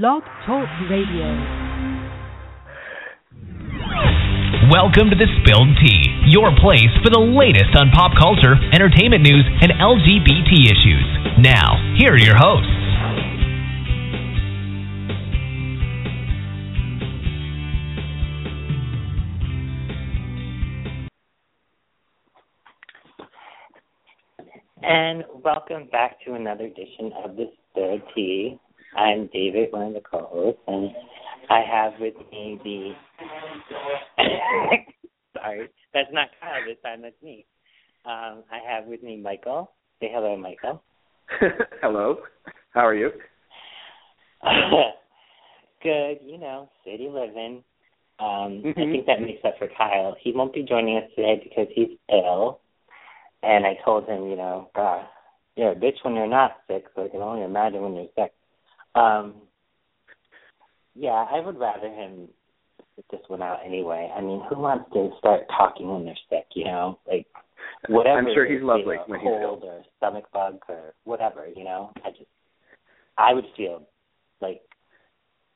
[0.00, 1.28] Blog Talk Radio.
[4.72, 9.44] Welcome to the Spilled Tea, your place for the latest on pop culture, entertainment news,
[9.60, 11.04] and LGBT issues.
[11.44, 12.72] Now, here are your hosts.
[24.82, 28.58] And welcome back to another edition of the Spilled Tea.
[28.94, 30.90] I'm David, one of the co-hosts, and
[31.48, 32.92] I have with me the.
[35.38, 37.02] Sorry, that's not Kyle this time.
[37.02, 37.46] That's me.
[38.04, 39.70] Um, I have with me Michael.
[40.00, 40.82] Say hello, Michael.
[41.80, 42.18] hello.
[42.74, 43.10] How are you?
[45.82, 46.18] Good.
[46.24, 47.64] You know, city living.
[48.20, 48.80] Um, mm-hmm.
[48.80, 50.16] I think that makes up for Kyle.
[50.20, 52.60] He won't be joining us today because he's ill.
[53.42, 55.06] And I told him, you know, God,
[55.56, 58.32] you're a bitch when you're not sick, so I can only imagine when you're sick.
[58.94, 59.34] Um,
[60.94, 62.28] yeah, I would rather him
[62.96, 64.12] sit this one out anyway.
[64.14, 66.46] I mean, who wants to start talking when they're sick?
[66.54, 67.26] You know, like
[67.88, 68.18] whatever.
[68.18, 71.46] I'm sure he's lovely you know, when he's cold or stomach bug or whatever.
[71.46, 72.24] You know, I just
[73.16, 73.82] I would feel
[74.40, 74.60] like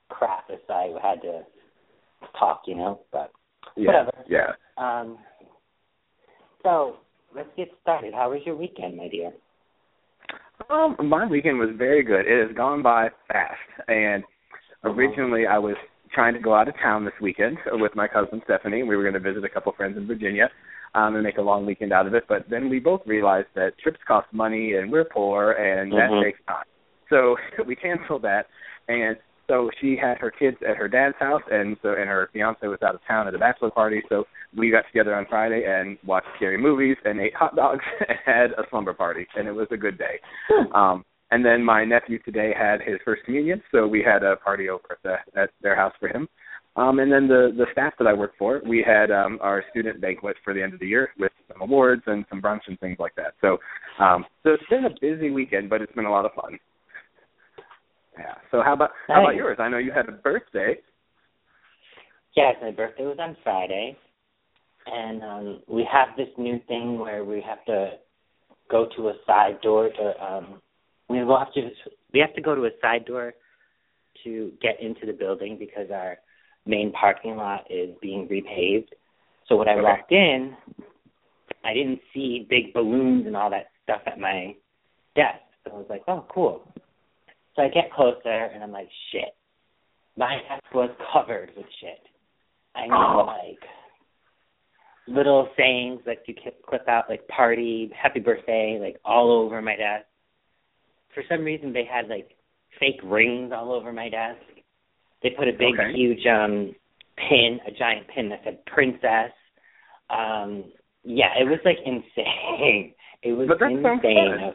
[0.09, 1.43] crap if I had to
[2.39, 2.63] talk.
[2.67, 3.31] You know, but
[3.77, 3.89] Yeah.
[3.89, 4.13] whatever.
[4.29, 4.53] Yeah.
[4.79, 5.19] Um.
[6.63, 6.97] So
[7.35, 8.15] let's get started.
[8.15, 9.33] How was your weekend, my dear?
[10.71, 12.27] Um, my weekend was very good.
[12.27, 13.55] It has gone by fast.
[13.89, 14.25] And
[14.85, 15.77] originally, I was
[16.13, 18.83] trying to go out of town this weekend with my cousin Stephanie.
[18.83, 20.49] We were going to visit a couple friends in Virginia
[20.95, 22.25] um, and make a long weekend out of it.
[22.29, 26.23] But then we both realized that trips cost money, and we're poor, and that Mhm.
[26.23, 26.65] takes time.
[27.11, 28.47] So we canceled that.
[28.89, 29.17] And
[29.49, 32.79] so she had her kids at her dad's house, and so and her fiance was
[32.83, 34.03] out of town at a bachelor party.
[34.09, 34.25] So
[34.57, 38.51] we got together on Friday and watched scary movies and ate hot dogs and had
[38.53, 40.21] a slumber party, and it was a good day.
[40.75, 44.69] Um, and then my nephew today had his first communion, so we had a party
[44.69, 46.29] over at, the, at their house for him.
[46.77, 50.01] Um, and then the the staff that I work for, we had um, our student
[50.01, 52.99] banquet for the end of the year with some awards and some brunch and things
[52.99, 53.33] like that.
[53.41, 53.57] So,
[53.99, 56.59] um, so it's been a busy weekend, but it's been a lot of fun.
[58.19, 58.35] Yeah.
[58.51, 59.59] So how about how about yours?
[59.61, 60.77] I know you had a birthday.
[62.35, 63.97] Yes, my birthday was on Friday,
[64.87, 67.93] and um we have this new thing where we have to
[68.71, 70.61] go to a side door to um
[71.09, 71.71] we will have to
[72.13, 73.35] we have to go to a side door
[74.25, 76.17] to get into the building because our
[76.65, 78.89] main parking lot is being repaved.
[79.47, 79.83] So when I Okay.
[79.83, 80.57] walked in,
[81.65, 84.57] I didn't see big balloons and all that stuff at my
[85.15, 85.39] desk.
[85.65, 86.63] So I was like, oh, cool.
[87.57, 89.35] So I get closer and I'm like, shit.
[90.17, 92.01] My desk was covered with shit.
[92.75, 93.25] I mean, Oh.
[93.27, 93.59] like
[95.09, 96.35] little sayings that you
[96.69, 100.05] clip out, like party, happy birthday, like all over my desk.
[101.15, 102.37] For some reason, they had like
[102.79, 104.41] fake rings all over my desk.
[105.23, 105.93] They put a big, Okay.
[105.95, 106.75] huge um
[107.17, 109.33] pin, a giant pin that said princess.
[110.11, 110.65] Um,
[111.05, 112.95] yeah, it was like insane.
[113.23, 114.39] It was But that sounds insane.
[114.41, 114.55] fun.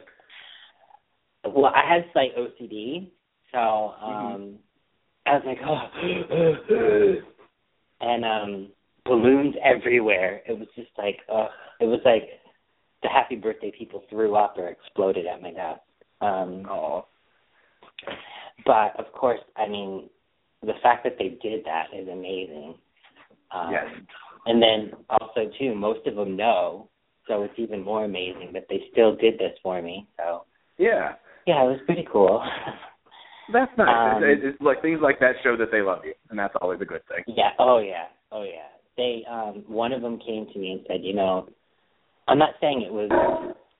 [1.44, 3.10] Well, I had slight OCD,
[3.52, 4.26] so Mm-hmm.
[4.34, 4.58] um
[5.24, 7.16] I was like, oh,
[8.00, 8.68] and um
[9.04, 10.42] balloons everywhere.
[10.48, 11.48] It was just like, uh,
[11.80, 12.28] it was like
[13.02, 15.80] the happy birthday people threw up or exploded at my desk.
[16.20, 17.06] Um, Oh.
[18.64, 20.08] but of course, I mean,
[20.62, 22.74] the fact that they did that is amazing.
[23.50, 23.86] Um, Yes.
[24.46, 26.88] And then also too, most of them know,
[27.28, 30.08] so it's even more amazing that they still did this for me.
[30.16, 30.44] So
[30.78, 31.14] Yeah.
[31.46, 32.42] Yeah, it was pretty cool.
[33.52, 34.16] That's nice.
[34.16, 36.80] Um, it, it's like things like that show that they love you, and that's always
[36.80, 37.24] a good thing.
[37.26, 37.50] Yeah.
[37.58, 38.06] Oh yeah.
[38.30, 38.68] Oh yeah.
[38.96, 41.48] They um one of them came to me and said, you know,
[42.28, 43.10] I'm not saying it was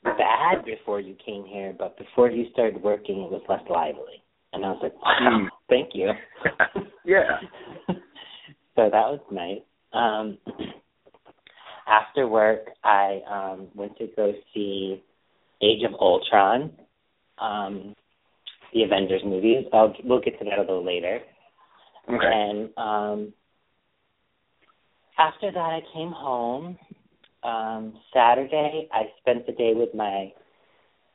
[0.05, 4.23] bad before you came here, but before you started working, it was less lively.
[4.53, 5.49] And I was like, wow, Mm.
[5.69, 6.11] thank you.
[7.05, 7.41] Yeah.
[7.89, 7.95] so
[8.77, 9.63] that was nice.
[9.93, 10.39] Um
[11.87, 15.03] after work, I um went to go see
[15.63, 16.73] Age of Ultron,
[17.43, 17.95] um,
[18.73, 19.67] the Avengers movies.
[19.73, 21.21] I'll we'll get to that a little later.
[22.09, 22.33] Okay.
[22.33, 23.33] And um
[25.19, 26.79] after that I came home.
[27.43, 30.33] Um Saturday I spent the day with my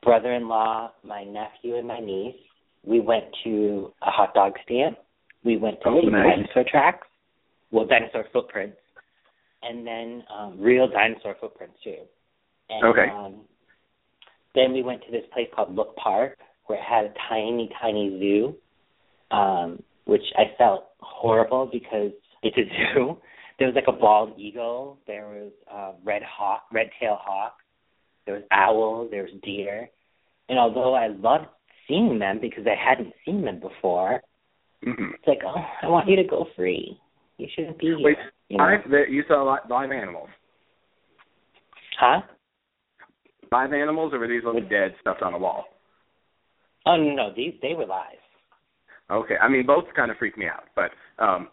[0.04, 2.36] brother in law, my nephew and my niece.
[2.86, 4.96] We went to a hot dog stand.
[5.44, 6.38] We went to Oh, see nice.
[6.38, 7.08] dinosaur tracks.
[7.72, 8.78] Well, dinosaur footprints.
[9.64, 12.02] And then um real dinosaur footprints too.
[12.70, 13.10] And Okay.
[13.10, 13.34] um
[14.56, 18.18] then we went to this place called Look Park where it had a tiny, tiny
[18.20, 18.56] zoo.
[19.30, 22.12] Um, which I felt horrible because
[22.42, 22.62] it's a
[22.94, 23.18] zoo.
[23.60, 25.00] There was like a bald eagle.
[25.06, 27.56] There was uh, red hawk, red tail hawk.
[28.26, 29.10] There was owls.
[29.12, 29.90] There was deer.
[30.48, 31.48] And although I loved
[31.88, 34.22] seeing them because I hadn't seen them before,
[34.86, 35.16] Mm-hmm.
[35.16, 37.00] It's like, oh, I want you to go free.
[37.38, 38.00] You shouldn't be here.
[38.00, 38.18] Wait,
[38.50, 38.78] you know?
[38.90, 40.30] there, you saw li- live animals.
[42.00, 42.22] Huh?
[43.52, 45.66] Live animals, or were these little dead stuffed on a wall?
[46.86, 48.18] Oh no, no, these they were live.
[49.10, 50.92] Okay, I mean both kind of freak me out, but
[51.24, 51.50] um,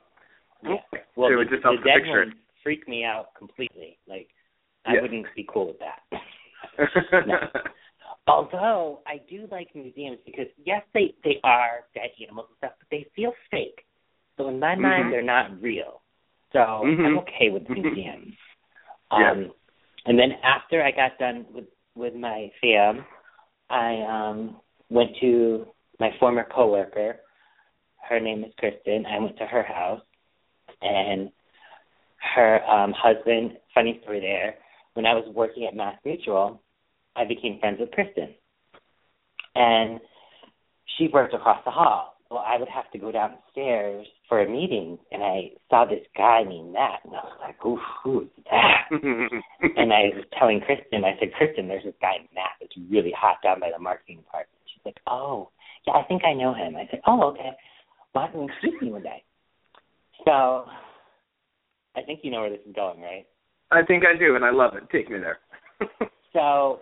[0.63, 0.77] Yeah.
[1.17, 2.19] Well, it the, was just the the dead picture.
[2.21, 3.99] ones freak me out completely.
[4.09, 4.29] Like,
[4.87, 5.03] I Yeah.
[5.03, 6.03] wouldn't be cool with that.
[7.27, 7.39] No.
[8.27, 12.89] Although I do like museums because yes, they they are dead animals and stuff, but
[12.91, 13.85] they feel fake.
[14.37, 14.81] So in my Mhm.
[14.81, 16.03] mind, they're not real.
[16.53, 17.19] So I'm Mhm.
[17.19, 18.35] okay with museums.
[19.13, 19.31] Yeah.
[19.31, 19.55] Um,
[20.07, 23.05] and then after I got done with with my fam,
[23.71, 24.57] I um
[24.91, 25.67] went to
[26.01, 27.17] my former coworker.
[28.09, 29.07] Her name is Kristen.
[29.07, 30.03] I went to her house,
[30.83, 31.31] and
[32.35, 33.59] her um husband.
[33.75, 34.57] Funny story there.
[34.95, 36.63] When I was working at Mass Mutual,
[37.17, 38.35] I became friends with Kristen,
[39.55, 40.01] and
[40.97, 42.14] she worked across the hall.
[42.31, 46.43] Well, I would have to go downstairs for a meeting, and I saw this guy
[46.43, 51.17] named Matt, and I was like, "Ooh, who's that?" and I was telling Kristen, I
[51.21, 54.59] said, Kristen, there's this guy Matt that's really hot down by the marketing department.
[54.73, 55.51] She's like, Oh,
[55.87, 56.77] yeah, I think I know him.
[56.77, 57.51] I said, Oh, okay.
[58.15, 59.23] Well, don't you introduce me one day?
[60.25, 60.67] So
[61.97, 63.27] I think you know where this is going, right?
[63.71, 64.85] I think I do, and I love it.
[64.91, 65.39] Take me there.
[66.33, 66.81] So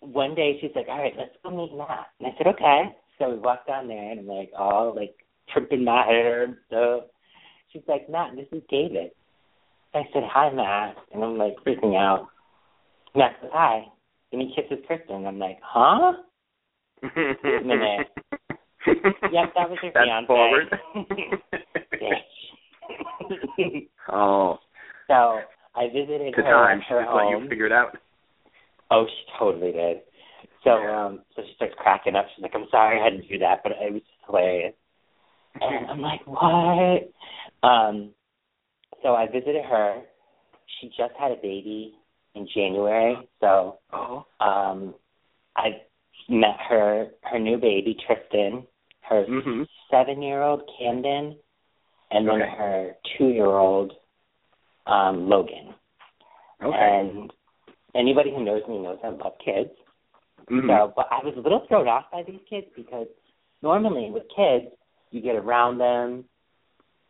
[0.00, 2.06] one day she's like, All right, let's go meet Matt.
[2.18, 2.84] And I said, Okay.
[3.18, 5.14] So we walked down there and I'm like, all like
[5.52, 7.04] tripping my hair and stuff.
[7.72, 9.10] She's like, Matt, this is David.
[9.94, 12.28] I said, Hi Matt and I'm like freaking out.
[13.14, 13.84] Matt says, Hi.
[14.32, 15.16] And he kisses Kristen.
[15.16, 16.12] And I'm like, Huh?
[17.02, 18.08] minute.
[18.86, 20.26] Yep, that was her That's fiance.
[20.26, 20.68] forward.
[24.12, 24.58] Oh,
[25.08, 25.40] so
[25.74, 26.80] I visited to her time.
[26.88, 27.44] her let home.
[27.44, 27.96] you figure it out.
[28.90, 29.98] Oh, she totally did.
[30.64, 32.26] So um so she starts cracking up.
[32.34, 34.74] She's like, I'm sorry I had to do that, but it was just hilarious.
[35.60, 37.10] And I'm like, What?
[37.62, 38.10] Um
[39.02, 40.02] so I visited her.
[40.80, 41.94] She just had a baby
[42.34, 44.26] in January, so Oh.
[44.40, 44.94] um
[45.56, 45.82] I
[46.28, 48.66] met her her new baby, Tristan,
[49.02, 49.66] her Mhm.
[49.90, 51.36] seven year old Camden,
[52.10, 52.50] and then Okay.
[52.50, 53.92] her two year old
[54.86, 55.74] um Logan.
[56.62, 56.76] Okay.
[56.78, 57.32] And
[57.94, 59.70] anybody who knows me knows I love kids.
[60.50, 60.66] Mhm.
[60.66, 63.06] So, but I was a little thrown off by these kids because
[63.62, 64.66] normally with kids,
[65.10, 66.24] you get around them,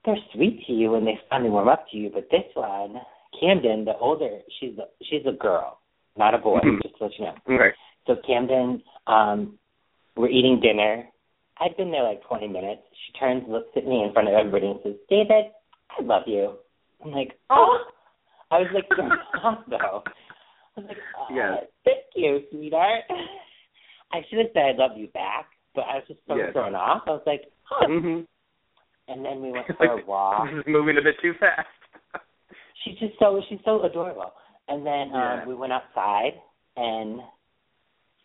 [0.04, 2.10] they're sweet to you and they finally warm up to you.
[2.10, 3.00] But this one,
[3.40, 5.78] Camden, the older, she's a, she's a girl,
[6.16, 6.60] not a boy.
[6.60, 6.82] Mhm.
[6.82, 7.34] Just to let you know.
[7.48, 7.76] Okay.
[8.06, 9.58] So Camden, um,
[10.16, 11.08] we're eating dinner.
[11.58, 12.82] I'd been there like 20 minutes.
[13.06, 15.52] She turns, looks at me in front of everybody, and says, "David,
[15.90, 16.58] I love you."
[17.04, 17.78] I'm like, "Oh."
[18.50, 18.88] I was like
[19.68, 20.04] though.
[20.76, 21.64] I was like, uh, Yes.
[21.84, 23.04] "Thank you, sweetheart."
[24.12, 26.52] I should have said, "I love you" back, but I was just so Yes.
[26.52, 27.02] thrown off.
[27.06, 28.26] I was like, "Huh." Mhm.
[29.08, 30.48] And then we went for a walk.
[30.50, 31.68] This is moving a bit too fast.
[32.82, 34.32] she's just so she's so adorable.
[34.68, 36.40] And then um we went outside
[36.76, 37.20] and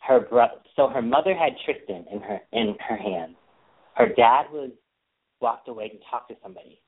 [0.02, 3.36] her bro- so her mother had Tristan in her in her hand.
[3.95, 4.72] Her dad was
[5.42, 6.80] walked away to talk to somebody.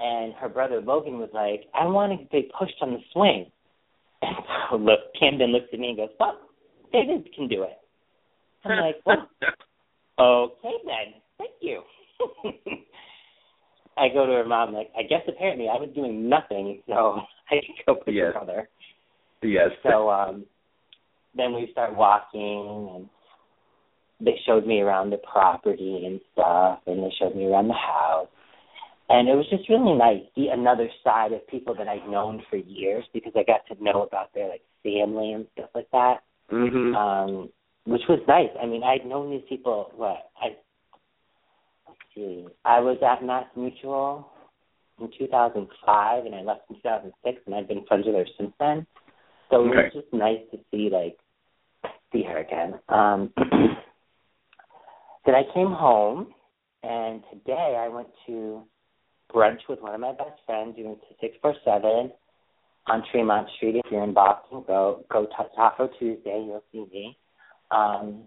[0.00, 3.50] And her brother Logan was like, I want to be pushed on the swing.
[4.22, 4.36] And
[4.70, 6.38] so look Camden looks at me and goes, Well,
[6.92, 7.78] David can do it.
[8.64, 9.28] I'm like, Well,
[10.18, 11.14] okay then.
[11.38, 11.82] Thank you.
[13.96, 17.20] I go to her mom like, I guess apparently I was doing nothing, so
[17.50, 18.26] I could go push Yes.
[18.26, 18.68] her brother.
[19.42, 19.70] yes.
[19.82, 20.44] So um
[21.36, 23.08] then we start walking and
[24.20, 28.28] they showed me around the property and stuff and they showed me around the house.
[29.10, 32.42] And it was just really nice to see another side of people that I'd known
[32.50, 36.22] for years because I got to know about their like family and stuff like that.
[36.50, 36.94] Mhm.
[36.94, 37.52] Um
[37.84, 38.50] which was nice.
[38.62, 40.56] I mean, I'd known these people what I
[41.86, 42.46] let's see.
[42.64, 44.30] I was at Mass Mutual
[45.00, 48.86] in 2005 and I left in 2006 and I've been friends with her since then.
[49.50, 51.16] So it was just nice to see like
[52.12, 52.78] see her again.
[52.90, 53.32] Um
[55.24, 56.34] then I came home
[56.82, 58.62] and today I went to
[59.32, 60.74] brunch with one of my best friends.
[60.76, 62.12] We went to six four seven
[62.86, 63.76] on Tremont Street.
[63.76, 67.16] If you're in Boston, go go to Taco Tuesday, you'll see me.
[67.70, 68.24] Um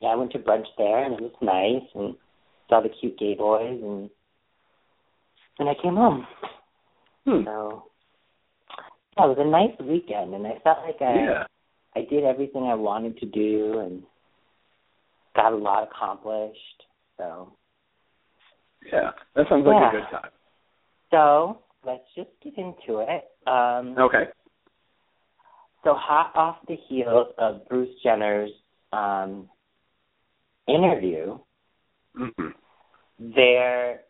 [0.00, 2.14] yeah, I went to brunch there and it was nice and
[2.68, 4.10] saw the cute gay boys and
[5.58, 6.26] and I came home.
[7.24, 7.44] Hmm.
[7.44, 7.84] So
[9.16, 11.44] yeah, it was a nice weekend and I felt like I Yeah.
[11.94, 14.02] I did everything I wanted to do and
[15.36, 16.84] got a lot accomplished.
[17.18, 17.52] So
[18.90, 19.10] Yeah.
[19.34, 19.88] That sounds like Yeah.
[19.88, 20.30] a good time.
[21.10, 23.30] so let's just get into it.
[23.46, 24.28] Um Okay.
[25.84, 28.50] so hot off the heels of Bruce Jenner's
[28.92, 29.48] um
[30.66, 31.38] interview,
[32.16, 32.54] Mhm.
[33.18, 34.04] there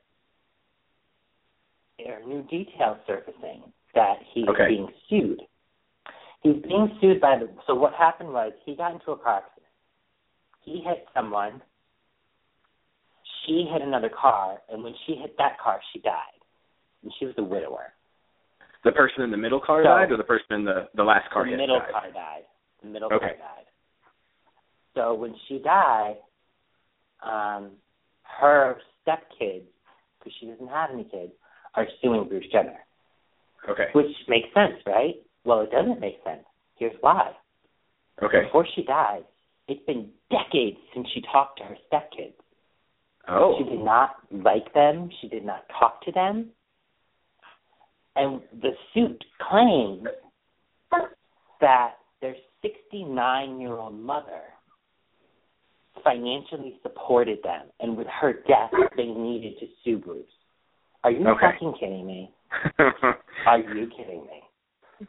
[1.98, 4.68] there are new details surfacing that he's Okay.
[4.68, 5.46] being sued.
[6.42, 7.48] He's being sued by the.
[7.66, 9.70] So what happened was he got into a car accident.
[10.60, 11.62] He hit someone.
[13.46, 16.38] She hit another car, and when she hit that car, she died.
[17.02, 17.92] And she was a widower.
[18.84, 21.30] The person in the middle car So- died, or the person in the the last
[21.30, 21.90] car the middle died?
[21.92, 22.44] car died.
[22.82, 23.26] The middle Okay.
[23.26, 23.66] car died.
[24.94, 26.18] So when she died,
[27.22, 27.78] um,
[28.22, 29.66] her stepkids,
[30.18, 31.32] because she doesn't have any kids,
[31.74, 32.84] are suing Bruce Jenner,
[33.68, 33.90] Okay.
[33.92, 35.16] which makes sense, right?
[35.44, 36.46] Well, it doesn't make sense.
[36.76, 37.34] Here's why.
[38.22, 38.42] Okay.
[38.44, 39.24] Before she died,
[39.68, 42.34] it's been decades since she talked to her stepkids.
[43.28, 43.56] Oh.
[43.58, 45.10] She did not like them.
[45.20, 46.50] She did not talk to them.
[48.16, 50.06] And the suit claims
[51.60, 54.42] that their 69 year old mother
[56.04, 60.24] financially supported them, and with her death, they needed to sue Bruce.
[61.04, 61.46] Are you Okay.
[61.52, 62.30] fucking kidding me?
[63.46, 65.06] Are you kidding me?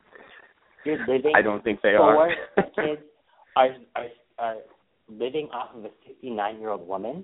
[0.86, 2.64] You're living I don't think they four are.
[2.76, 3.02] kids
[3.56, 4.08] are, are
[4.40, 4.56] are
[5.08, 7.24] living off of a 69 year old woman.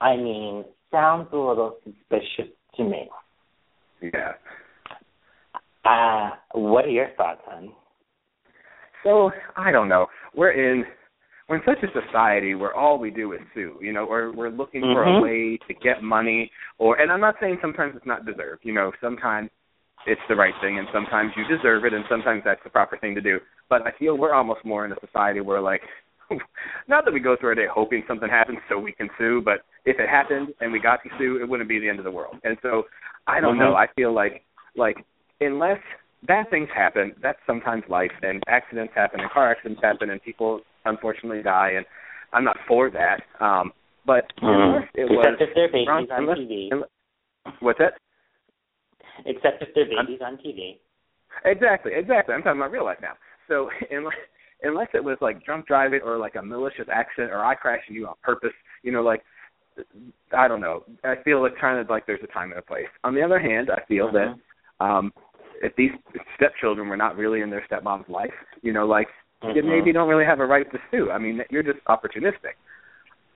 [0.00, 3.08] I mean, sounds a little suspicious to me.
[4.02, 4.32] yeah.
[5.84, 7.72] Uh, what are your thoughts on?
[9.04, 10.06] So I don't know.
[10.34, 10.84] We're in
[11.48, 14.50] we're in such a society where all we do is sue, you know, or we're
[14.50, 15.22] looking for a Mhm.
[15.22, 18.92] way to get money or and I'm not saying sometimes it's not deserved, you know,
[19.00, 19.50] sometimes
[20.06, 23.14] it's the right thing and sometimes you deserve it and sometimes that's the proper thing
[23.14, 23.38] to do.
[23.68, 25.82] But I feel we're almost more in a society where like
[26.88, 29.60] not that we go through our day hoping something happens so we can sue, but
[29.86, 32.10] if it happened and we got to sue, it wouldn't be the end of the
[32.10, 32.36] world.
[32.44, 32.84] And so
[33.26, 33.72] I don't know.
[33.72, 33.76] Mhm.
[33.76, 34.44] I feel like
[34.76, 34.98] like
[35.40, 35.80] unless
[36.24, 40.60] bad things happen, that's sometimes life and accidents happen and car accidents happen and people
[40.84, 41.86] unfortunately die and
[42.32, 43.22] I'm not for that.
[43.40, 43.72] Um
[44.04, 46.68] but unless it was Except if they're babies on unless- TV.
[46.72, 46.90] unless-
[47.60, 47.94] what's that?
[49.24, 50.78] Except if they're babies on TV.
[51.44, 52.34] Exactly, exactly.
[52.34, 53.14] I'm talking about real life now.
[53.48, 54.16] So unless
[54.62, 58.06] unless it was like drunk driving or like a malicious accident or I crashing you
[58.06, 59.22] on purpose, you know, like
[60.36, 60.84] I don't know.
[61.04, 62.88] I feel like kind of like there's a time and a place.
[63.04, 64.12] On the other hand, I feel Mhm.
[64.12, 65.12] that um
[65.62, 65.92] if these
[66.36, 69.08] stepchildren were not really in their stepmom's life, you know, like
[69.42, 69.64] you Mhm.
[69.64, 71.10] maybe don't really have a right to sue.
[71.10, 72.54] I mean, you're just opportunistic.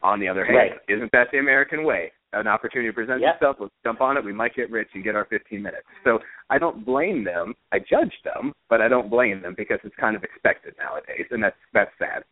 [0.02, 0.80] On the other hand, Right.
[0.88, 2.12] isn't that the American way?
[2.32, 3.34] An opportunity presents Yep.
[3.34, 5.86] itself, let's jump on it, we might get rich and get our 15 minutes.
[6.04, 7.54] So I don't blame them.
[7.72, 11.42] I judge them, but I don't blame them because it's kind of expected nowadays, and
[11.42, 12.24] that's that's sad.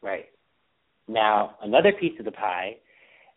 [0.00, 0.30] Right.
[1.08, 2.76] Now, another piece of the pie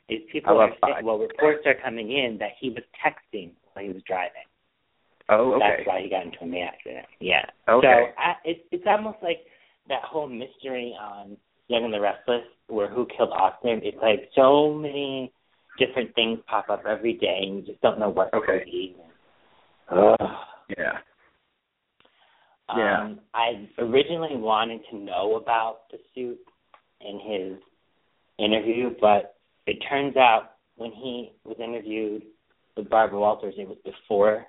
[0.09, 3.91] is people are saying, well, reports are coming in that he was texting while he
[3.91, 4.43] was driving.
[5.29, 5.65] Oh, okay.
[5.77, 7.05] That's why he got into a accident.
[7.21, 7.45] Yeah.
[7.69, 7.87] Okay.
[7.87, 9.39] So I, it's it's almost like
[9.87, 11.37] that whole mystery on
[11.67, 13.79] Young and the Restless, where who killed Austin.
[13.83, 15.31] It's like so many
[15.79, 18.59] different things pop up every day, and you just don't know what Okay.
[18.59, 18.95] to believe.
[19.89, 20.29] Ugh.
[20.77, 20.97] Yeah.
[22.75, 23.01] Yeah.
[23.01, 26.39] Um, I originally wanted to know about the suit
[27.07, 27.59] in his
[28.37, 29.35] interview, but
[29.67, 32.23] it turns out when he was interviewed
[32.75, 34.45] with Barbara Walters, it was before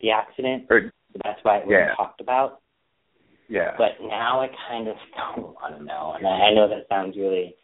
[0.00, 1.94] the accident, Or so that's why it wasn't Yeah.
[1.96, 2.60] talked about.
[3.48, 3.74] yeah.
[3.76, 4.96] But now I kind of
[5.36, 7.54] don't want to know, and I I know that sounds really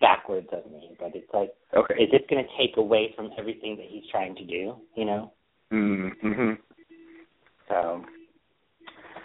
[0.00, 1.94] backwards of me, but it's like, okay.
[2.02, 4.76] is this going to take away from everything that he's trying to do?
[4.96, 5.32] You know,
[5.72, 6.52] Mm-hmm.
[7.68, 8.04] so.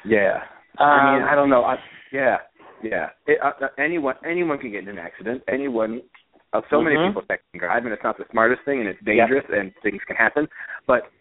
[0.06, 0.44] Yeah.
[0.78, 1.64] I mean, um, I don't know.
[1.64, 1.76] I,
[2.14, 2.38] yeah,
[2.84, 3.10] yeah.
[3.26, 5.44] It, uh, uh, anyone, anyone can get in an accident.
[5.48, 6.02] Anyone.
[6.54, 7.10] Uh, so many Mhm.
[7.10, 10.16] people texting drive, and it's not the smartest thing, and it's dangerous, and things can
[10.16, 10.48] happen.
[10.86, 11.12] But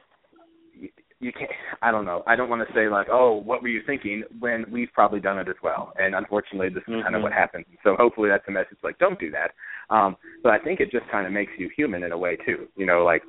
[0.73, 1.51] you, you can't.
[1.83, 2.23] I don't know.
[2.29, 4.23] I don't want to say like, oh, what were you thinking?
[4.39, 7.67] When we've probably done it as well, and unfortunately, this is kind of what happens.
[7.83, 9.51] So hopefully, that's a message like, don't do that.
[9.91, 12.69] Um, but I think it just kind of makes you human in a way too.
[12.77, 13.23] You know, like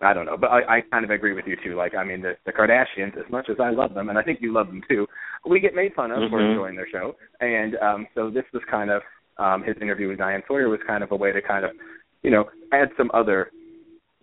[0.00, 1.76] I don't know, but I, I kind of agree with you too.
[1.76, 4.40] Like, I mean, the, the Kardashians, as much as I love them, and I think
[4.42, 5.06] you love them too,
[5.46, 6.50] we get made fun of for Mhm.
[6.50, 7.16] enjoying their show.
[7.40, 9.02] And um, so this was kind of
[9.38, 11.72] um, his interview with Diane Sawyer was kind of a way to kind of,
[12.22, 13.50] you know, add some other,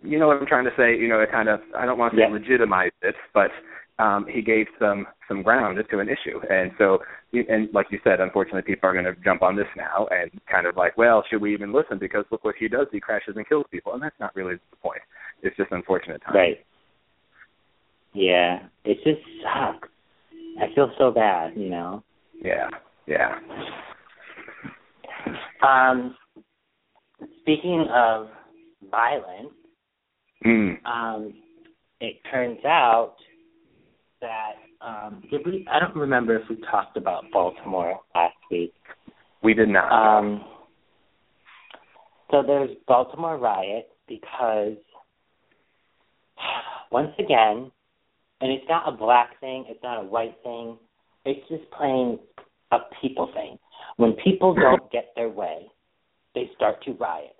[0.02, 0.96] you know what I'm trying to say.
[0.96, 2.32] You know, it kind of I don't want to say Yeah.
[2.32, 3.50] legitimize it, but
[3.98, 6.40] um, he gave some some ground to an issue.
[6.50, 7.02] And so,
[7.32, 10.66] and like you said, unfortunately, people are going to jump on this now and kind
[10.66, 11.98] of like, well, should we even listen?
[11.98, 12.86] Because look what he does.
[12.90, 15.02] He crashes and kills people, and that's not really the point.
[15.42, 16.34] It's just unfortunate time.
[16.34, 16.64] Right.
[18.14, 19.88] Yeah, it just sucks.
[20.60, 22.02] I feel so bad, you know.
[22.42, 22.68] Yeah.
[23.06, 23.38] Yeah.
[25.62, 26.16] Um,
[27.40, 28.28] speaking of
[28.90, 29.52] violence,
[30.44, 30.84] Mm.
[30.84, 31.34] um,
[32.00, 33.14] it turns out
[34.20, 35.64] that um, did we?
[35.70, 38.74] I don't remember if we talked about Baltimore last week.
[39.42, 39.92] We did not.
[39.92, 40.44] Um,
[42.32, 44.76] so there's Baltimore riots because
[46.90, 47.70] once again,
[48.42, 50.76] and it's not a black thing, it's not a white thing,
[51.24, 52.18] it's just plain
[52.72, 53.56] a people thing.
[53.96, 55.70] When people don't get their way,
[56.34, 57.36] they start to riot.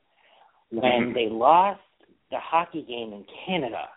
[0.71, 1.15] When Mhm.
[1.15, 1.81] they lost
[2.31, 3.89] the hockey game in Canada,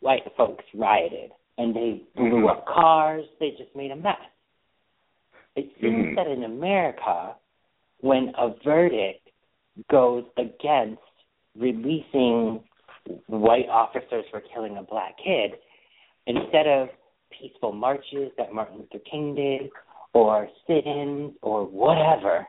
[0.00, 2.50] white folks rioted and they blew Mhm.
[2.50, 4.18] up cars, they just made a mess.
[5.54, 6.16] It seems Mhm.
[6.16, 7.36] that in America,
[8.00, 9.28] when a verdict
[9.88, 11.02] goes against
[11.54, 12.64] releasing
[13.26, 15.58] white officers for killing a black kid,
[16.26, 16.88] instead of
[17.30, 19.70] peaceful marches that Martin Luther King did,
[20.14, 22.46] or sit ins, or whatever,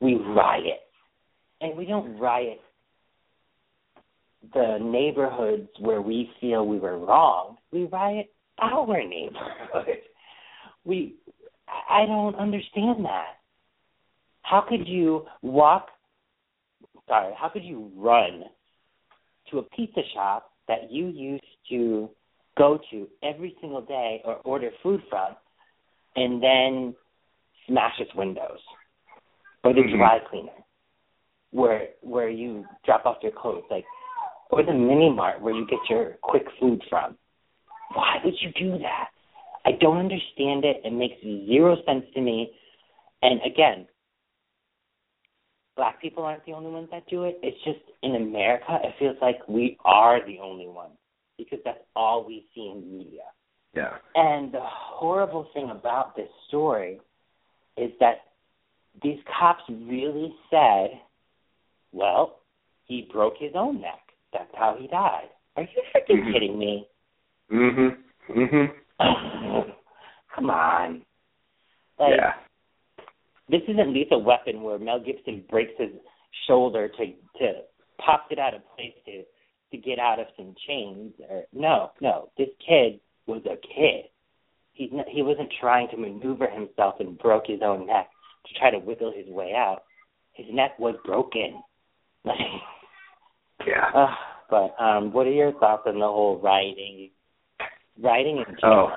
[0.00, 0.80] we riot.
[1.60, 2.60] And we don't riot
[4.54, 7.56] the neighborhoods where we feel we were wrong.
[7.70, 9.86] We riot our neighborhood.
[10.84, 11.14] We
[11.88, 13.36] I don't understand that.
[14.42, 15.86] How could you walk
[17.06, 18.44] sorry, how could you run
[19.50, 22.10] to a pizza shop that you used to
[22.56, 25.34] go to every single day or order food from
[26.16, 26.94] and then
[27.66, 28.58] smash its windows?
[29.64, 29.96] Or the Mhm.
[29.96, 30.52] dry cleaner
[31.52, 33.84] where where you drop off your clothes, like
[34.50, 37.16] or the mini mart where you get your quick food from.
[37.94, 39.10] Why would you do that?
[39.64, 40.80] I don't understand it.
[40.84, 42.52] It makes zero sense to me.
[43.22, 43.86] And again,
[45.76, 47.38] black people aren't the only ones that do it.
[47.42, 50.98] It's just in America, it feels like we are the only ones
[51.44, 53.22] because that's all we see in the media.
[53.74, 53.96] Yeah.
[54.14, 57.00] And the horrible thing about this story
[57.76, 58.16] is that
[59.02, 61.00] these cops really said,
[61.92, 62.40] well,
[62.84, 64.00] he broke his own neck.
[64.32, 65.28] That's how he died.
[65.56, 66.32] Are you freaking Mhm.
[66.32, 66.88] kidding me?
[67.50, 68.02] Mhm.
[68.28, 68.74] Mhm.
[70.34, 71.04] Come on.
[71.98, 72.34] Like, yeah.
[73.48, 75.90] this isn't Lethal Weapon where Mel Gibson breaks his
[76.46, 77.64] shoulder to to
[77.98, 79.24] pops it out of place to
[79.72, 81.12] to get out of some chains.
[81.28, 84.06] Or no, no, this kid was a kid.
[84.74, 88.08] He's not, he wasn't trying to maneuver himself and broke his own neck
[88.46, 89.82] to try to wiggle his way out.
[90.32, 91.62] His neck was broken.
[93.66, 93.90] Yeah.
[93.94, 94.14] uh,
[94.50, 97.10] but um, what are your thoughts on the whole writing,
[98.02, 98.90] writing in general?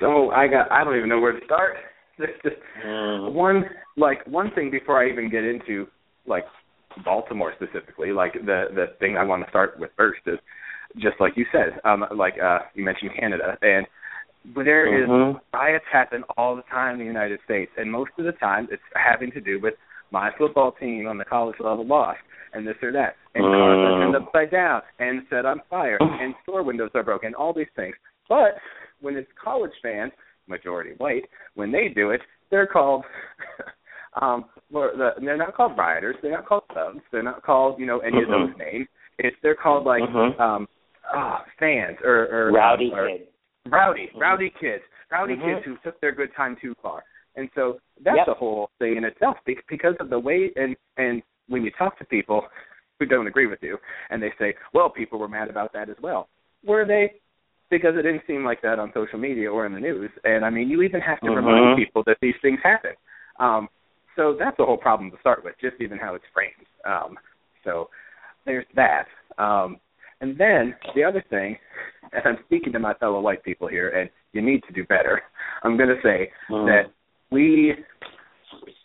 [0.00, 1.76] So I got I don't even know where to start.
[2.18, 3.32] Just Mm.
[3.32, 3.64] one
[3.96, 5.86] like one thing before I even get into
[6.26, 6.44] like
[7.04, 10.38] Baltimore specifically, like the the thing I want to start with first is
[10.96, 13.86] just like you said, um like uh you mentioned Canada and
[14.56, 15.40] there is Mhm.
[15.52, 18.82] riots happen all the time in the United States and most of the time it's
[18.94, 19.74] having to do with
[20.10, 22.18] my football team on the college level lost
[22.52, 23.16] and this or that.
[23.34, 24.26] And cars are turned Mm.
[24.26, 27.94] upside down and set on fire and store windows are broken, all these things.
[28.28, 28.58] But
[29.00, 30.12] when it's college fans,
[30.48, 33.04] majority white, when they do it, they're called
[34.20, 37.98] um the, they're not called rioters, they're not called thugs, they're not called, you know,
[38.00, 38.22] any Mhm.
[38.24, 38.88] of those names.
[39.18, 40.38] It's they're called like Mhm.
[40.40, 40.68] um
[41.12, 43.28] ah fans or or Rowdy or, kid.
[43.66, 44.20] rowdy, Mhm.
[44.20, 45.44] rowdy kids, rowdy Mhm.
[45.44, 47.04] kids who took their good time too far.
[47.36, 48.28] And so that's Yep.
[48.28, 51.96] a whole thing in itself be- because of the way and and when you talk
[51.98, 52.48] to people
[52.98, 53.78] who don't agree with you
[54.10, 56.28] and they say, well, people were mad about that as well.
[56.64, 57.14] Were they?
[57.70, 60.10] Because it didn't seem like that on social media or in the news.
[60.24, 61.36] And I mean, you even have to Mhm.
[61.36, 62.94] remind people that these things happen.
[63.38, 63.68] Um,
[64.16, 66.66] so that's the whole problem to start with, just even how it's framed.
[66.84, 67.16] Um,
[67.64, 67.88] so
[68.46, 69.04] there's that.
[69.38, 69.78] Um,
[70.20, 71.56] and then the other thing,
[72.12, 75.22] and I'm speaking to my fellow white people here, and you need to do better.
[75.62, 76.66] I'm going to say Mm.
[76.66, 76.92] that
[77.30, 77.74] we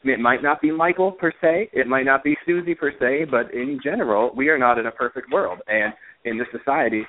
[0.04, 3.52] it might not be Michael per se, it might not be Susie per se, but
[3.54, 5.60] in general, we are not in a perfect world.
[5.68, 5.92] And
[6.26, 7.04] in this society,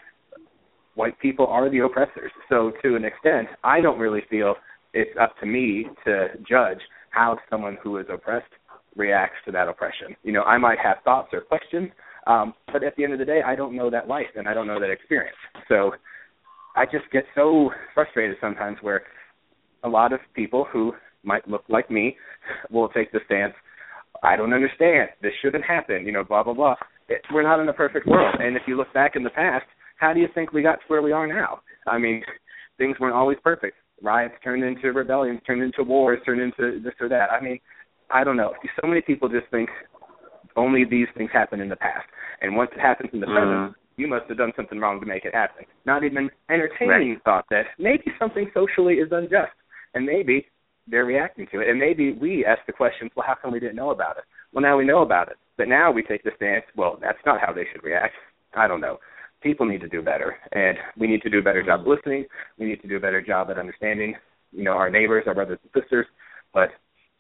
[0.95, 2.33] white people are the oppressors.
[2.49, 4.55] So to an extent, I don't really feel
[4.95, 6.79] it's up to me to judge
[7.17, 8.53] how someone who is oppressed
[8.95, 10.15] reacts to that oppression.
[10.23, 11.91] You know, I might have thoughts or questions,
[12.27, 14.55] um, but at the end of the day, I don't know that life and I
[14.55, 15.37] don't know that experience.
[15.69, 15.93] So
[16.77, 19.03] I just get so frustrated sometimes where
[19.83, 20.93] a lot of people who
[21.25, 22.17] might look like me
[22.71, 23.55] will take the stance,
[24.23, 25.09] I don't understand.
[25.23, 26.05] This shouldn't happen.
[26.05, 26.75] You know, blah blah blah.
[27.09, 29.65] It, we're not in a perfect world, and if you look back in the past,
[29.99, 31.61] how do you think we got to where we are now?
[31.87, 32.23] I mean,
[32.79, 33.77] things weren't always perfect.
[34.03, 37.31] Riots turned into rebellions, turned into wars, turned into this or that.
[37.31, 37.59] I mean,
[38.11, 38.55] I don't know.
[38.81, 39.71] So many people just think
[40.57, 42.07] only these things happen in the past,
[42.41, 43.75] and once it happens in the present, Mhm.
[43.97, 45.65] you must have done something wrong to make it happen.
[45.85, 49.53] Not even entertaining thought that maybe something socially is unjust,
[49.95, 50.49] and maybe
[50.87, 53.77] they're reacting to it, and maybe we ask the questions, well, how come we didn't
[53.77, 54.25] know about it?
[54.53, 57.41] Well, now we know about it, but now we take the stance, well, that's not
[57.41, 58.15] how they should react.
[58.55, 59.01] I don't know.
[59.47, 62.25] People need to do better, and we need to do a better job listening.
[62.59, 64.17] We need to do a better job at understanding,
[64.51, 66.07] you know, our neighbors, our brothers and sisters.
[66.53, 66.71] But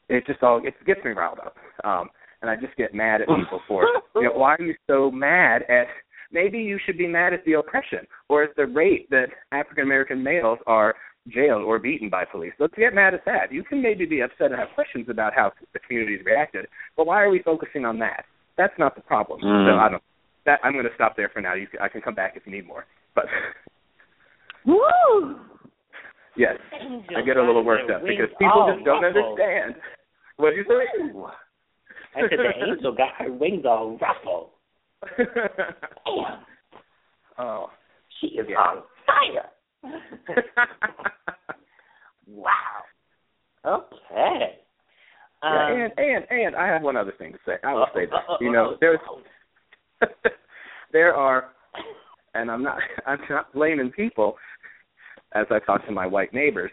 [0.08, 1.54] it just all it gets me riled up.
[1.84, 2.08] Um,
[2.42, 3.86] and I just get mad at people for.
[4.16, 5.86] You know, why are you so mad at?
[6.32, 10.22] Maybe you should be mad at the oppression or at the rate that African American
[10.22, 10.96] males are
[11.28, 12.52] jailed or beaten by police.
[12.58, 13.52] Let's get mad at that.
[13.52, 17.22] You can maybe be upset and have questions about how the community's reacted, but why
[17.22, 18.24] are we focusing on that?
[18.56, 19.40] That's not the problem.
[19.40, 19.70] Mm.
[19.70, 20.02] So I don't.
[20.46, 21.54] That I'm going to stop there for now.
[21.54, 22.86] You, I can come back if you need more.
[23.14, 23.24] But
[24.64, 25.36] Woo!
[26.36, 26.54] yes,
[27.16, 29.74] I get a little worked up because people just don't understand.
[30.36, 31.02] What do you say?
[32.14, 34.50] I said the angel got her wings all ruffled.
[35.18, 36.38] Damn,
[37.38, 37.70] oh.
[38.20, 38.56] she is Yeah.
[38.56, 39.50] on fire.
[42.26, 42.50] wow.
[43.64, 44.58] Okay.
[45.42, 47.54] Yeah, Um, and and and I have one other thing to say.
[47.62, 48.98] I will uh, say uh, uh, You know, there's
[50.92, 51.48] there are,
[52.34, 54.36] and I'm not I'm not blaming people
[55.34, 56.70] as I talk to my white neighbors,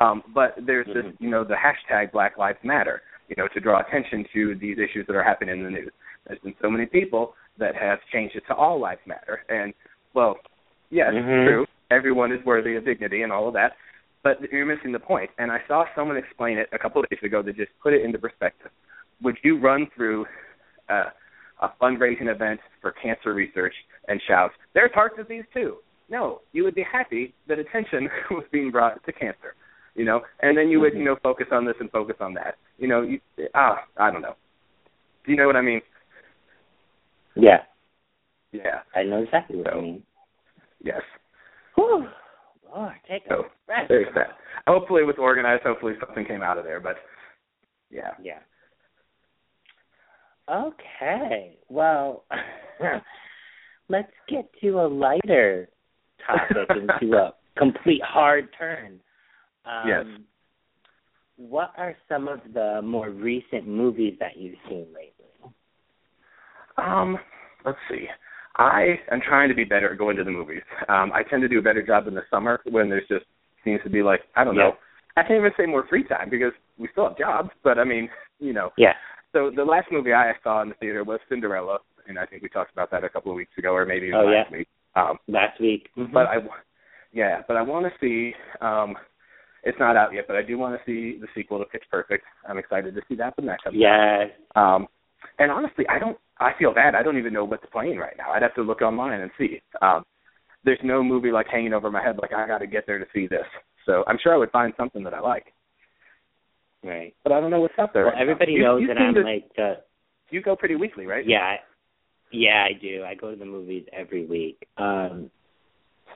[0.00, 1.16] um, but there's this Mhm.
[1.20, 3.02] you know the hashtag Black Lives Matter.
[3.28, 5.90] You know, to draw attention to these issues that are happening in the news.
[6.28, 9.74] There's been so many people that have changed it to All Lives Matter, and
[10.14, 10.38] well,
[10.90, 11.44] yes, Mhm.
[11.44, 11.66] true.
[11.90, 13.76] Everyone is worthy of dignity and all of that,
[14.22, 15.30] but you're missing the point.
[15.38, 18.02] And I saw someone explain it a couple of days ago that just put it
[18.02, 18.70] into perspective.
[19.22, 20.26] Would you run through
[20.88, 21.10] uh,
[21.60, 23.74] a fundraising event for cancer research
[24.08, 25.78] and shout, "There's heart disease too"?
[26.08, 29.54] No, you would be happy that attention was being brought to cancer,
[29.94, 30.98] you know, and then you would, Mhm.
[30.98, 32.56] you know, focus on this and focus on that.
[32.78, 33.20] You know, you,
[33.54, 34.36] ah, I don't know.
[35.24, 35.80] Do you know what I mean?
[37.34, 37.64] yeah,
[38.52, 38.82] Yeah.
[38.94, 40.06] I know exactly what So, you mean.
[40.80, 41.02] Yes.
[41.74, 42.08] Whew.
[42.72, 43.88] Lord, take a So breath.
[43.88, 44.38] there's that.
[44.66, 45.62] Hopefully it was organized.
[45.64, 46.80] Hopefully something came out of there.
[46.80, 46.96] But
[47.90, 48.14] yeah.
[48.22, 48.38] Yeah.
[50.50, 51.58] Okay.
[51.68, 52.24] Well,
[53.88, 55.68] let's get to a lighter
[56.26, 59.00] topic into a complete hard turn.
[59.64, 60.04] Um, Yes.
[61.38, 65.52] What are some of the more recent movies that you've seen lately?
[66.78, 67.18] Um,
[67.66, 68.06] let's see.
[68.56, 70.62] I am trying to be better at going to the movies.
[70.88, 73.26] Um, I tend to do a better job in the summer when there's just
[73.64, 74.72] seems to be like I don't know.
[75.16, 78.08] I can't even say more free time because we still have jobs, but I mean,
[78.38, 78.70] you know.
[78.76, 78.92] Yeah.
[79.32, 82.48] So the last movie I saw in the theater was Cinderella, and I think we
[82.48, 84.58] talked about that a couple of weeks ago, or maybe even Oh, last yeah.
[84.58, 84.68] week.
[84.94, 85.90] Um, Last week.
[85.96, 86.10] Mhm.
[86.12, 86.36] but I,
[87.12, 88.34] yeah, but I want to see.
[88.60, 88.96] um
[89.64, 92.24] It's not out yet, but I do want to see the sequel to Pitch Perfect.
[92.48, 93.76] I'm excited to see that when that comes.
[93.76, 94.30] Yes.
[94.54, 94.62] out.
[94.76, 94.88] Um,
[95.40, 96.16] and honestly, I don't.
[96.38, 96.94] I feel bad.
[96.94, 98.30] I don't even know what's playing right now.
[98.30, 99.60] I'd have to look online and see.
[99.82, 100.04] Um,
[100.64, 102.16] there's no movie like hanging over my head.
[102.22, 103.46] Like I got to get there to see this.
[103.86, 105.52] So I'm sure I would find something that I like,
[106.86, 107.14] Right.
[107.24, 108.04] but I don't know what's out there.
[108.04, 109.82] Well, right everybody You- knows you that I'm to- like the
[110.30, 111.24] You go pretty weekly, right?
[111.26, 111.60] Yeah, I-
[112.30, 113.04] yeah, I do.
[113.04, 114.66] I go to the movies every week.
[114.76, 115.30] Um,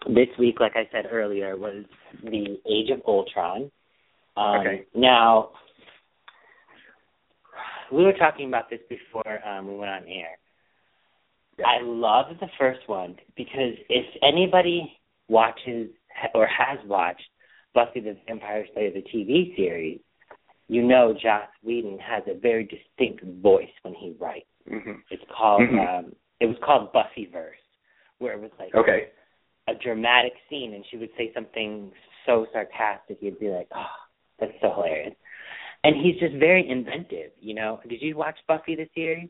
[0.09, 1.85] this week, like I said earlier, was
[2.23, 3.71] the Age of Ultron.
[4.37, 4.87] Um, Okay.
[4.95, 5.51] Now,
[7.91, 10.39] we were talking about this before um, we went on air.
[11.59, 11.67] Yeah.
[11.69, 14.97] I love the first one because if anybody
[15.29, 15.91] watches
[16.35, 17.29] or has watched
[17.75, 20.01] Buffy the Vampire Slayer, the TV series,
[20.71, 24.47] you know Joss Whedon has a very distinct voice when he writes.
[24.69, 25.89] hmm It's called Mhm.
[25.89, 27.65] um it was called Buffyverse,
[28.19, 29.11] where it was like Okay.
[29.67, 31.93] a dramatic scene and she would say something
[32.25, 33.97] so sarcastic you'd be like, Oh,
[34.39, 35.17] that's so hilarious.
[35.83, 37.81] And he's just very inventive, you know.
[37.89, 39.29] Did you watch Buffy the series?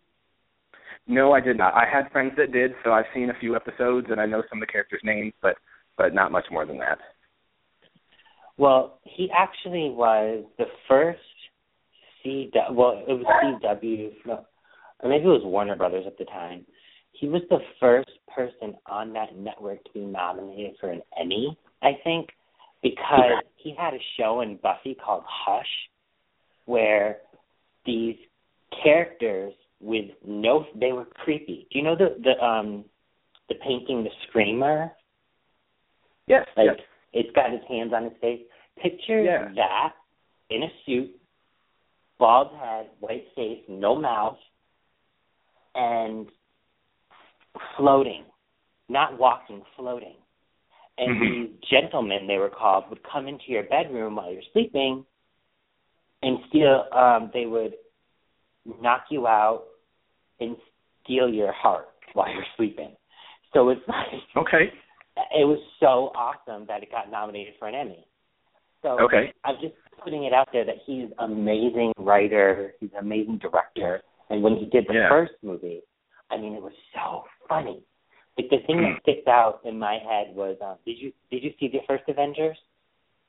[1.06, 1.74] No, I did not.
[1.74, 4.60] I had friends that did, so I've seen a few episodes and I know some
[4.60, 5.56] of the characters' names, but
[5.96, 6.98] but not much more than that.
[8.60, 11.20] Well, he actually was the first
[12.22, 13.24] C well, it was
[13.62, 14.44] CW, no,
[15.02, 16.66] or maybe it was Warner Brothers at the time.
[17.12, 21.92] He was the first person on that network to be nominated for an Emmy, I
[22.04, 22.28] think,
[22.82, 25.66] because he had a show in Buffy called Hush,
[26.66, 27.18] where
[27.84, 28.16] these
[28.82, 31.66] characters with no, they were creepy.
[31.70, 32.84] Do you know the the um
[33.48, 34.92] the painting, the Screamer?
[36.26, 36.46] Yes.
[36.56, 36.80] Like yes.
[37.12, 38.40] it's got his hands on his face.
[38.80, 39.48] Picture Yeah.
[39.56, 39.92] that
[40.50, 41.19] in a suit,
[42.20, 44.36] bald head, white face, no mouth,
[45.74, 46.28] and
[47.76, 48.24] floating,
[48.88, 50.16] not walking, floating.
[50.98, 51.20] And Mhm.
[51.20, 55.04] these gentlemen, they were called, would come into your bedroom while you're sleeping,
[56.22, 56.86] and steal.
[56.92, 57.74] Um, they would
[58.80, 59.64] knock you out
[60.40, 60.56] and
[61.02, 62.94] steal your heart while you're sleeping.
[63.54, 64.72] So it's like Okay.
[65.16, 68.06] it was so awesome that it got nominated for an Emmy.
[68.82, 69.32] So Okay.
[69.44, 74.02] I've just putting it out there that he's an amazing writer, he's an amazing director,
[74.30, 75.08] and when he did the Yeah.
[75.08, 75.82] first movie,
[76.30, 77.82] I mean, it was so funny.
[78.38, 78.82] Like the thing Hmm.
[78.84, 82.08] that sticks out in my head was, um, did you did you see the first
[82.08, 82.58] Avengers?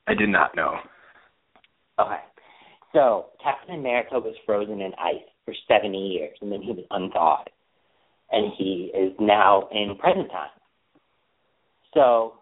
[0.06, 0.80] I did not know.
[1.98, 2.20] Okay,
[2.92, 7.50] so Captain America was frozen in ice for 70 years, and then he was unthawed,
[8.30, 10.50] and he is now in present time.
[11.94, 12.38] So,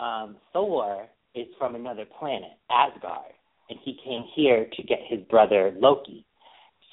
[0.00, 3.32] um, Thor is from another planet, Asgard,
[3.70, 6.24] and he came here to get his brother Loki.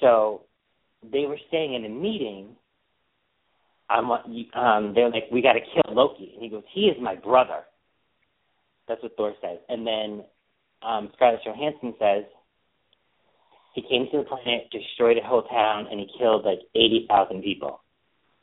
[0.00, 0.42] So,
[1.12, 2.56] they were saying in a meeting,
[3.90, 7.14] I'm, um, they're like, we got to kill Loki, and he goes, he is my
[7.14, 7.60] brother.
[8.88, 10.24] That's what Thor says, and then
[10.84, 12.24] um, Scarlett Johansson says
[13.74, 17.42] he came to the planet, destroyed a whole town, and he killed like eighty thousand
[17.42, 17.80] people.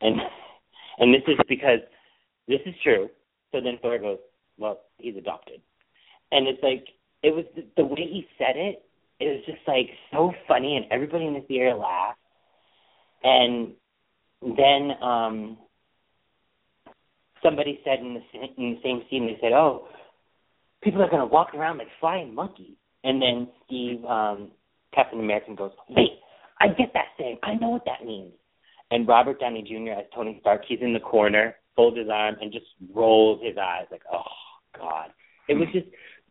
[0.01, 0.15] And
[0.99, 1.79] and this is because
[2.47, 3.09] this is true.
[3.51, 4.19] So then Thor goes,
[4.57, 5.61] well, he's adopted,
[6.31, 6.87] and it's like
[7.23, 8.83] it was the, the way he said it.
[9.19, 12.17] It was just like so funny, and everybody in the theater laughed.
[13.23, 13.73] And
[14.41, 15.57] then um
[17.43, 19.87] somebody said in the in the same scene, they said, "Oh,
[20.83, 24.51] people are going to walk around like flying monkeys." And then Steve um
[24.93, 26.19] Captain America goes, wait,
[26.59, 27.37] I get that thing.
[27.43, 28.33] I know what that means.
[28.91, 29.99] And Robert Downey Jr.
[29.99, 33.85] as Tony Stark, he's in the corner, folds his arm, and just rolls his eyes
[33.89, 34.23] like, oh,
[34.77, 35.11] God.
[35.47, 35.87] It was just,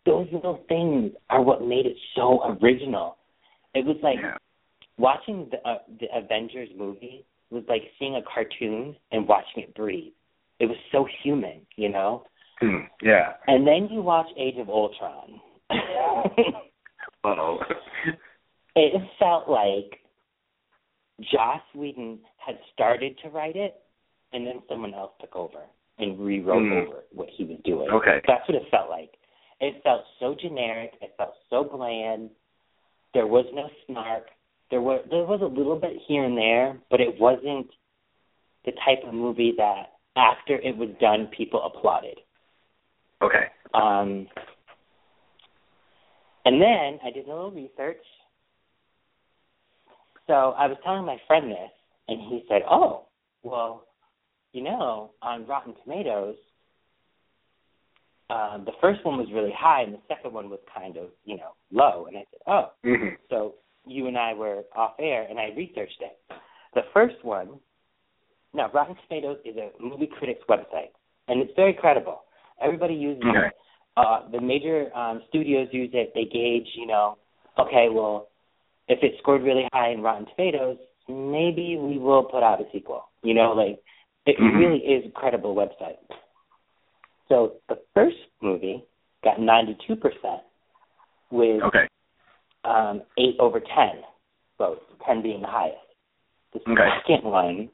[0.07, 3.17] those little things are what made it so original.
[3.75, 4.37] It was like yeah.
[4.99, 10.13] watching the uh, the Avengers movie was like seeing a cartoon and watching it breathe.
[10.59, 12.25] It was so human, you know.
[12.63, 13.35] Mm, yeah.
[13.47, 15.41] And then you watch Age of Ultron.
[17.25, 17.59] oh
[18.77, 20.01] it felt like
[21.33, 23.77] Joss Whedon had started to write it,
[24.33, 25.61] and then someone else took over
[25.99, 26.87] and rewrote mm.
[26.87, 27.89] over what he was doing.
[27.91, 29.11] Okay, that's what it felt like.
[29.61, 30.93] It felt so generic.
[31.01, 32.31] It felt so bland.
[33.13, 34.27] There was no snark.
[34.71, 37.69] There was there was a little bit here and there, but it wasn't
[38.65, 42.19] the type of movie that after it was done, people applauded.
[43.23, 43.47] Okay.
[43.75, 44.27] Um,
[46.45, 48.03] and then I did a little research
[50.31, 51.73] so I was telling my friend this,
[52.07, 53.07] and he said, "Oh,
[53.43, 53.89] well,
[54.53, 56.37] you know, on Rotten Tomatoes,
[58.31, 61.37] um, the first one was really high, and the second one was kind of, you
[61.37, 63.15] know, low." And I said, "Oh, mm-hmm.
[63.29, 63.55] so
[63.87, 66.19] you and I were off air, and I researched it.
[66.75, 67.59] The first one,
[68.55, 70.93] now Rotten Tomatoes is a movie critics website,
[71.29, 72.23] and it's very credible.
[72.63, 73.49] Everybody uses okay.
[73.49, 73.53] it.
[73.97, 76.13] Uh, the major um, studios use it.
[76.15, 77.19] They gauge, you know,
[77.59, 78.29] okay, well,
[78.89, 80.77] if it scored really high in Rotten Tomatoes,
[81.09, 83.05] maybe we will put out a sequel.
[83.23, 83.81] You know, like
[84.27, 84.59] it mm-hmm.
[84.59, 85.99] really is a credible website.
[87.31, 88.85] So the first movie
[89.23, 89.79] got 92%
[91.31, 91.87] with okay.
[92.65, 93.67] um, 8 over 10
[94.59, 95.77] votes, 10 being the highest.
[96.53, 96.89] The okay.
[97.07, 97.71] second one,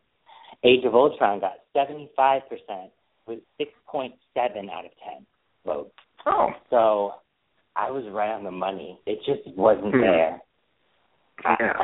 [0.63, 2.43] Age of Ultron, got 75%
[3.27, 5.27] with 6.7 out of 10
[5.65, 5.91] votes.
[6.27, 6.51] Oh.
[6.69, 7.13] So
[7.75, 9.01] I was right on the money.
[9.07, 10.01] It just wasn't hmm.
[10.01, 10.41] there.
[11.45, 11.73] Yeah.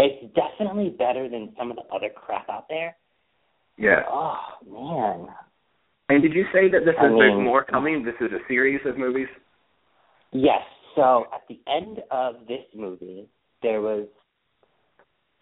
[0.00, 2.94] It's definitely better than some of the other crap out there.
[3.76, 4.02] Yeah.
[4.08, 5.26] Oh man.
[6.08, 8.04] And did you say that this I is mean, there's more coming?
[8.04, 9.28] This is a series of movies.
[10.32, 10.62] Yes.
[10.96, 13.28] So at the end of this movie,
[13.62, 14.06] there was.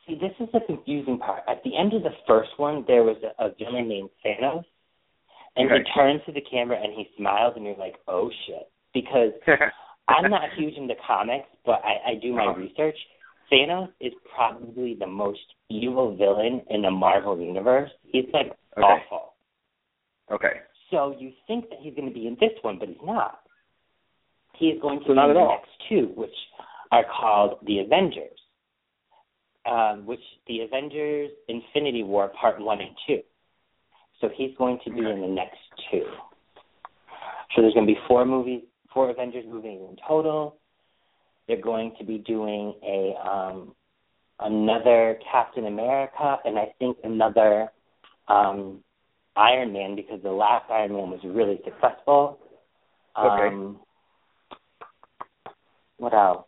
[0.07, 1.43] See, this is the confusing part.
[1.49, 4.65] At the end of the first one, there was a, a villain named Thanos,
[5.57, 5.83] and okay.
[5.83, 9.33] he turns to the camera and he smiles, and you're like, "Oh shit!" Because
[10.09, 12.61] I'm not huge into comics, but I, I do my uh-huh.
[12.61, 12.97] research.
[13.53, 17.91] Thanos is probably the most evil villain in the Marvel universe.
[18.05, 18.83] He's like okay.
[18.83, 19.36] awful.
[20.31, 20.61] Okay.
[20.91, 23.41] So you think that he's going to be in this one, but he's not.
[24.59, 25.49] He is going to so be in the all.
[25.49, 26.31] next two, which
[26.93, 28.39] are called the Avengers,
[29.71, 33.21] um, which the Avengers Infinity War Part One and Two.
[34.21, 35.11] So he's going to be okay.
[35.11, 35.59] in the next
[35.91, 36.05] two.
[37.55, 38.63] So there's going to be four movies,
[38.93, 40.57] four Avengers movies in total.
[41.47, 43.75] They're going to be doing a um,
[44.41, 47.71] another Captain America and I think another
[48.29, 48.83] um,
[49.37, 52.39] Iron Man because the last Iron Man was really successful.
[53.19, 53.49] Okay.
[53.49, 53.81] Um,
[55.99, 56.47] what else?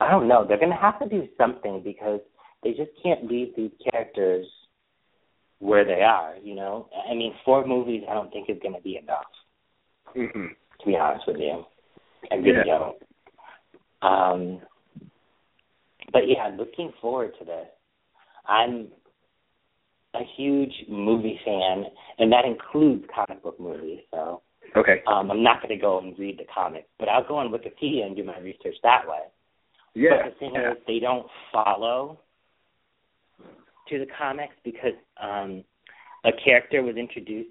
[0.00, 0.46] I don't know.
[0.46, 2.20] They're going to have to do something because
[2.62, 4.46] they just can't leave these characters
[5.58, 6.34] where they are.
[6.42, 9.24] You know, I mean, four movies I don't think is going to be enough.
[10.16, 10.46] Mm-hmm.
[10.80, 11.64] To be honest with you,
[12.30, 12.78] I really Yeah.
[12.78, 13.02] don't.
[14.02, 14.60] Um,
[16.12, 17.68] but yeah, looking forward to this.
[18.46, 18.88] I'm
[20.14, 21.84] a huge movie fan,
[22.18, 24.00] and that includes comic book movies.
[24.10, 24.42] So
[24.76, 25.02] Okay.
[25.06, 28.06] um, I'm not going to go and read the comics, but I'll go on Wikipedia
[28.06, 29.20] and do my research that way.
[29.94, 30.22] Yeah.
[30.22, 30.72] But the thing yeah.
[30.72, 32.20] is, they don't follow
[33.88, 35.64] to the comics because um,
[36.24, 37.50] a character was introduced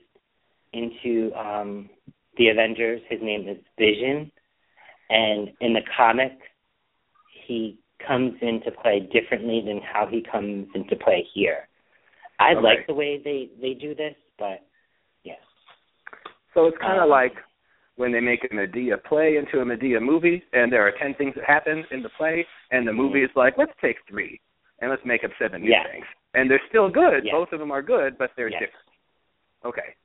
[0.72, 1.90] into um,
[2.38, 3.02] the Avengers.
[3.10, 4.32] His name is Vision,
[5.10, 6.42] and in the comics,
[7.46, 11.68] he comes into play differently than how he comes into play here.
[12.40, 12.62] I Okay.
[12.62, 14.62] like the way they they do this, but
[15.24, 15.36] yeah.
[16.54, 17.36] So it's kind of Um, like
[17.96, 21.36] when they make a Madea play into a Madea movie, and there are ten things
[21.36, 24.40] that happen in the play, and the movie is like, let's take three,
[24.80, 27.28] and let's make up seven new things, and they're still good.
[27.30, 28.62] Both of them are good, but they're Yes.
[28.62, 28.86] different.
[29.66, 29.96] Okay.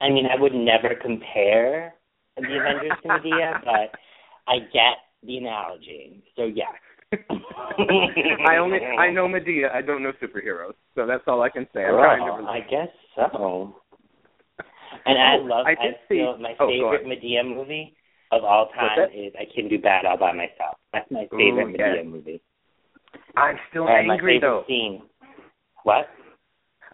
[0.00, 1.94] I mean, I would never compare
[2.36, 3.98] the Avengers to Madea, but
[4.46, 6.22] I get the analogy.
[6.36, 6.70] So yeah.
[7.12, 9.72] I only I know Madea.
[9.74, 11.84] I don't know superheroes, so that's all I can say.
[11.84, 12.44] I'm Well, to.
[12.48, 13.74] I guess so.
[15.06, 15.66] And I love.
[15.66, 17.06] I I, did see- my oh, favorite.
[17.06, 17.94] Madea movie
[18.32, 20.76] of all time is I Can Do Bad All by Myself.
[20.92, 21.86] That's my favorite Ooh, yeah.
[21.96, 22.40] Madea movie.
[23.36, 24.64] I'm still And angry favorite though.
[24.68, 25.02] scene.
[25.84, 26.06] What?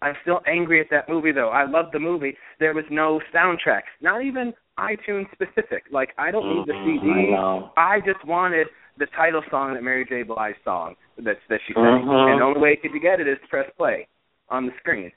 [0.01, 1.49] I'm still angry at that movie though.
[1.49, 2.35] I loved the movie.
[2.59, 5.83] There was no soundtrack, not even iTunes specific.
[5.91, 7.33] Like I don't need the CD.
[7.35, 7.95] I.
[7.95, 8.67] I just wanted
[8.97, 10.23] the title song that Mary J.
[10.23, 12.31] Blige song that that she sang, Mhm.
[12.31, 14.07] and the only way you could get it is to press play
[14.49, 15.11] on the screen.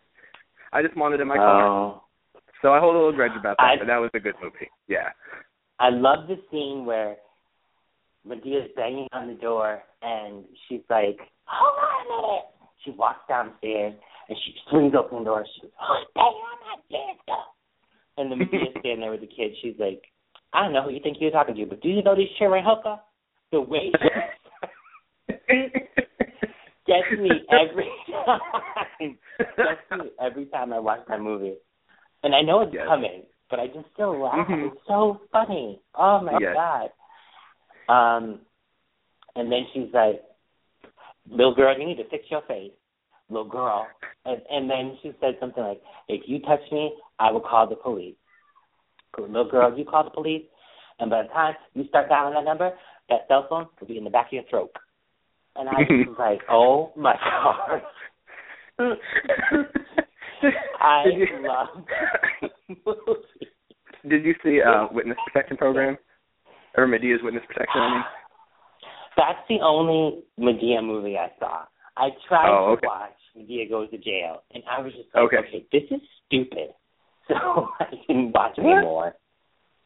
[0.73, 2.03] I just wanted it in my car, Oh.
[2.63, 3.65] so I hold a little grudge about that.
[3.65, 4.71] I- but that was a good movie.
[4.87, 5.11] Yeah.
[5.79, 7.17] I love the scene where
[8.27, 12.45] Madea's banging on the door and she's like, Hold on a minute.
[12.85, 13.95] She walks downstairs
[14.29, 15.45] and she swings open the door.
[15.55, 16.59] She goes, Who's banging on
[16.91, 17.45] that door?
[18.19, 19.57] And the Madea's standing there with the kid.
[19.63, 20.05] She's like,
[20.53, 22.65] I don't know who you think you're talking to, but do you know this Sharon
[22.65, 23.01] Hooker?
[23.53, 23.93] The way
[26.87, 29.19] gets me every time.
[29.39, 31.57] Gets me every time I watch that movie.
[32.23, 32.87] And I know it's Yes.
[32.87, 34.47] coming, but I just still laugh.
[34.47, 34.67] Mhm.
[34.73, 35.81] It's so funny.
[35.95, 36.55] Oh my Yes.
[36.55, 36.93] god.
[37.89, 38.41] Um
[39.37, 40.23] and then she's like,
[41.29, 42.73] Little girl, you need to fix your face.
[43.29, 43.89] Little girl.
[44.25, 47.77] And and then she said something like, If you touch me, I will call the
[47.77, 48.17] police.
[49.19, 50.45] Little girl, you call the police
[51.01, 52.77] and by the time you start dialing that number,
[53.11, 54.71] that cell phone will be in the back of your throat.
[55.57, 55.73] And I
[56.09, 57.83] was like, Oh my god.
[60.81, 61.85] I you- love
[62.41, 62.51] that
[62.87, 63.21] movie.
[64.09, 65.99] Did you see uh Witness Protection Program?
[66.77, 68.03] Or Madea's Witness Protection, I mean?
[69.17, 71.65] That's the only Madea movie I saw.
[71.97, 72.83] I tried Oh, okay.
[72.83, 75.37] to watch Madea Goes to Jail, and I was just like, Okay.
[75.39, 76.71] okay, this is stupid.
[77.29, 78.73] So I didn't watch What?
[78.79, 79.15] anymore.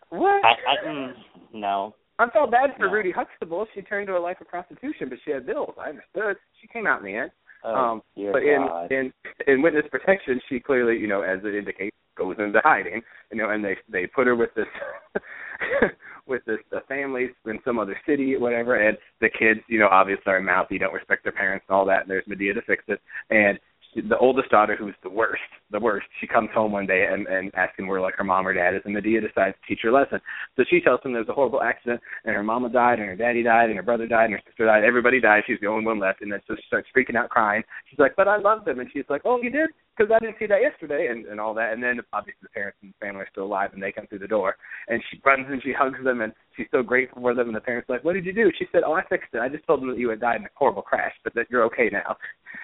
[0.09, 0.45] What?
[0.45, 1.13] I, I mm,
[1.53, 1.95] no.
[2.19, 3.67] I felt bad for Rudy Huxtable.
[3.75, 5.75] She turned to a life of prostitution, but she had bills.
[5.79, 6.37] I understood.
[6.61, 7.31] She came out in the end.
[7.65, 8.93] Oh, um, but in God.
[8.93, 9.13] in
[9.47, 13.01] in witness protection, she clearly, you know, as it indicates, goes into hiding.
[13.33, 14.67] You know, and they they put her with this
[16.27, 18.87] with this the families in some other city, whatever.
[18.87, 22.03] And the kids, you know, obviously are mouthy, don't respect their parents, and all that.
[22.03, 23.01] And there's Madea to fix it.
[23.31, 23.59] And
[24.01, 27.51] the oldest daughter, who's the worst, the worst, she comes home one day and and
[27.55, 29.93] asking where like her mom or dad is, and Madea decides to teach her a
[29.93, 30.21] lesson.
[30.57, 33.43] So she tells them there's a horrible accident, and her mama died, and her daddy
[33.43, 34.85] died, and her brother died, and her sister died.
[34.85, 35.45] Everybody died.
[35.47, 37.63] She's the only one left, and then so she starts freaking out, crying.
[37.89, 39.71] She's like, "But I love them," and she's like, "Oh, you did?
[39.97, 41.73] Because I didn't see that yesterday," and and all that.
[41.73, 44.19] And then obviously the parents and the family are still alive, and they come through
[44.21, 44.57] the door,
[44.89, 47.47] and she runs and she hugs them, and she's so grateful for them.
[47.49, 49.39] And the parents are like, "What did you do?" She said, "Oh, I fixed it.
[49.41, 51.65] I just told them that you had died in a horrible crash, but that you're
[51.65, 52.17] okay now."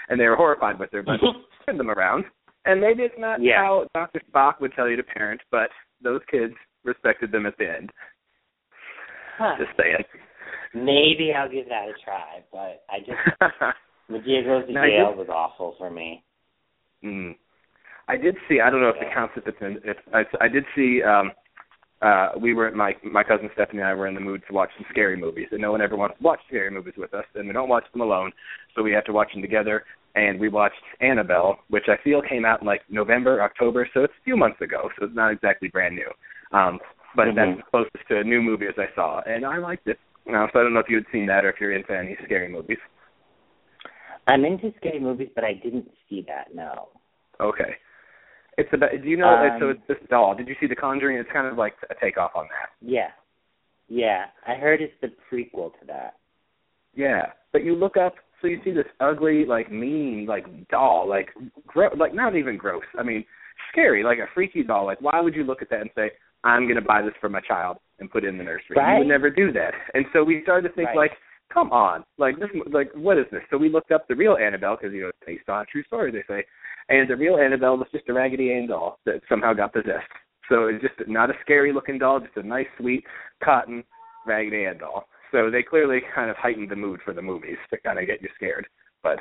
[0.08, 1.20] And they were horrified with her, but
[1.66, 2.24] turned them around.
[2.66, 3.56] And maybe it's not Yeah.
[3.64, 4.20] how Dr.
[4.30, 5.70] Spock would tell you to parent, but
[6.02, 7.90] those kids respected them at the end.
[9.38, 9.54] Huh.
[9.58, 10.04] Just saying.
[10.74, 13.10] Maybe I'll give that a try, but I just
[14.10, 16.22] to Now, I Jail did- was awful for me.
[17.04, 17.36] Mm.
[18.08, 18.60] I did see.
[18.60, 19.78] I don't know if it counts if it's in.
[19.84, 21.02] If I, I did see.
[21.02, 21.32] um
[22.02, 24.70] uh we were my my cousin Stephanie and I were in the mood to watch
[24.76, 27.46] some scary movies, and no one ever wants to watch scary movies with us, and
[27.46, 28.32] we don't watch them alone,
[28.74, 29.84] so we have to watch them together.
[30.16, 34.12] And we watched Annabelle, which I feel came out in like November, October, so it's
[34.20, 36.10] a few months ago, so it's not exactly brand new.
[36.52, 36.80] Um,
[37.14, 37.34] but Mhm.
[37.36, 39.98] that's the closest to a new movie as I saw, and I liked it.
[40.26, 42.16] Uh, so I don't know if you had seen that or if you're into any
[42.24, 42.78] scary movies.
[44.30, 46.54] I'm into scary movies, but I didn't see that.
[46.54, 46.88] No.
[47.40, 47.74] Okay.
[48.58, 48.90] It's about.
[49.02, 49.28] Do you know?
[49.28, 50.34] uh, so Um, it's this doll.
[50.34, 51.16] Did you see The Conjuring?
[51.16, 52.70] It's kind of like a takeoff on that.
[52.80, 53.08] Yeah.
[53.88, 54.26] Yeah.
[54.46, 56.14] I heard it's the prequel to that.
[56.94, 61.28] Yeah, but you look up, so you see this ugly, like mean, like doll, like
[61.66, 62.82] gro- like not even gross.
[62.98, 63.24] I mean,
[63.70, 64.86] scary, like a freaky doll.
[64.86, 66.10] Like, why would you look at that and say,
[66.42, 68.76] "I'm going to buy this for my child and put it in the nursery"?
[68.76, 69.72] You would never do that.
[69.94, 70.96] And so we started to think, Right.
[70.96, 71.12] like,
[71.52, 73.42] come on, like this, like what is this?
[73.50, 75.82] So we looked up the real Annabelle because you know it's based on a true
[75.84, 76.44] story, they say,
[76.88, 80.10] and the real Annabelle was just a Raggedy Ann doll that somehow got possessed.
[80.48, 83.04] So it's just not a scary looking doll, just a nice, sweet
[83.42, 83.84] cotton
[84.26, 85.06] Raggedy Ann doll.
[85.32, 88.20] So they clearly kind of heightened the mood for the movies to kind of get
[88.20, 88.66] you scared.
[89.02, 89.18] But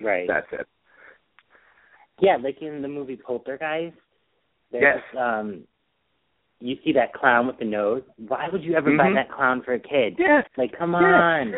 [0.00, 0.26] Right.
[0.28, 0.66] that's it.
[2.20, 3.96] Yeah, like in the movie Poltergeist.
[4.70, 5.16] There's, Yes.
[5.18, 5.66] Um,
[6.62, 8.02] you see that clown with the nose.
[8.16, 9.14] Why would you ever buy Mhm.
[9.16, 10.14] that clown for a kid?
[10.18, 10.46] Yes.
[10.56, 10.98] Like, come Yeah.
[10.98, 11.54] on.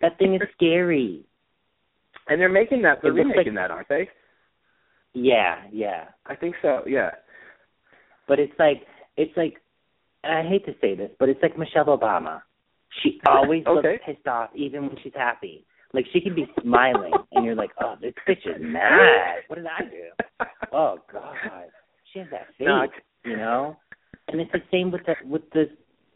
[0.00, 1.24] That thing is scary.
[2.28, 3.02] And they're making that.
[3.02, 4.08] They're remaking like- that, aren't they?
[5.12, 6.08] Yeah, yeah.
[6.24, 6.84] I think so.
[6.86, 7.10] Yeah.
[8.26, 9.60] But it's like it's like
[10.24, 12.42] I hate to say this, but it's like Michelle Obama.
[13.02, 13.92] She always Okay.
[13.94, 15.66] looks pissed off even when she's happy.
[15.92, 19.42] Like she can be smiling and you're like, Oh, this bitch is mad.
[19.48, 20.10] What did I do?
[20.72, 21.36] Oh God.
[22.12, 22.86] She has that face, No,
[23.24, 23.76] you know?
[24.32, 25.68] And it's the same with the with this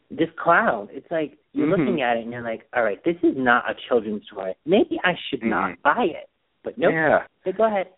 [0.09, 0.87] this clown.
[0.91, 1.77] It's like you're Mhm.
[1.77, 4.53] looking at it and you're like, All right, this is not a children's toy.
[4.65, 5.81] Maybe I should not Mhm.
[5.81, 6.29] buy it.
[6.63, 6.93] But nope.
[6.93, 7.25] Yeah.
[7.43, 7.89] So go ahead.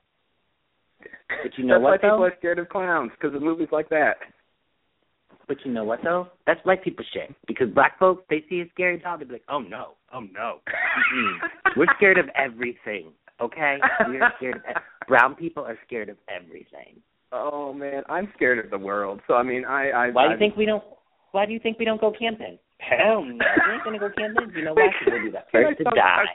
[1.43, 2.15] But you know That's what why though?
[2.15, 4.17] people are scared of clowns because of movies like that.
[5.47, 6.28] But you know what though?
[6.45, 7.34] That's white people shit.
[7.47, 10.61] Because black folks, they see a scary doll, they be like, "Oh no, oh no."
[11.76, 13.13] We're scared of everything.
[13.41, 14.63] Okay, we are scared of.
[14.70, 17.01] e- Brown people are scared of everything.
[17.32, 19.22] Oh man, I'm scared of the world.
[19.28, 20.84] So I mean, I I Why do you think we don't?
[21.32, 22.58] Why do you think we don't go camping?
[22.80, 24.52] Hell no, we ain't gonna go camping.
[24.56, 24.90] You know why?
[25.06, 26.26] we'll be the first to die.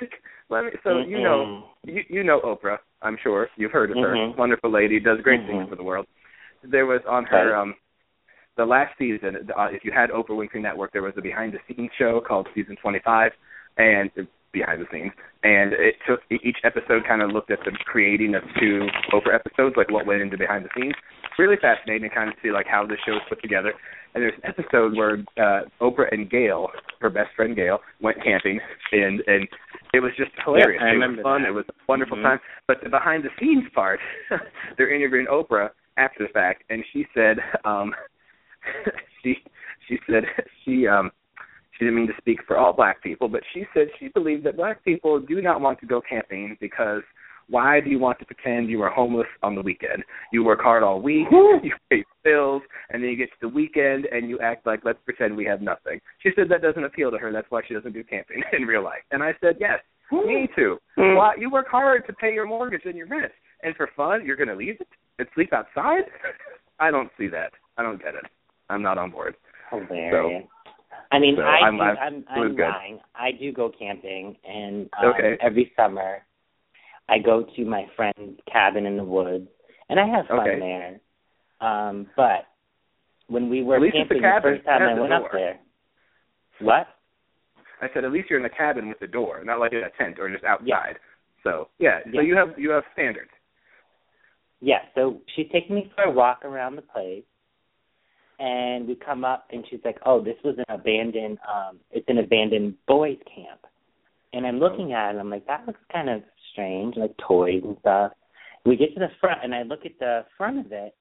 [0.48, 0.70] Let me.
[0.84, 2.78] So you know, you you know Oprah.
[3.00, 4.14] I'm sure you've heard of her.
[4.14, 4.36] Mhm.
[4.36, 5.46] Wonderful lady, does great Mhm.
[5.46, 6.06] things for the world.
[6.62, 7.60] There was on her Right.
[7.60, 7.74] um
[8.56, 9.50] the last season.
[9.56, 12.48] Uh, if you had Oprah Winfrey Network, there was a behind the scenes show called
[12.54, 13.32] Season 25,
[13.78, 14.10] and
[14.52, 18.42] behind the scenes, and it took each episode kind of looked at the creating of
[18.60, 20.94] two Oprah episodes, like what went into behind the scenes.
[21.38, 23.72] Really fascinating to kind of see like how the show is put together.
[24.14, 26.68] And there's an episode where uh Oprah and Gail,
[27.00, 28.60] her best friend Gail, went camping,
[28.92, 29.48] and and
[29.94, 30.82] it was just hilarious.
[30.84, 31.42] I it was fun.
[31.42, 31.48] that.
[31.48, 32.22] It was a wonderful Mhm.
[32.22, 32.40] time.
[32.68, 34.00] But the behind the scenes part,
[34.76, 37.94] they're interviewing Oprah after the fact, and she said, um,
[39.22, 39.42] she
[39.88, 40.24] she said
[40.64, 41.10] she um
[41.78, 44.56] she didn't mean to speak for all black people, but she said she believed that
[44.56, 47.02] black people do not want to go camping because
[47.48, 50.02] why do you want to pretend you are homeless on the weekend?
[50.32, 51.26] You work hard all week,
[51.62, 54.98] you pay bills, and then you get to the weekend and you act like let's
[55.04, 56.00] pretend we have nothing.
[56.22, 57.32] She said that doesn't appeal to her.
[57.32, 59.02] That's why she doesn't do camping in real life.
[59.10, 60.78] And I said yes, me too.
[60.96, 61.16] Hmm.
[61.16, 64.36] Why you work hard to pay your mortgage and your rent, and for fun you're
[64.36, 66.04] going to leave it and sleep outside?
[66.80, 67.52] I don't see that.
[67.76, 68.24] I don't get it.
[68.68, 69.34] I'm not on board.
[69.70, 70.44] Hilarious.
[71.12, 73.00] I mean, so I I'm- do, I'm- I'm, I'm lying.
[73.14, 75.36] I do go camping, and um, Okay.
[75.40, 76.24] every summer
[77.08, 79.48] I go to my friend's cabin in the woods,
[79.88, 80.58] and I have fun Okay.
[80.58, 81.00] there.
[81.60, 82.46] Um, but
[83.28, 84.52] when we were camping cabin.
[84.52, 85.60] the first time I has I a went up there,
[86.60, 86.88] what?
[87.80, 89.90] I said at least you're in a cabin with a door, not like in a
[89.90, 90.66] tent or just outside.
[90.66, 90.92] Yeah.
[91.44, 92.20] So yeah, so Yeah.
[92.22, 93.30] you have you have standards.
[94.60, 97.24] Yeah, so she's taking me for a walk around the place,
[98.42, 102.18] and we come up, and she's like, "Oh, this was an abandoned, um, it's an
[102.18, 103.60] abandoned boys' camp."
[104.32, 107.62] And I'm looking at it, and I'm like, "That looks kind of strange, like toys
[107.62, 108.12] and stuff."
[108.64, 110.96] We get to the front, and I look at the front of it,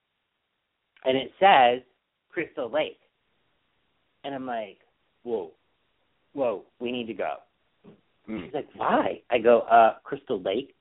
[1.03, 1.81] and it says
[2.29, 2.99] Crystal Lake,
[4.23, 4.77] and I'm like,
[5.23, 5.51] "Whoa,
[6.33, 7.37] whoa, we need to go."
[8.29, 8.45] Mm.
[8.45, 10.75] She's like, "Why?" I go, "Uh, Crystal Lake."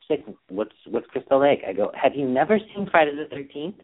[0.00, 3.80] She's like, "What's what's Crystal Lake?" I go, "Have you never seen Friday the Thirteenth?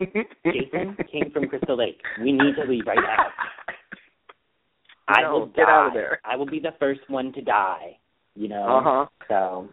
[0.00, 2.00] Jason came from Crystal Lake.
[2.20, 3.26] We need to leave right now.
[5.08, 5.70] I No, will get die.
[5.72, 6.20] out of there.
[6.24, 7.98] I will be the first one to die.
[8.34, 8.62] You know.
[8.64, 9.06] Uh huh.
[9.28, 9.68] So,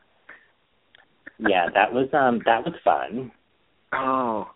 [1.39, 3.31] yeah, that was um that was fun.
[3.93, 4.47] Oh,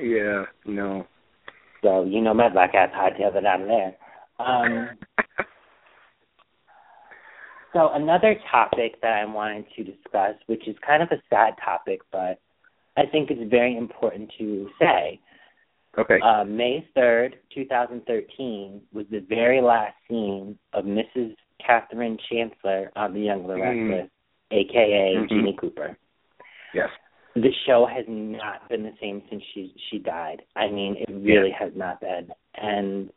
[0.00, 0.44] yeah.
[0.64, 1.06] No.
[1.82, 3.94] So you know my black ass hightailed it out of there.
[4.38, 4.88] Um,
[7.72, 12.00] so another topic that I wanted to discuss, which is kind of a sad topic,
[12.10, 12.40] but
[12.96, 15.20] I think it's very important to say.
[15.98, 16.18] Okay.
[16.20, 21.34] Uh, May 3rd, 2013, was the very last scene of Mrs.
[21.64, 23.90] Catherine Chancellor on The Young and the Mm.
[23.90, 24.10] Restless,
[24.50, 25.28] aka Mhm.
[25.28, 25.96] Jeanne Cooper.
[26.74, 26.90] yes.
[27.34, 30.42] The show has not been the same since she she died.
[30.54, 33.10] I mean, it really has not been, and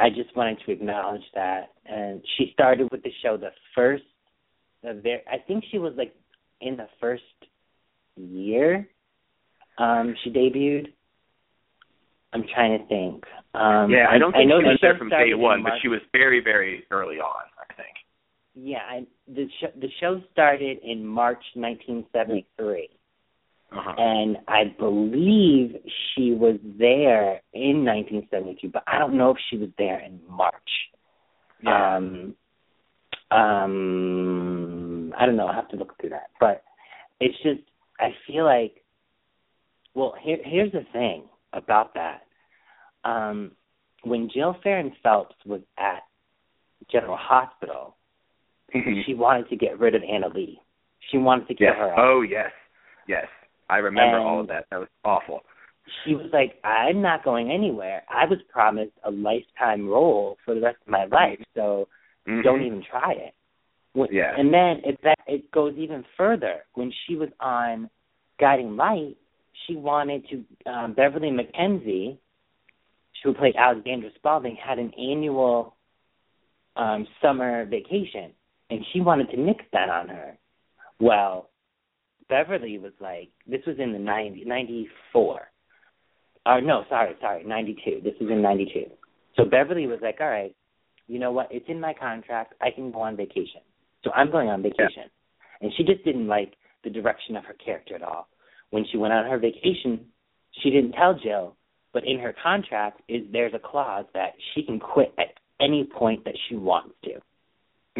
[0.00, 1.72] I just wanted to acknowledge that.
[1.86, 4.04] And she started with the show the first,
[4.82, 5.22] the very.
[5.28, 6.12] I think she was like
[6.60, 7.22] in the first
[8.20, 8.88] year.
[9.78, 10.88] Um, she debuted.
[12.32, 13.24] I'm trying to think.
[13.54, 16.00] Um, yeah, I don't think know she was there from day one, but she was
[16.12, 17.44] very, very early on.
[17.58, 17.96] I think.
[18.54, 22.90] Yeah, I, the show the show started in March 1973.
[23.70, 23.92] Uh-huh.
[23.98, 25.76] and I believe
[26.14, 30.54] she was there in 1972, but I don't know if she was there in March.
[31.62, 31.96] Yeah.
[31.96, 32.34] Um,
[33.30, 35.48] um, I don't know.
[35.48, 36.62] I have to look through that, but
[37.20, 37.60] it's just
[38.00, 38.82] I feel like.
[39.94, 42.22] Well, here here's the thing about that.
[43.04, 43.52] Um,
[44.04, 46.02] when Jill Farren Phelps was at
[46.90, 47.96] General Hospital,
[48.74, 49.04] Mhm.
[49.04, 50.60] she wanted to get rid of Anna Lee.
[51.10, 51.76] She wanted to kill yes.
[51.76, 51.92] her.
[51.92, 51.98] off.
[51.98, 52.52] Oh yes.
[53.06, 53.26] Yes.
[53.70, 54.66] I remember And- all of that.
[54.70, 55.44] That was awful.
[56.04, 58.02] she was like, I'm not going anywhere.
[58.10, 61.40] I was promised a lifetime role for the rest of my life.
[61.54, 61.88] So
[62.26, 62.42] Mm-hmm.
[62.42, 63.34] Don't even try it.
[63.98, 64.32] When, Yeah.
[64.36, 66.64] And then it that it goes even further.
[66.74, 67.90] When she was on
[68.38, 69.16] Guiding Light,
[69.66, 72.18] she wanted to um, Beverly McKinsey,
[73.24, 75.74] who played Alexandra Spalding, had an annual
[76.76, 78.32] um, summer vacation,
[78.70, 80.38] and she wanted to nix that on her.
[81.00, 81.50] Well,
[82.28, 85.50] Beverly was like, this was in the 90, 94.
[86.46, 88.00] Uh, no, sorry, sorry, 92.
[88.02, 88.84] This was in 92.
[89.36, 90.54] So Beverly was like, all right,
[91.06, 91.48] you know what?
[91.50, 92.54] It's in my contract.
[92.60, 93.62] I can go on vacation.
[94.04, 95.04] So I'm going on vacation.
[95.60, 98.28] And she just didn't like the direction of her character at all.
[98.70, 100.06] When she went on her vacation,
[100.62, 101.56] she didn't tell Jill,
[101.92, 106.24] but in her contract is there's a clause that she can quit at any point
[106.24, 107.14] that she wants to.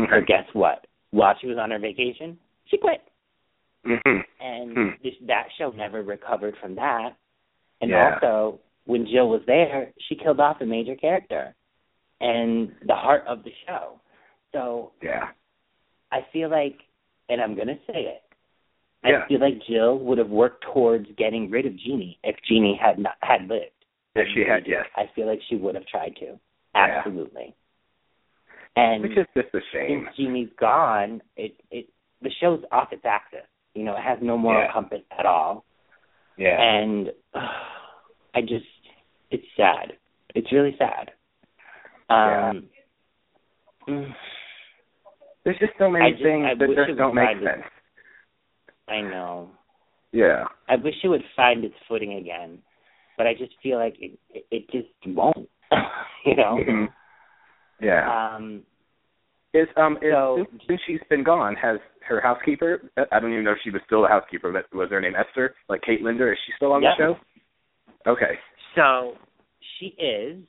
[0.01, 0.13] Okay.
[0.13, 0.87] Or guess what?
[1.11, 3.01] While she was on her vacation, she quit.
[3.85, 4.89] hmm And Hmm.
[5.03, 7.17] this, that show never recovered from that.
[7.81, 8.15] And Yeah.
[8.15, 11.55] also, when Jill was there, she killed off a major character
[12.21, 14.01] and the heart of the show.
[14.53, 15.31] So Yeah.
[16.13, 16.79] I feel like,
[17.29, 18.23] and I'm going to say it,
[19.05, 19.23] Yeah.
[19.25, 22.99] I feel like Jill would have worked towards getting rid of Jeanne if Jeanne had
[22.99, 23.71] not had lived.
[24.15, 24.87] If she had, yes.
[24.97, 26.27] I feel like she would have tried to.
[26.75, 26.99] Yeah.
[26.99, 27.55] Absolutely.
[28.77, 30.05] And Which is just a shame.
[30.07, 31.89] since Jeanne's gone, it it
[32.23, 33.47] the show's off its axis.
[33.75, 34.73] You know, it has no moral Yeah.
[34.73, 35.65] compass at all.
[36.37, 36.61] Yeah.
[36.61, 37.39] And uh,
[38.35, 38.67] I just
[39.31, 39.93] it's sad.
[40.35, 41.11] It's really sad.
[42.11, 42.69] Um
[43.89, 44.13] mm,
[45.49, 47.65] There's just so many just- things I that just don't make sense.
[48.87, 49.51] I know.
[50.13, 50.45] Yeah.
[50.69, 52.59] I wish it would find its footing again,
[53.17, 55.49] but I just feel like it it, it just won't.
[56.27, 56.59] you know.
[56.67, 56.89] Mhm.
[57.81, 58.35] Yeah.
[58.37, 58.63] Um
[59.55, 62.91] Is um is So- since, she's been gone, has her housekeeper?
[63.11, 65.55] I don't even know if she was still the housekeeper, but was her name Esther?
[65.71, 66.31] Like Kate Linder?
[66.33, 67.17] Is she still on the show?
[68.07, 68.39] Okay.
[68.75, 69.15] So
[69.79, 70.43] she is,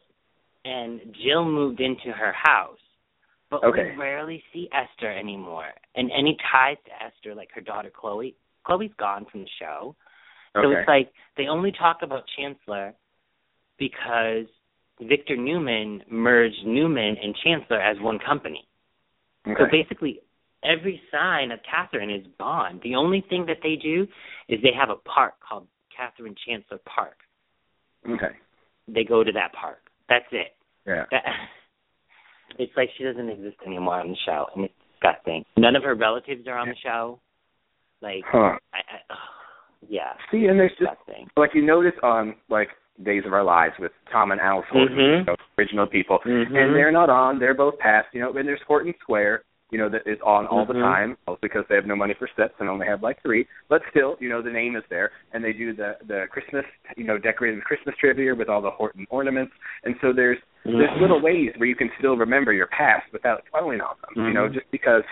[0.65, 2.77] and Jill moved into her house,
[3.49, 3.91] but Okay.
[3.91, 5.73] we rarely see Esther anymore.
[5.95, 9.95] And any ties to Esther, like her daughter Chloe, Chloe's gone from the show.
[10.53, 10.79] So Okay.
[10.79, 12.93] it's like they only talk about Chancellor
[13.77, 14.47] because
[14.99, 18.67] Victor Newman merged Newman and Chancellor as one company.
[19.45, 20.21] So basically,
[20.63, 22.79] every sign of Catherine is gone.
[22.83, 24.07] The only thing that they do
[24.47, 27.17] is they have a park called Catherine Chancellor Park.
[28.07, 28.35] okay.
[28.87, 29.89] They go to that park.
[30.07, 30.55] That's it.
[30.85, 31.05] Yeah.
[31.11, 31.23] That,
[32.57, 35.45] it's like she doesn't exist anymore on the show, and it's disgusting.
[35.57, 37.19] None of her relatives are on the show.
[38.01, 38.57] Like, Huh.
[38.73, 39.17] I, I, ugh,
[39.89, 41.27] yeah, See, and there's just disgusting.
[41.37, 42.69] like you notice on like
[43.03, 45.19] Days of Our Lives with Tom and Alice Horton, Mhm.
[45.19, 46.47] you know, original people, Mhm.
[46.47, 47.39] and they're not on.
[47.39, 48.07] They're both passed.
[48.13, 49.43] You know, and there's Horton Square.
[49.71, 50.81] You know that is on all the Mhm.
[50.81, 53.47] time because they have no money for sets and only have like three.
[53.67, 56.65] But still, you know, the name is there, and they do the the Christmas,
[56.97, 59.53] you know, decorated Christmas trivia with all the Horton ornaments.
[59.83, 61.01] And so there's there's Mhm.
[61.01, 64.25] little ways where you can still remember your past without dwelling on them.
[64.27, 64.53] You know, Mhm.
[64.53, 65.03] just because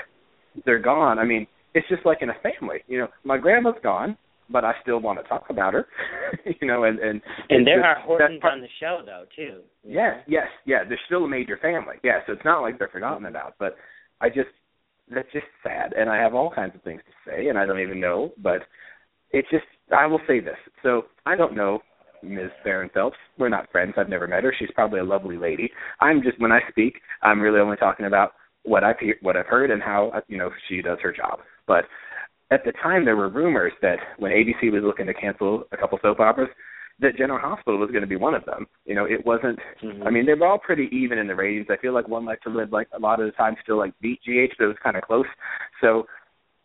[0.66, 1.20] they're gone.
[1.20, 1.46] I mean,
[1.76, 2.84] it's just like in a family.
[2.88, 4.18] You know, my grandma's gone,
[4.50, 5.88] but I still want to talk about her.
[6.62, 9.62] you know, and and And there just- are Hortons part- on the show, though, too.
[9.84, 10.24] Yes, know?
[10.28, 10.84] yes, yeah.
[10.84, 11.98] They're still a major family.
[12.04, 13.54] Yeah, so it's not like they're forgotten about.
[13.60, 13.78] But
[14.22, 14.50] I just
[15.10, 17.80] that's just sad, and I have all kinds of things to say, and I don't
[17.80, 18.32] even know.
[18.42, 18.64] But
[19.32, 19.66] it's just
[19.96, 20.58] I will say this.
[20.84, 21.80] So I don't know
[22.24, 22.52] Ms.
[22.64, 23.18] Farren Phelps.
[23.38, 23.94] We're not friends.
[23.98, 24.54] I've never met her.
[24.58, 25.70] She's probably a lovely lady.
[26.02, 28.32] I'm just when I speak, I'm really only talking about
[28.64, 31.40] what I've what I've heard and how you know she does her job.
[31.68, 31.86] But
[32.52, 36.00] at the time, there were rumors that when ABC was looking to cancel a couple
[36.02, 36.50] soap operas,
[37.00, 38.66] that General Hospital was going to be one of them.
[38.86, 39.60] You know, it wasn't.
[39.84, 40.06] Mhm.
[40.06, 41.68] I mean, they were all pretty even in the ratings.
[41.70, 43.94] I feel like One Life to Live, like a lot of the time, still like
[44.02, 45.28] beat GH, but it was kind of close.
[45.82, 46.08] So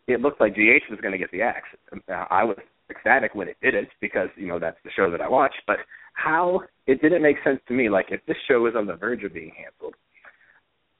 [0.07, 1.69] it looked like GH was going to get the axe.
[2.09, 2.57] I was
[2.89, 5.55] ecstatic when it didn't because you know that's the show that I watch.
[5.67, 5.77] But
[6.13, 7.89] how it didn't make sense to me.
[7.89, 9.95] Like if this show was on the verge of being canceled,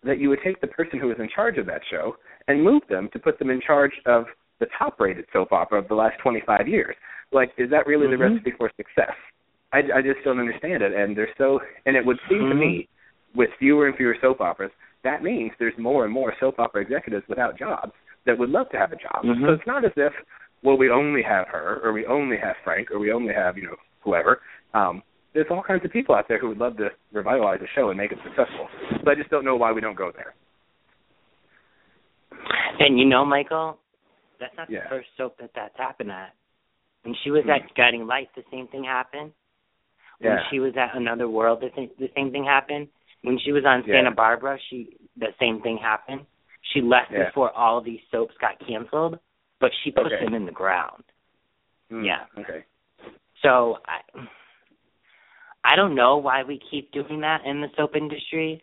[0.04, 2.18] that you would take the person who was in charge of that show
[2.48, 4.26] and move them to put them in charge of
[4.60, 6.96] the top-rated soap opera of the last 25 years.
[7.34, 8.32] Like, is that really the Mhm.
[8.32, 9.16] recipe for success?
[9.74, 11.60] I, I just don't understand it, and they're so.
[11.86, 12.88] And it would seem to me,
[13.34, 14.72] with fewer and fewer soap operas,
[15.02, 17.92] that means there's more and more soap opera executives without jobs
[18.26, 19.24] that would love to have a job.
[19.24, 19.42] Mhm.
[19.42, 20.14] So it's not as if,
[20.62, 23.68] well, we only have her, or we only have Frank, or we only have you
[23.68, 24.42] know whoever.
[24.74, 25.02] Um,
[25.34, 27.98] there's all kinds of people out there who would love to revitalize the show and
[27.98, 28.70] make it successful.
[29.04, 30.36] But I just don't know why we don't go there.
[32.80, 33.80] And you know, Michael,
[34.40, 34.84] that's not Yeah.
[34.84, 36.34] the first soap that that's happened at.
[37.04, 39.32] When she was at Guiding Light, the same thing happened.
[40.20, 40.50] When Yeah.
[40.50, 42.88] she was at Another World, the, th- the same thing happened.
[43.24, 43.96] When she was on Yeah.
[43.96, 46.26] Santa Barbara, she the same thing happened.
[46.62, 47.26] She left Yeah.
[47.26, 49.20] before all of these soaps got canceled,
[49.60, 50.24] but she put Okay.
[50.24, 51.04] them in the ground.
[51.92, 52.26] Mm, Yeah.
[52.38, 52.64] Okay.
[53.42, 54.02] So I
[55.66, 58.62] I don't know why we keep doing that in the soap industry.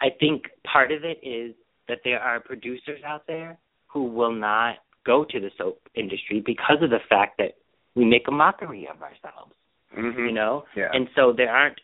[0.00, 1.54] I think part of it is
[1.88, 6.82] that there are producers out there who will not go to the soap industry because
[6.82, 7.54] of the fact that
[7.94, 9.52] we make a mockery of ourselves.
[9.96, 10.26] Mm-hmm.
[10.26, 10.64] You know?
[10.76, 10.88] Yeah.
[10.92, 11.78] And so there aren't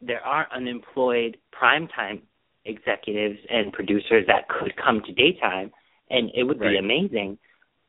[0.00, 2.20] there are unemployed primetime
[2.64, 5.72] executives and producers that could come to daytime
[6.10, 6.72] and it would Right.
[6.72, 7.38] be amazing.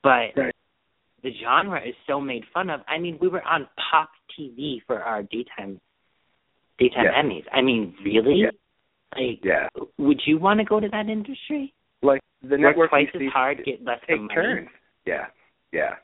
[0.01, 0.55] But Right.
[1.21, 2.81] the genre is so made fun of.
[2.87, 5.79] I mean, we were on pop TV for our daytime
[6.79, 7.21] daytime Yeah.
[7.21, 7.45] Emmys.
[7.51, 8.35] I mean, really?
[8.35, 8.51] Yeah.
[9.15, 9.67] Like Yeah.
[9.97, 11.73] would you want to go to that industry?
[12.01, 14.33] Like the Work network twice you see as hard, get less take money.
[14.33, 14.69] turns.
[15.05, 15.27] Yeah.
[15.73, 15.97] Yeah.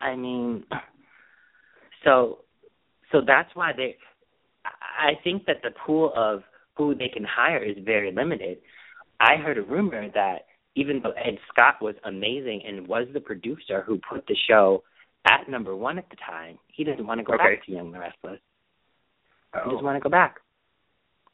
[0.00, 0.64] I mean,
[2.04, 2.38] so
[3.12, 3.96] so that's why they.
[4.64, 6.42] I think that the pool of
[6.76, 8.58] who they can hire is very limited.
[9.20, 13.82] I heard a rumor that even though Ed Scott was amazing and was the producer
[13.86, 14.82] who put the show
[15.26, 17.56] at number one at the time, he doesn't want to go Okay.
[17.56, 18.40] back to Young and the Restless.
[19.54, 19.70] He Oh.
[19.70, 20.40] doesn't want to go back.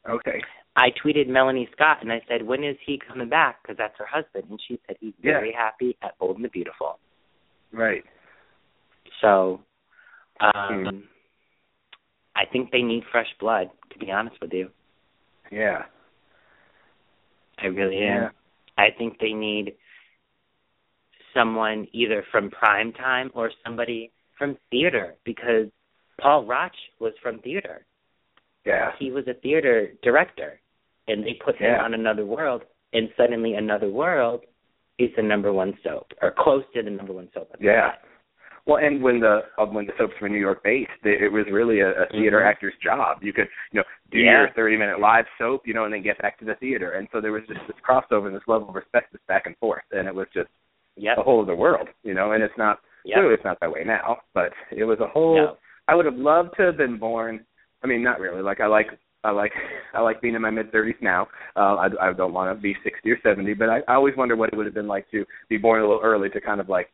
[0.07, 0.41] Okay.
[0.75, 4.05] I tweeted Melanie Scott and I said, "When is he coming back?" Because that's her
[4.05, 5.33] husband, and she said he's Yeah.
[5.33, 6.99] very happy at Bold and the Beautiful.
[7.71, 8.05] Right.
[9.23, 9.61] So,
[10.41, 10.99] um, Hmm.
[12.35, 13.71] I think they need fresh blood.
[13.91, 14.69] To be honest with you,
[15.51, 15.85] Yeah.
[17.59, 18.23] I really am.
[18.23, 18.29] Yeah.
[18.77, 19.77] I think they need
[21.33, 25.67] someone either from prime time or somebody from theater because
[26.19, 27.85] Paul Rauch was from theater.
[28.65, 28.93] Yeah.
[28.97, 30.59] He was a theater director,
[31.07, 31.83] and they put him Yeah.
[31.83, 34.45] on Another World, and suddenly Another World
[34.97, 37.55] is the number one soap or close to the number one soap.
[37.59, 37.91] Yeah.
[37.91, 37.99] time.
[38.65, 41.45] Well, and when the uh, when the soaps were New York based, they, it was
[41.51, 42.49] really a, a theater Mhm.
[42.49, 43.21] actor's job.
[43.21, 44.39] You could, you know, do Yeah.
[44.41, 46.91] your thirty minute live soap, you know, and then get back to the theater.
[46.91, 49.57] And so there was just this crossover and this level of respect, this back and
[49.57, 50.49] forth, and it was just
[50.95, 51.17] Yep.
[51.17, 52.31] a whole other world, you know.
[52.31, 53.15] And it's not Yep.
[53.17, 55.35] clearly it's not that way now, but it was a whole.
[55.35, 55.57] No.
[55.89, 57.45] I would have loved to have been born.
[57.83, 58.41] I mean, not really.
[58.41, 59.51] Like I like I like
[59.93, 61.27] I like being in my mid thirties now.
[61.57, 64.37] Uh, I I don't want to be sixty or seventy, but I, I always wonder
[64.37, 66.69] what it would have been like to be born a little early to kind of
[66.69, 66.89] like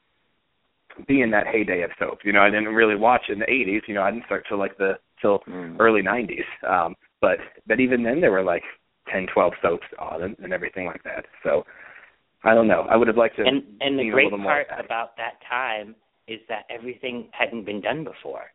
[1.08, 2.20] be in that heyday of soap.
[2.24, 3.82] You know, I didn't really watch in the eighties.
[3.88, 5.78] You know, I didn't start till like the till Mm.
[5.80, 6.46] early nineties.
[6.68, 7.38] Um, but
[7.68, 8.64] but even then there were like
[9.12, 11.26] ten, twelve soaps on and, and everything like that.
[11.44, 11.66] So
[12.44, 12.86] I don't know.
[12.90, 13.44] I would have liked to.
[13.44, 15.96] and and the great part about that time
[16.28, 18.52] is that everything hadn't been done before.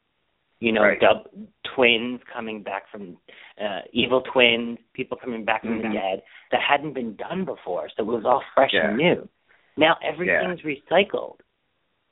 [0.61, 1.01] You know, Right.
[1.01, 1.27] dub
[1.75, 3.19] twins coming back from
[3.61, 5.83] uh evil twins, people coming back from Mhm.
[5.83, 6.23] the dead
[6.53, 7.89] that hadn't been done before.
[7.91, 8.89] So it was all fresh Yeah.
[8.89, 9.29] and new.
[9.77, 11.41] Now everything's recycled.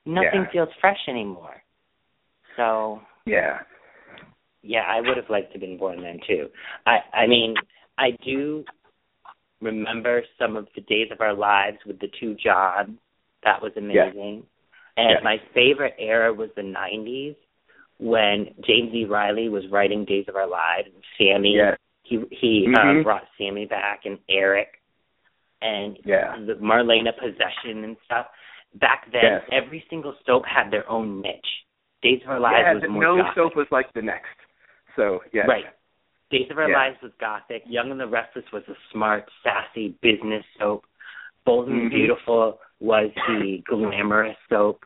[0.04, 0.50] Nothing Yeah.
[0.50, 1.62] feels fresh anymore.
[2.56, 3.62] So Yeah.
[4.62, 6.50] yeah, I would have liked to have been born then too.
[6.86, 7.56] I I mean,
[7.98, 8.64] I do
[9.60, 12.98] remember some of the days of our lives with the two Johns.
[13.42, 14.46] That was amazing.
[14.96, 15.22] And Yes.
[15.22, 17.36] my favorite era was the '90s
[17.98, 19.04] when James E.
[19.04, 20.88] Reilly was writing Days of Our Lives.
[20.92, 21.76] And Sammy, Yeah.
[22.02, 23.00] he he Mhm.
[23.00, 24.80] uh, brought Sammy back and Eric
[25.62, 26.36] and Yeah.
[26.38, 28.28] the Marlena possession and stuff.
[28.74, 29.42] Back then, Yes.
[29.52, 31.64] every single soap had their own niche.
[32.02, 33.34] Days of Our Lives yeah, was more no gothic.
[33.34, 34.34] soap was like the next.
[34.96, 35.42] So yeah.
[35.42, 35.66] Right.
[36.30, 36.76] Days of Our Yeah.
[36.78, 37.62] Lives was gothic.
[37.66, 40.84] Young and the Restless was a smart, sassy business soap.
[41.44, 41.94] Bold and Mhm.
[41.94, 44.84] Beautiful was the glamorous soap.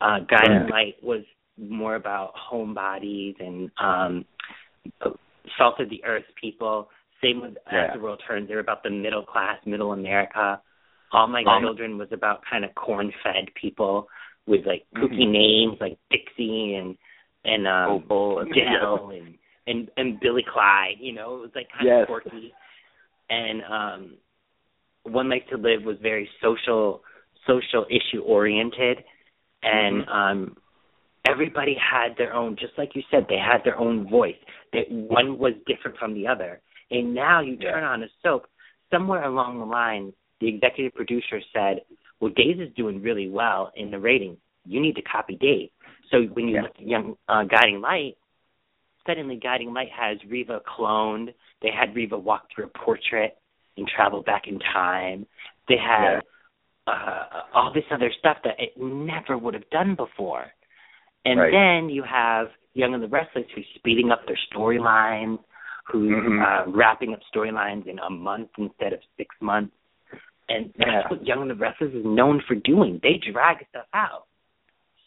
[0.00, 0.70] Uh, Guiding Right.
[0.70, 1.24] Light was
[1.58, 4.24] more about homebodies and um,
[5.56, 6.90] salt of the earth people.
[7.22, 7.86] Same with Yeah.
[7.86, 8.48] As the World Turns.
[8.48, 10.60] They were about the middle class, middle America.
[11.12, 11.60] All My Right.
[11.60, 14.08] Children was about kind of corn fed people
[14.46, 15.30] with like kooky Mhm.
[15.30, 16.96] names like Dixie and
[17.44, 19.38] and um, Oh, and Dell and
[19.68, 20.98] and and Billy Clyde.
[20.98, 22.02] You know, it was like kind Yes.
[22.02, 22.52] of quirky.
[23.30, 24.16] And um,
[25.04, 27.02] One Life to Live was very social
[27.46, 29.04] social issue oriented,
[29.62, 30.08] and Mhm.
[30.08, 30.56] um,
[31.24, 32.56] everybody had their own.
[32.56, 34.38] Just like you said, they had their own voice.
[34.72, 36.60] That one was different from the other.
[36.90, 37.72] And now you Yeah.
[37.72, 38.48] turn on a soap.
[38.90, 41.84] Somewhere along the line, the executive producer said,
[42.20, 44.38] "Well, Days is doing really well in the ratings.
[44.64, 45.70] You need to copy Dave."
[46.10, 46.62] So when you Yeah.
[46.62, 48.16] look at Young uh, Guiding Light,
[49.06, 51.34] suddenly Guiding Light has Reva cloned.
[51.62, 53.38] They had Reva walk through a portrait
[53.76, 55.26] and travel back in time.
[55.68, 56.22] They had
[56.86, 60.46] uh, all this other stuff that it never would have done before.
[61.24, 61.50] And Right.
[61.50, 65.42] then you have Young and the Restless who's speeding up their storylines,
[65.84, 66.42] who's Mhm.
[66.42, 69.74] uh, wrapping up storylines in a month instead of six months.
[70.48, 71.08] And that's Yeah.
[71.08, 73.00] what Young and the Restless is known for doing.
[73.02, 74.26] They drag stuff out.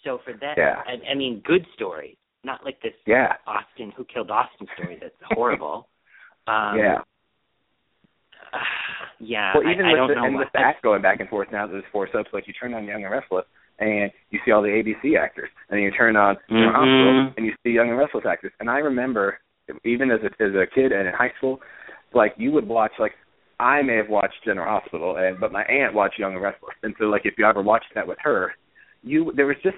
[0.04, 0.84] So for that, Yeah.
[0.86, 3.34] I, I mean, good stories, not like this Yeah.
[3.48, 5.88] Austin who killed Austin story that's horrible.
[6.48, 7.02] um, yeah.
[9.20, 9.54] yeah.
[9.56, 11.50] Well, even I, I with don't the, and with the act going back and forth
[11.52, 12.30] now, that there's four soaps.
[12.34, 13.46] Like you turn on Young and Restless,
[13.80, 16.72] and you see all the ABC actors, and then you turn on Mhm.
[16.72, 18.52] Hospital, and you see Young and Restless actors.
[18.60, 19.40] And I remember,
[19.84, 21.62] even as a as a kid and in high school,
[22.14, 23.16] like you would watch like
[23.60, 26.96] I may have watched General Hospital, and but my aunt watched Young and Restless, and
[27.00, 28.54] so like if you ever watched that with her,
[29.04, 29.78] you there was just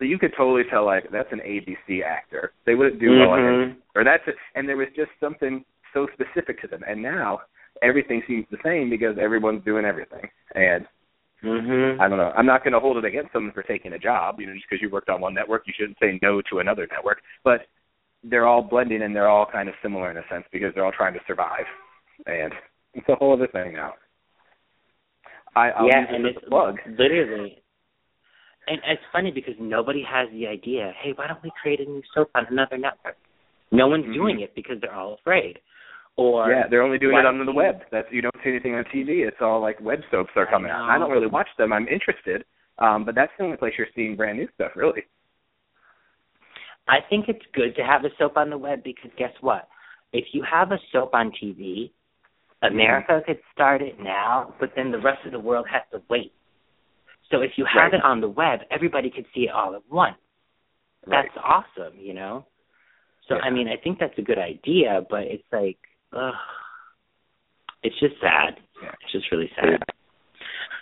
[0.00, 2.52] you could totally tell like that's an ABC actor.
[2.66, 3.70] They wouldn't do mm-hmm.
[3.70, 4.34] well or that's it.
[4.54, 5.64] And there was just something
[5.94, 6.82] so specific to them.
[6.86, 7.40] And now
[7.82, 10.28] everything seems the same because everyone's doing everything.
[10.54, 10.84] And
[11.42, 12.00] mm-hmm.
[12.00, 12.32] I don't know.
[12.36, 14.38] I'm not going to hold it against someone for taking a job.
[14.38, 16.86] You know, just because you worked on one network, you shouldn't say no to another
[16.90, 17.22] network.
[17.42, 17.62] But
[18.22, 20.92] they're all blending and they're all kind of similar in a sense because they're all
[20.92, 21.64] trying to survive.
[22.26, 22.52] And
[22.98, 23.94] it's a whole other thing now.
[25.54, 26.76] I, I'll yeah, use and it it's a plug.
[26.98, 27.62] literally
[28.68, 32.02] and it's funny because nobody has the idea, hey, why don't we create a new
[32.14, 33.16] soap on another network?
[33.70, 34.14] No one's mm-hmm.
[34.14, 35.58] doing it because they're all afraid.
[36.16, 37.82] Or Yeah, they're only doing it on the web.
[37.92, 39.26] That's you don't see anything on TV.
[39.26, 40.88] It's all like web soaps are I coming out.
[40.88, 41.72] I don't really watch them.
[41.72, 42.44] I'm interested.
[42.78, 45.02] Um, but that's the only place you're seeing brand new stuff, really.
[46.88, 49.68] I think it's good to have a soap on the web because guess what?
[50.12, 51.90] If you have a soap on TV,
[52.72, 56.32] America could start it now, but then the rest of the world has to wait.
[57.30, 57.94] So if you have Right.
[57.94, 60.16] it on the web, everybody could see it all at once.
[61.06, 61.24] Right.
[61.24, 62.46] That's awesome, you know?
[63.28, 63.42] So Yeah.
[63.42, 65.78] I mean, I think that's a good idea, but it's like
[66.12, 66.34] ugh.
[67.82, 68.58] It's just sad.
[68.82, 68.92] Yeah.
[69.02, 69.82] It's just really sad.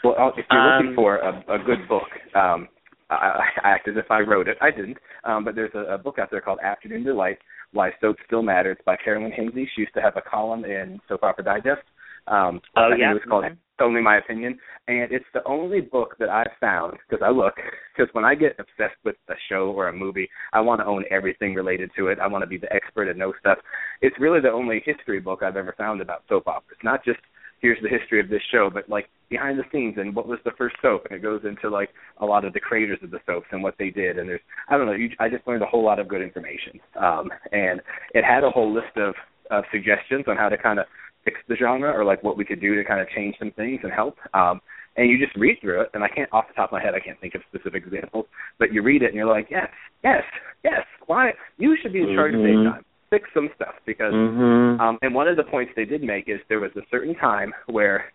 [0.03, 2.69] Well, if you're Um, looking for a, a good book, um,
[3.11, 4.57] I, I act as if I wrote it.
[4.61, 7.39] I didn't, um, but there's a, a book out there called Afternoon Delight:
[7.75, 9.69] Why Soap Still Matters by Carolyn Hinsey.
[9.75, 11.83] She used to have a column in Soap Opera Digest.
[12.27, 13.11] Um, Oh, I yeah?
[13.11, 13.59] it was called Mhm.
[13.81, 17.61] Only My Opinion, and it's the only book that I've found because I look
[17.95, 21.05] because when I get obsessed with a show or a movie, I want to own
[21.11, 22.21] everything related to it.
[22.21, 23.59] I want to be the expert and know stuff.
[24.01, 26.79] It's really the only history book I've ever found about soap operas.
[26.85, 27.19] Not just
[27.61, 30.51] here's the history of this show, but like behind the scenes and what was the
[30.59, 33.47] first soap, and it goes into like a lot of the creators of the soaps
[33.53, 34.19] and what they did.
[34.19, 36.81] And there's I don't know, you, I just learned a whole lot of good information.
[37.01, 37.81] Um, and
[38.13, 39.15] it had a whole list of
[39.51, 40.87] of suggestions on how to kind of
[41.25, 43.81] fix the genre or like what we could do to kind of change some things
[43.83, 44.17] and help.
[44.35, 44.61] Um,
[44.97, 46.95] and you just read through it, and I can't off the top of my head
[46.95, 48.27] I can't think of specific examples,
[48.59, 49.69] but you read it and you're like, yes,
[50.05, 50.23] yes,
[50.63, 50.83] yes.
[51.07, 52.39] Why you should be in charge Mhm.
[52.39, 52.85] of save time.
[53.15, 54.81] Fix some stuff because Mhm.
[54.81, 57.55] um, and one of the points they did make is there was a certain time
[57.67, 58.11] where,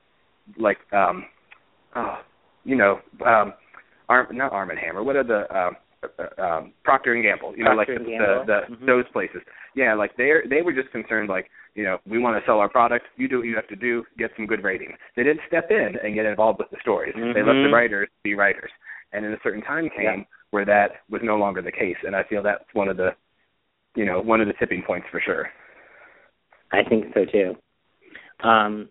[0.58, 1.26] like, um,
[1.96, 2.20] oh,
[2.66, 3.54] you know, um,
[4.10, 5.02] Arm, not Arm and Hammer.
[5.02, 7.56] What are the um, uh, um, Procter and Gamble?
[7.56, 8.86] You know, like Procter the, the, the Mhm.
[8.86, 9.42] those places.
[9.74, 12.68] Yeah, like they they were just concerned like, you know, we want to sell our
[12.68, 13.06] product.
[13.16, 14.06] You do what you have to do.
[14.18, 14.98] Get some good ratings.
[15.16, 17.14] They didn't step in and get involved with the stories.
[17.16, 17.72] They let the Mhm.
[17.72, 18.72] writers be writers.
[19.14, 20.24] And then a certain time came Yeah.
[20.52, 21.98] where that was no longer the case.
[22.04, 23.16] And I feel that's one of the,
[23.96, 25.50] you know, one of the tipping points for sure.
[26.72, 27.56] I think so too.
[28.48, 28.90] Um,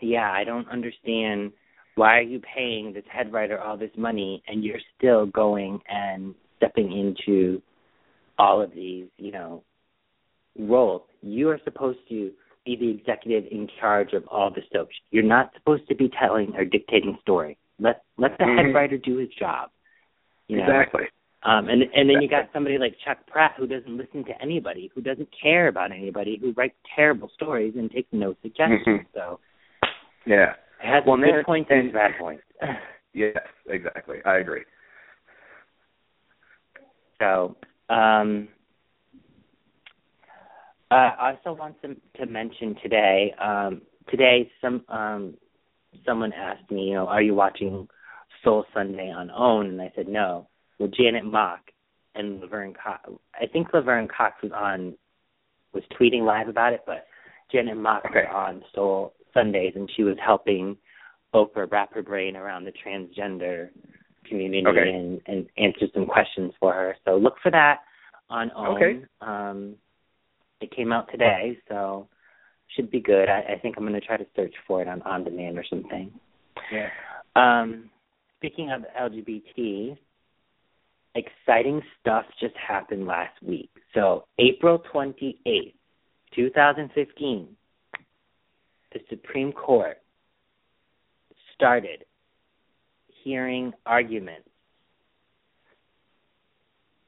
[0.00, 1.52] yeah, I don't understand
[1.96, 6.34] why are you paying this head writer all this money and you're still going and
[6.56, 7.62] stepping into
[8.38, 9.62] all of these, you know,
[10.58, 11.02] roles.
[11.22, 12.32] You are supposed to
[12.66, 14.94] be the executive in charge of all the soaps.
[15.10, 17.56] You're not supposed to be telling or dictating story.
[17.78, 18.56] Let let the Mhm.
[18.56, 19.70] head writer do his job.
[20.48, 20.64] You know?
[20.64, 21.08] Exactly.
[21.46, 24.90] Um, and and then you got somebody like Chuck Pratt who doesn't listen to anybody,
[24.94, 28.80] who doesn't care about anybody, who writes terrible stories and takes no suggestions.
[28.86, 29.06] Mhm.
[29.12, 29.40] So
[30.24, 30.54] Yeah.
[30.82, 32.44] it has Well, good points and and- bad points.
[33.16, 33.36] Yes,
[33.68, 34.18] exactly.
[34.24, 34.64] I agree.
[37.20, 37.54] so
[37.88, 38.48] um,
[40.90, 43.32] uh, I also want to, to mention today.
[43.38, 45.34] Um, today, some um,
[46.04, 47.88] someone asked me, you know, are you watching
[48.42, 49.66] Soul Sunday on OWN?
[49.66, 50.48] And I said no.
[50.78, 51.60] Well, Janet Mock
[52.14, 53.10] and Laverne Cox.
[53.34, 54.94] I think Laverne Cox was on
[55.72, 57.06] was tweeting live about it, but
[57.50, 58.24] Janet Mock Okay.
[58.24, 60.76] was on Soul Sundays, and she was helping
[61.34, 63.70] Oprah wrap her brain around the transgender
[64.24, 64.90] community Okay.
[64.90, 66.96] and, and answer some questions for her.
[67.04, 67.80] So look for that
[68.30, 68.76] on OWN.
[68.76, 69.04] Okay.
[69.20, 69.74] Um,
[70.60, 72.08] it came out today, so
[72.68, 73.28] should be good.
[73.28, 75.64] I, I think I'm going to try to search for it on on demand or
[75.68, 76.12] something.
[76.72, 76.88] Yeah.
[77.36, 77.90] Um,
[78.36, 79.96] speaking of LGBT,
[81.14, 83.70] exciting stuff just happened last week.
[83.94, 85.74] So, April 28th,
[86.34, 87.48] 2015,
[88.92, 89.98] the Supreme Court
[91.54, 92.04] started
[93.22, 94.48] hearing arguments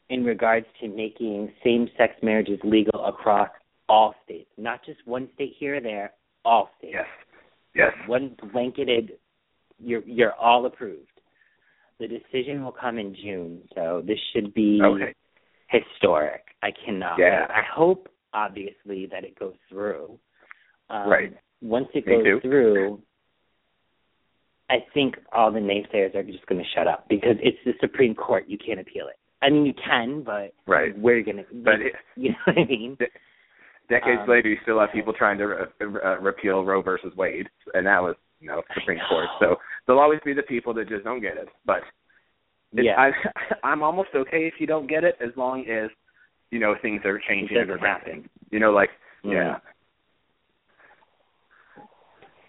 [0.08, 3.48] in regards to making same sex marriages legal across
[3.88, 6.12] all states, not just one state here or there,
[6.44, 7.06] all states Yes.
[7.74, 8.08] Yes.
[8.08, 9.12] one blanketed
[9.78, 11.15] you're you're all approved.
[11.98, 15.14] The decision will come in June, so this should be Okay.
[15.68, 16.42] historic.
[16.62, 17.46] I cannot Yeah.
[17.48, 20.18] I hope obviously that it goes through.
[20.90, 21.32] Um, Right.
[21.62, 22.40] Once it Me goes too.
[22.40, 23.02] through,
[24.68, 28.14] I think all the naysayers are just going to shut up because it's the Supreme
[28.14, 28.46] Court.
[28.46, 29.16] You can't appeal it.
[29.40, 30.96] I mean, you can, but Right.
[30.98, 31.46] we're going to.
[31.52, 32.98] But it- you know what I mean?
[33.88, 37.48] Decades Um, later, you still have people trying to uh, uh, repeal Roe versus Wade,
[37.74, 38.16] and that was
[38.46, 39.26] you know Supreme Court.
[39.40, 41.48] So there'll always be the people that just don't get it.
[41.64, 41.80] But
[42.72, 42.96] it, Yeah.
[42.98, 43.10] I,
[43.66, 45.90] I'm almost okay if you don't get it, as long as
[46.50, 47.56] you know things are changing.
[47.56, 48.28] And progressing.
[48.50, 48.90] You know, like
[49.24, 49.32] Yeah.
[49.32, 49.56] yeah,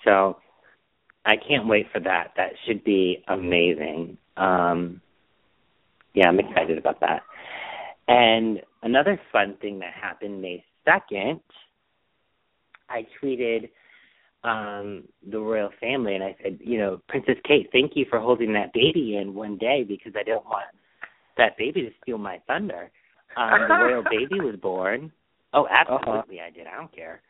[0.06, 0.38] So
[1.26, 2.34] I can't wait for that.
[2.38, 4.18] That should be amazing.
[4.38, 5.02] Um
[6.14, 7.22] yeah, I'm excited about that.
[8.08, 11.42] And another fun thing that happened May second,
[12.90, 13.70] I tweeted
[14.44, 18.54] um the royal family and I said, you know, Princess Kate, thank you for holding
[18.54, 20.66] that baby in one day because I don't want
[21.38, 22.92] that baby to steal my thunder.
[23.36, 25.12] Um the royal baby was born.
[25.54, 26.68] Oh, absolutely I did.
[26.68, 27.22] I don't care.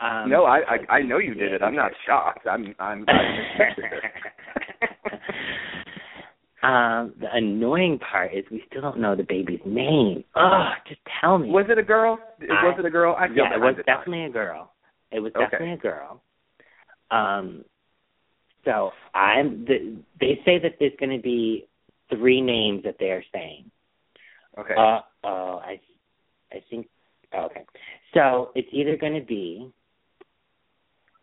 [0.00, 1.62] Um no, I, I I know you did it.
[1.62, 2.46] I'm not shocked.
[2.46, 3.04] I'm I'm.
[3.08, 3.22] I
[3.62, 4.90] expected it.
[6.64, 10.24] um, the annoying part is we still don't know the baby's name.
[10.34, 11.50] Ugh, just tell me.
[11.50, 12.18] Was it a girl?
[12.40, 13.14] I- was it a girl?
[13.18, 13.98] I feel yeah, it was behind the times.
[14.00, 14.72] definitely a girl.
[15.12, 15.44] It was Okay.
[15.44, 16.20] definitely a girl.
[17.10, 17.64] Um,
[18.64, 19.64] so I'm.
[19.64, 21.66] The, they say that there's going to be
[22.10, 23.70] three names that they are saying.
[24.58, 24.74] Okay.
[24.76, 25.80] Uh oh, I,
[26.52, 26.88] I think.
[27.34, 27.64] oh, okay,
[28.14, 29.70] so it's either going to be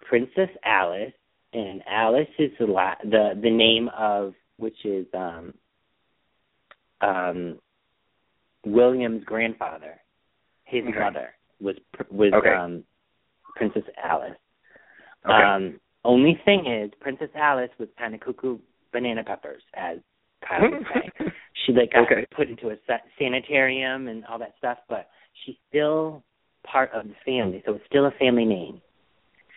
[0.08, 1.14] Princess Alice,
[1.54, 5.54] and Alice is the la- the the name of which is um
[7.02, 7.60] um
[8.66, 10.00] William's grandfather.
[10.66, 11.00] His Okay.
[11.00, 12.50] mother was pr- was Okay.
[12.50, 12.84] um
[13.56, 14.38] Princess Alice.
[15.26, 15.34] Okay.
[15.34, 18.58] Um, only thing is, Princess Alice was kind of cuckoo
[18.92, 19.98] banana peppers, as
[20.48, 21.26] Kyle would say.
[21.66, 22.26] She like got Okay.
[22.36, 25.10] put into a sa- sanitarium and all that stuff, but
[25.46, 26.24] she's still
[26.64, 28.82] part of the family, so it's still a family name.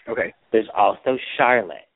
[0.08, 0.34] okay.
[0.52, 1.88] There's also Charlotte,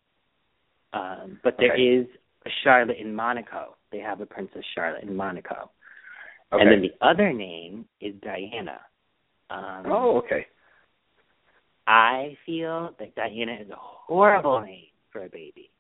[0.95, 1.83] um, but there Okay.
[1.83, 2.07] is
[2.47, 3.77] a Charlotte in Monaco.
[3.93, 5.71] They have a Princess Charlotte in Monaco,
[6.53, 6.63] Okay.
[6.63, 8.81] and then the other name is Diana.
[9.51, 10.47] Um, oh, okay.
[11.89, 15.71] I feel that Diana is a horrible name for a baby.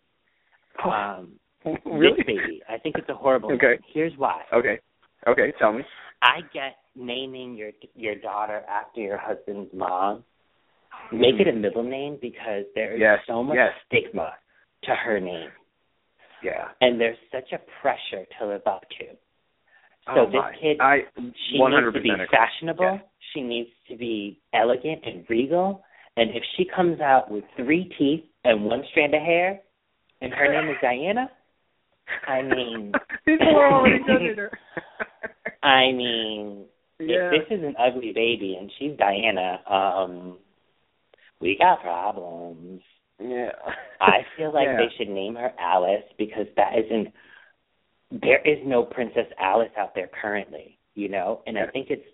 [0.82, 1.32] Um,
[1.84, 2.22] really?
[2.26, 3.72] Baby, I think it's a horrible Okay.
[3.72, 3.78] name.
[3.92, 4.40] Here's why.
[4.52, 4.80] Okay.
[5.26, 5.52] Okay.
[5.58, 5.82] Tell me.
[6.22, 10.24] I get naming your your daughter after your husband's mom.
[11.12, 13.72] Make it a middle name because there is Yes, so much yes.
[13.86, 14.32] stigma
[14.84, 15.50] to her name,
[16.42, 16.68] Yeah.
[16.80, 19.06] and there's such a pressure to live up to.
[20.06, 20.56] So oh this my.
[20.60, 21.00] kid, I
[21.50, 22.84] she 100% needs to be fashionable.
[22.94, 23.04] Yes.
[23.34, 25.84] She needs to be elegant and regal.
[26.18, 29.60] And if she comes out with three teeth and one strand of hair,
[30.20, 31.30] and her name is Diana,
[32.26, 32.92] I mean,
[33.24, 34.50] people are already judging her.
[35.62, 36.64] I mean,
[36.98, 37.30] yeah.
[37.32, 40.38] if this is an ugly baby and she's Diana, um,
[41.40, 42.80] we got problems.
[43.22, 43.50] yeah.
[44.00, 44.76] I feel like Yeah.
[44.78, 47.12] they should name her Alice because that isn't.
[48.10, 52.06] There is no Princess Alice out there currently, you know, and I think it's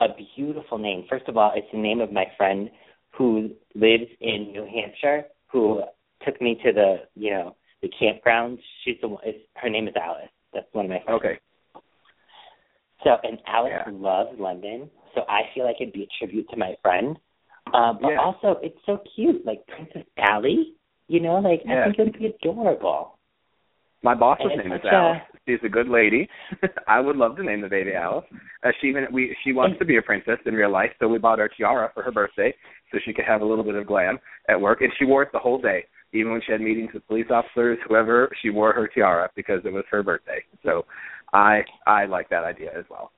[0.00, 0.06] a
[0.36, 1.04] beautiful name.
[1.10, 2.70] First of all, it's the name of my friend
[3.16, 5.82] who lives in New Hampshire, who
[6.24, 8.58] took me to the, you know, the campgrounds.
[8.84, 9.22] She's the one.
[9.24, 10.28] It's, her name is Alice.
[10.52, 11.20] That's one of my friends.
[11.24, 11.38] Okay.
[13.04, 13.92] So, and Alice Yeah.
[13.92, 17.16] loves London, so I feel like it'd be a tribute to my friend.
[17.72, 18.20] Uh, but Yeah.
[18.20, 20.74] also, it's so cute, like Princess Allie.
[21.08, 23.18] You know, like I think it would be adorable.
[24.02, 25.22] My boss's And name is such a- Alice.
[25.46, 26.28] She's a good lady.
[26.86, 28.24] I would love to name the baby Alice.
[28.62, 31.18] Uh, she even we she wants to be a princess in real life, so we
[31.18, 32.54] bought her tiara for her birthday
[32.92, 34.18] so she could have a little bit of glam
[34.48, 35.84] at work, and she wore it the whole day.
[36.12, 39.72] Even when she had meetings with police officers, whoever, she wore her tiara because it
[39.72, 40.42] was her birthday.
[40.64, 40.84] So
[41.32, 43.12] I I like that idea as well.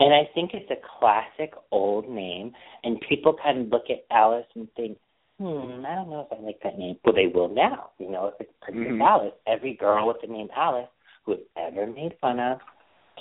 [0.00, 4.46] And I think it's a classic old name, and people kind of look at Alice
[4.54, 4.98] and think,
[5.38, 6.96] hmm, I don't know if I like that name.
[7.04, 7.90] Well, they will now.
[7.98, 9.06] You know, if it's Princess Mhm.
[9.06, 10.88] Alice, every girl with the name Alice
[11.24, 12.60] who is ever made fun of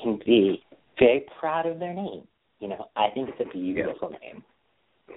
[0.01, 0.63] can be
[0.99, 2.27] very proud of their name.
[2.59, 4.43] You know, I think it's a beautiful name.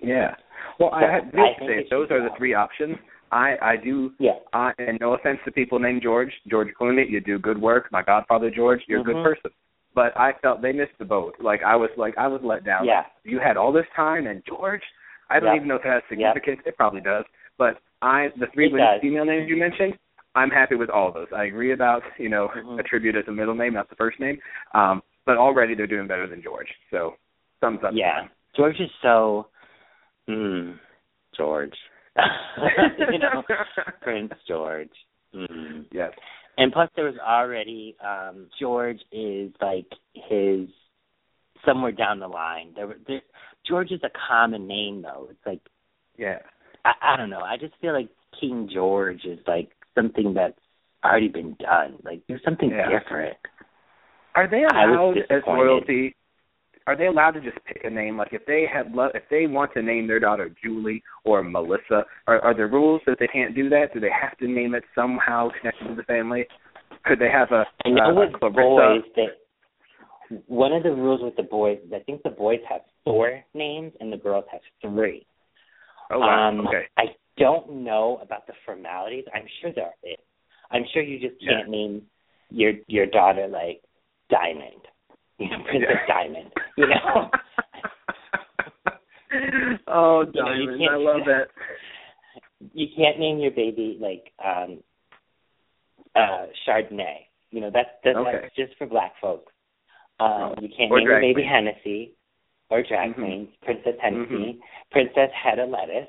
[0.02, 0.34] Yeah.
[0.78, 2.96] Well, I So, had I to think say those are the three options.
[3.32, 4.38] I I do Yeah.
[4.52, 7.90] I, and no offense to people named George, George Clooney, you do good work.
[7.90, 9.06] My godfather George, you're a Mhm.
[9.06, 9.50] good person.
[9.94, 11.36] But I felt they missed the boat.
[11.40, 12.84] Like I was like I was let down.
[12.84, 13.04] Yeah.
[13.24, 14.82] You had all this time and George,
[15.30, 15.56] I don't Yep.
[15.56, 16.60] even know if it has significance.
[16.66, 17.24] It probably does.
[17.58, 18.70] But I the three
[19.00, 19.98] female names you mentioned,
[20.34, 21.32] I'm happy with all of those.
[21.32, 22.78] I agree about, you know, Mhm.
[22.78, 24.38] attribute as a middle name, not the first name.
[24.74, 26.72] Um, but already they're doing better than George.
[26.90, 27.16] So
[27.60, 27.92] thumbs up.
[27.94, 28.28] Yeah.
[28.54, 29.48] George is so
[30.28, 30.78] mm,
[31.36, 31.74] George.
[33.12, 33.42] you know,
[34.00, 34.90] Prince George.
[35.34, 35.84] Mm.
[35.92, 36.12] Yes.
[36.58, 40.68] And plus there was already um George is like his
[41.64, 42.72] somewhere down the line.
[42.74, 43.20] There, there
[43.68, 45.28] George is a common name though.
[45.30, 45.60] It's like
[46.16, 46.38] Yeah.
[46.84, 47.40] I, I don't know.
[47.40, 48.08] I just feel like
[48.40, 50.58] King George is like something that's
[51.04, 51.96] already been done.
[52.02, 52.98] Like there's something Yeah.
[52.98, 53.36] different.
[54.34, 56.14] Are they allowed as royalty?
[56.86, 58.16] Are they allowed to just pick a name?
[58.16, 62.04] Like if they have lo- if they want to name their daughter Julie or Melissa,
[62.26, 63.92] are are there rules that they can't do that?
[63.92, 66.46] Do they have to name it somehow connected to the family?
[67.04, 68.54] Could they have a I know uh, with Clarissa?
[68.54, 72.82] boys that one of the rules with the boys is I think the boys have
[73.04, 75.26] four names and the girls have three.
[76.10, 76.48] Oh wow.
[76.48, 76.84] Um, okay.
[76.96, 77.04] I
[77.38, 79.24] don't know about the formalities.
[79.34, 80.18] I'm sure there is.
[80.70, 82.02] I'm sure you just can't name
[82.50, 83.82] your your daughter like
[84.30, 84.82] Diamond,
[85.38, 86.14] you know, Princess Yeah.
[86.14, 86.50] Diamond.
[86.76, 87.30] You know,
[89.88, 91.48] oh, You know, you Diamond, I love that.
[92.74, 94.82] you can't name your baby like um
[96.14, 97.26] uh Chardonnay.
[97.50, 98.32] You know, that's that's, Okay.
[98.42, 99.52] that's just for black folks.
[100.20, 100.54] Um Oh.
[100.60, 101.48] you can't Or name your baby queen.
[101.48, 102.12] Hennessy
[102.70, 103.14] or drag Mhm.
[103.14, 104.58] queens, Princess Hennessy, Mhm.
[104.90, 106.08] Princess Head of Lettuce.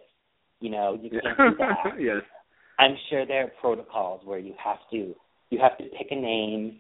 [0.59, 1.95] You know, you can't do that.
[1.99, 2.23] yes.
[2.79, 5.15] I'm sure there are protocols where you have to
[5.49, 6.79] you have to pick a name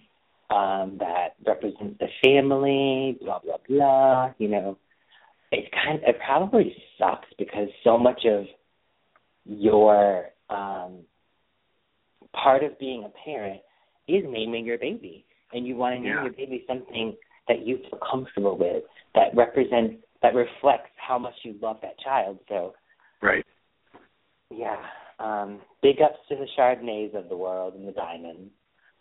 [0.49, 4.77] um that represents the family, blah blah blah, you know.
[5.51, 8.45] It's kind of, it probably sucks because so much of
[9.45, 10.99] your um
[12.33, 13.61] part of being a parent
[14.07, 15.25] is naming your baby.
[15.53, 16.23] And you want to name Yeah.
[16.23, 17.15] your baby something
[17.47, 18.83] that you feel comfortable with,
[19.15, 22.39] that represents that reflects how much you love that child.
[22.49, 22.73] So
[23.21, 23.45] Right.
[24.49, 24.85] yeah.
[25.19, 28.51] Um, big ups to the Chardonnays of the world and the Diamonds.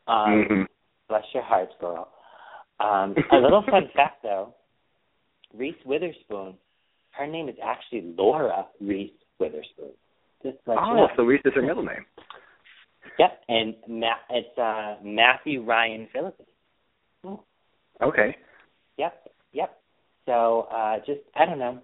[0.06, 0.62] Um, hmm
[1.08, 2.08] Bless your hearts, girl.
[2.80, 4.54] Um, a little fun fact, though
[5.54, 6.54] Reese Witherspoon,
[7.12, 9.92] her name is actually Laura Reese Witherspoon.
[10.42, 11.08] Just to let you Oh, know.
[11.16, 12.04] so Reese is her middle name.
[13.18, 17.40] Yep, and Ma- it's uh, Matthew Ryan Phillippe.
[18.02, 18.36] Okay.
[18.98, 19.78] Yep, yep.
[20.26, 21.78] So uh, just I don't know.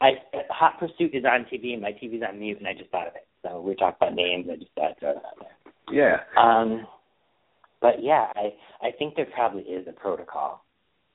[0.00, 0.12] I
[0.50, 3.14] Hot Pursuit is on TV and my TV's on mute, and I just thought of
[3.14, 3.26] it.
[3.42, 4.46] So we are talking about names.
[4.50, 5.94] I just thought I'd throw that out there.
[5.94, 6.16] Yeah.
[6.42, 6.86] Um,
[7.82, 10.64] but yeah, I I think there probably is a protocol.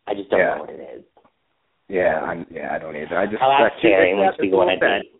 [0.05, 0.55] I just don't Yeah.
[0.55, 1.03] know what it is.
[1.89, 3.17] Yeah, I'm yeah, I don't either.
[3.17, 5.11] I just I'll ask Carrie that's- when that's we a go on a date.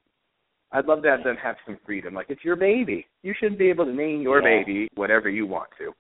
[0.74, 2.14] I'd love to have them have some freedom.
[2.14, 3.08] Like it's your baby.
[3.24, 4.60] You should be able to name your Yeah.
[4.60, 5.94] baby whatever you want to.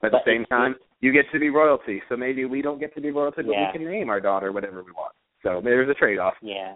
[0.00, 2.02] But at the same time, you get to be royalty.
[2.10, 3.66] So maybe we don't get to be royalty, but Yeah.
[3.72, 5.14] we can name our daughter whatever we want.
[5.42, 6.34] So there's a trade off.
[6.42, 6.74] Yeah.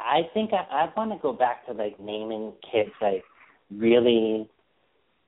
[0.00, 3.24] I think I, I want to go back to like naming kids like
[3.70, 4.48] really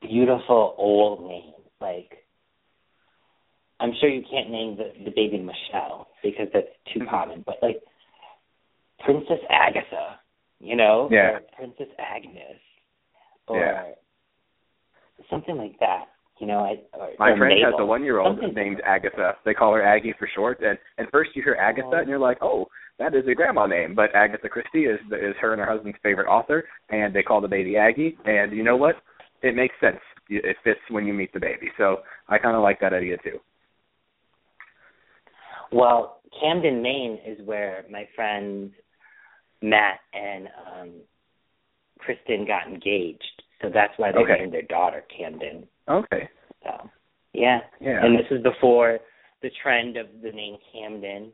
[0.08, 1.54] beautiful old names.
[1.80, 2.24] Like
[3.80, 7.10] I'm sure you can't name the, the baby Michelle because that's too Mhm.
[7.10, 7.82] common, but like
[9.04, 10.20] Princess Agatha,
[10.60, 11.32] you know, Yeah.
[11.32, 12.60] or Princess Agnes,
[13.48, 13.94] or Yeah.
[15.28, 16.08] something like that.
[16.38, 19.36] You know, I or, My or friend has a one year old Something named Agatha.
[19.44, 20.60] They call her Aggie for short.
[20.60, 21.98] And and first you hear Agatha Oh.
[21.98, 23.94] and you're like, Oh, that is a grandma name.
[23.94, 27.48] But Agatha Christie is is her and her husband's favorite author and they call the
[27.48, 28.96] baby Aggie and you know what?
[29.44, 30.00] It makes sense.
[30.30, 31.70] It fits when you meet the baby.
[31.76, 33.38] So I kinda like that idea too.
[35.70, 38.72] Well, Camden, Maine is where my friends
[39.60, 40.90] Matt and um
[41.98, 43.42] Kristen got engaged.
[43.60, 44.38] So that's why they Okay.
[44.38, 45.68] named their daughter Camden.
[45.88, 46.28] Okay.
[46.62, 46.90] So
[47.34, 47.60] yeah.
[47.80, 48.04] Yeah.
[48.04, 49.00] And this is before
[49.42, 51.32] the trend of the name Camden.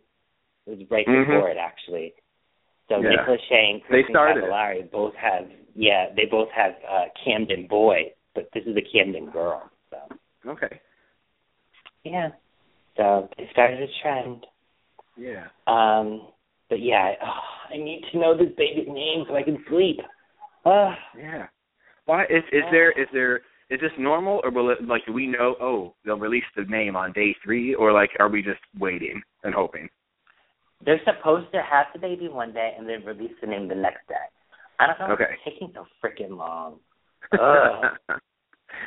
[0.66, 1.26] It was right Mhm.
[1.26, 2.14] before it actually.
[2.88, 3.10] So Yeah.
[3.10, 4.44] Nick Lachey and They Kristin started.
[4.44, 5.48] Cavallari both have
[5.80, 9.70] yeah, they both have uh Camden boy, but this is a Camden girl.
[9.90, 9.96] So
[10.50, 10.80] Okay.
[12.04, 12.28] yeah.
[12.96, 14.46] So it started a trend.
[15.16, 15.46] Yeah.
[15.66, 16.28] Um,
[16.68, 20.00] but yeah, I, oh, I need to know this baby's name so I can sleep.
[20.66, 21.46] Uh, Yeah.
[22.04, 23.36] Why is is there is there
[23.70, 26.94] is this normal or will it like do we know oh they'll release the name
[26.96, 29.88] on day three or like are we just waiting and hoping?
[30.84, 34.06] they're supposed to have the baby one day and then release the name the next
[34.08, 34.26] day.
[34.80, 35.14] I don't know.
[35.14, 35.24] Okay.
[35.34, 36.76] It's taking so freaking long.
[37.32, 38.18] Ugh.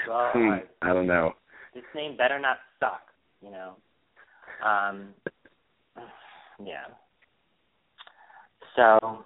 [0.08, 0.32] God.
[0.34, 1.34] Hmm, I don't know.
[1.74, 3.02] This name better not suck.
[3.41, 3.74] You know.
[4.66, 5.10] Um.
[6.64, 6.86] Yeah.
[8.76, 9.26] So.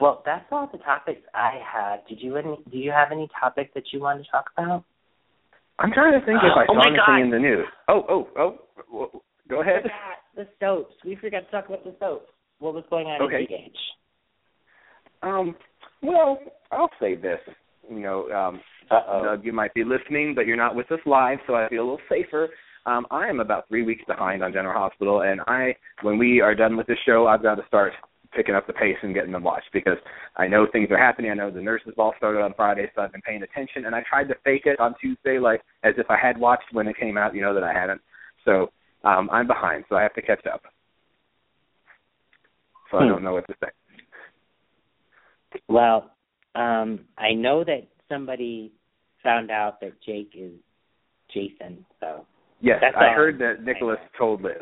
[0.00, 1.98] Well, that's all the topics I had.
[2.08, 2.56] Did you any?
[2.70, 4.84] Do you have any topic that you want to talk about?
[5.78, 7.20] I'm trying to think if I Oh saw my anything God.
[7.22, 7.66] in the news.
[7.88, 8.58] Oh, oh, oh.
[8.90, 9.82] w- w- Go ahead.
[9.82, 10.94] forgot the soaps.
[11.04, 12.30] We forgot to talk about the soaps.
[12.58, 13.42] What was going on Okay.
[13.42, 13.76] in Gage?
[15.22, 15.56] Um,
[16.02, 16.38] well,
[16.70, 17.40] I'll say this.
[17.90, 18.60] You know, um.
[18.90, 21.88] Doug, you might be listening, but you're not with us live, so I feel a
[21.92, 22.50] little safer.
[22.84, 26.54] Um, I am about three weeks behind on General Hospital, and I, when we are
[26.54, 27.94] done with this show, I've got to start
[28.36, 29.96] picking up the pace and getting them watched because
[30.36, 31.30] I know things are happening.
[31.30, 34.02] I know the nurses ball started on Friday, so I've been paying attention, and I
[34.06, 37.16] tried to fake it on Tuesday, like as if I had watched when it came
[37.16, 37.34] out.
[37.34, 38.00] You know that I hadn't,
[38.44, 38.72] so
[39.04, 40.62] um, I'm behind, so I have to catch up.
[42.90, 43.08] So I Hmm.
[43.10, 43.70] don't know what to say.
[45.68, 46.10] Well,
[46.54, 48.72] um, I know that somebody
[49.22, 50.52] found out that Jake is
[51.32, 51.84] Jason.
[52.00, 52.26] So
[52.62, 54.54] Yes, That's I heard that Nikolas told Liz.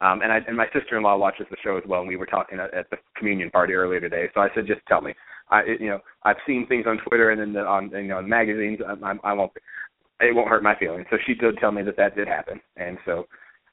[0.00, 2.58] Um, and I and my sister-in-law watches the show as well, and we were talking
[2.58, 4.28] at, at the communion party earlier today.
[4.32, 5.12] So I said, just tell me.
[5.50, 8.20] I, it, you know, I've seen things on Twitter and then the, on you know
[8.20, 8.78] in magazines.
[8.86, 9.52] I, I, I won't.
[10.20, 11.06] It won't hurt my feelings.
[11.10, 13.26] So she did tell me that that did happen, and so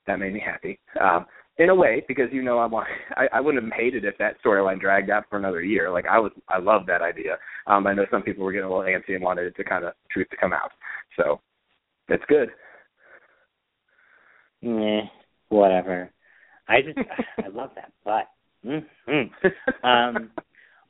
[0.08, 0.80] that made me happy.
[1.00, 1.26] Um,
[1.60, 2.88] in a way, because you know I want.
[3.16, 5.92] I, I wouldn't have hated if that storyline dragged out for another year.
[5.92, 7.38] Like I was, I love that idea.
[7.68, 9.86] Um, I know some people were getting a little antsy and wanted it to kind
[9.86, 10.72] of truth to come out.
[11.18, 11.40] So
[12.08, 12.50] it's good.
[14.62, 15.02] Meh,
[15.50, 16.10] whatever.
[16.68, 16.98] I just
[17.38, 18.30] I love that butt.
[18.66, 19.88] Mm-hmm.
[19.88, 20.32] Um,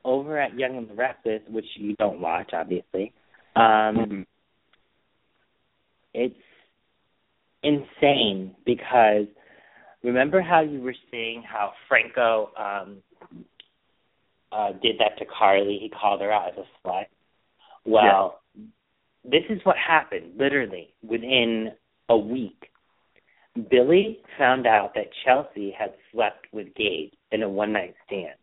[0.06, 3.12] over at Young and the Restless, which you don't watch, obviously,
[3.56, 3.64] um,
[3.98, 4.26] Mhm.
[6.14, 6.36] it's
[7.62, 9.28] insane because
[10.04, 12.98] remember how you were saying how Franco um
[14.52, 17.06] uh did that to Carly, he called her out as a slut.
[17.86, 18.42] Well,
[19.24, 21.72] this is what happened literally within
[22.10, 22.70] a week.
[23.70, 28.38] Billy found out that Chelsea had slept with Gabe in a one night stand.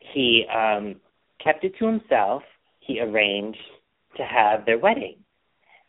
[0.00, 0.96] He um
[1.42, 2.42] kept it to himself.
[2.80, 3.58] He arranged
[4.16, 5.16] to have their wedding.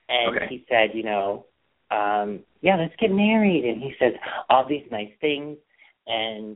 [0.09, 0.47] And Okay.
[0.49, 1.45] he said, you know,
[1.93, 4.13] um, yeah, let's get married and he says
[4.49, 5.57] all these nice things
[6.07, 6.55] and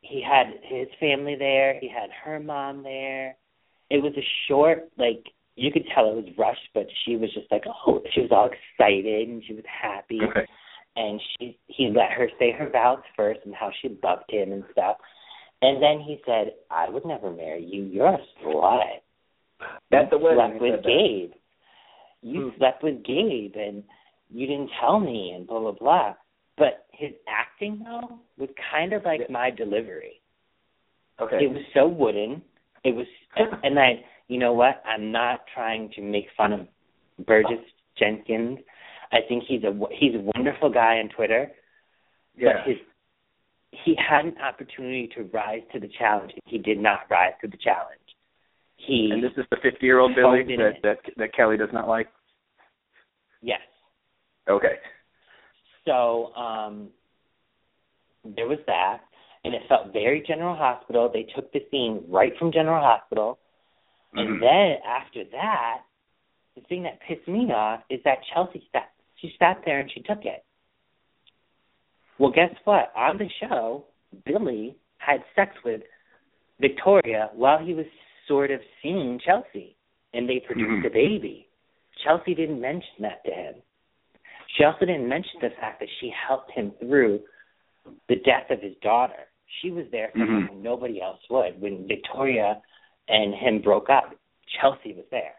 [0.00, 3.36] he had his family there, he had her mom there.
[3.90, 7.50] It was a short like you could tell it was rushed, but she was just
[7.50, 10.46] like, oh, she was all excited and she was happy Okay.
[10.96, 14.64] and she he let her say her vows first and how she loved him and
[14.72, 14.96] stuff.
[15.60, 17.82] And then he said, I would never marry you.
[17.84, 19.00] You're a slut.
[19.92, 20.84] At the you wedding, slept with that.
[20.84, 21.32] Gabe.
[22.22, 22.58] You Hmm.
[22.58, 23.82] slept with Gabe and
[24.30, 26.14] you didn't tell me and blah blah blah.
[26.56, 30.20] But his acting though was kind of like my delivery.
[31.20, 31.36] Okay.
[31.36, 32.42] It was so wooden.
[32.84, 33.06] It was,
[33.62, 34.82] and I, you know what?
[34.86, 36.60] I'm not trying to make fun of
[37.26, 37.64] Burgess
[37.98, 38.58] Jenkins.
[39.10, 41.50] I think he's a he's a wonderful guy on Twitter,
[42.36, 42.48] yeah.
[42.54, 42.76] but his
[43.84, 47.48] he had an opportunity to rise to the challenge, and he did not rise to
[47.48, 48.00] the challenge.
[48.76, 52.08] He and this is the 50-year-old Billy that, that that Kelly does not like.
[53.42, 53.60] yes.
[54.48, 54.76] Okay.
[55.84, 56.88] So um
[58.24, 58.98] there was that,
[59.44, 61.08] and it felt very General Hospital.
[61.12, 63.38] They took the scene right from General Hospital.
[64.14, 64.40] And Mhm.
[64.40, 65.82] then after that,
[66.54, 70.00] the thing that pissed me off is that Chelsea sat she sat there and she
[70.00, 70.44] took it.
[72.18, 72.92] Well, guess what?
[72.96, 73.84] On the show,
[74.24, 75.82] Billy had sex with
[76.60, 77.86] Victoria while he was
[78.26, 79.76] sort of seeing Chelsea,
[80.14, 80.86] and they produced Mhm.
[80.86, 81.48] a baby.
[81.96, 83.62] Chelsea didn't mention that to him.
[84.56, 87.20] She also didn't mention the fact that she helped him through
[88.08, 89.28] the death of his daughter.
[89.60, 90.48] She was there for him Mhm.
[90.50, 91.60] when nobody else would.
[91.60, 92.60] When Victoria
[93.08, 94.14] and him broke up,
[94.46, 95.34] Chelsea was there.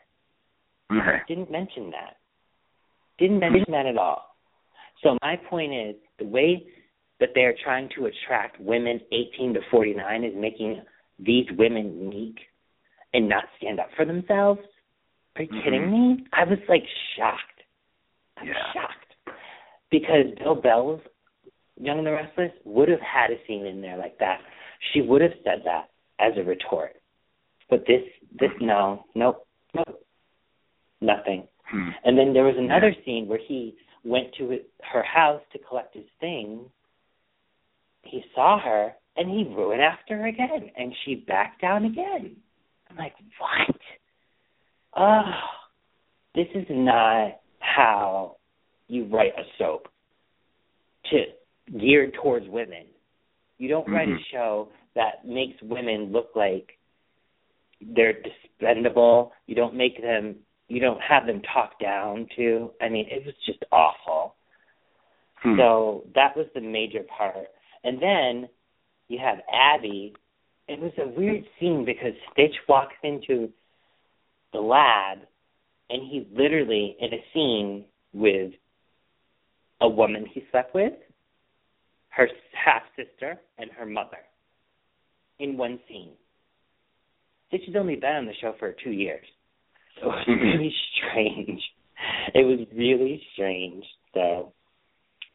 [0.91, 1.21] Okay.
[1.27, 2.17] Didn't mention that.
[3.17, 4.35] Didn't mention that at all.
[5.01, 6.67] So my point is the way
[7.19, 10.81] that they're trying to attract women 18 to 49 is making
[11.19, 12.39] these women meek
[13.13, 14.61] and not stand up for themselves.
[15.35, 16.17] Are you kidding Mhm.
[16.17, 16.27] me?
[16.33, 17.63] I was like shocked.
[18.37, 18.71] I'm Yeah.
[18.71, 18.98] shocked
[19.91, 21.01] because Bill Bell's
[21.81, 24.39] Young and the Restless would have had a scene in there like that.
[24.93, 26.95] She would have said that as a retort.
[27.69, 28.01] But this,
[28.37, 30.05] this, no, nope, nope,
[30.99, 31.47] nothing.
[31.63, 31.89] Hmm.
[32.03, 35.93] And then there was another scene where he went to his- her house to collect
[35.93, 36.69] his things.
[38.03, 42.41] He saw her and he went after her again, and she backed down again.
[42.89, 43.81] I'm like, what?
[44.95, 45.31] Oh,
[46.33, 48.37] this is not how
[48.89, 49.87] you write a soap
[51.11, 51.23] to
[51.79, 52.85] geared towards women.
[53.57, 54.25] You don't write a Mhm.
[54.25, 56.77] show that makes women look like
[57.81, 59.33] they're expendable.
[59.45, 60.45] You don't make them.
[60.67, 62.73] You don't have them talked down to.
[62.81, 64.35] I mean, it was just awful.
[65.35, 65.57] Hmm.
[65.57, 67.49] So that was the major part.
[67.83, 68.49] And then
[69.07, 70.15] you have Abby.
[70.67, 73.51] It was a weird scene because Stitch walks into
[74.51, 75.19] the lab
[75.89, 78.53] and he's literally in a scene with
[79.81, 80.93] a woman he slept with,
[82.09, 84.17] her half sister, and her mother
[85.39, 86.11] in one scene.
[87.47, 89.25] Stitch only been on the show for two years.
[90.01, 90.41] So it was Mhm.
[90.53, 91.61] really strange.
[92.33, 93.85] It was really strange.
[94.13, 94.53] So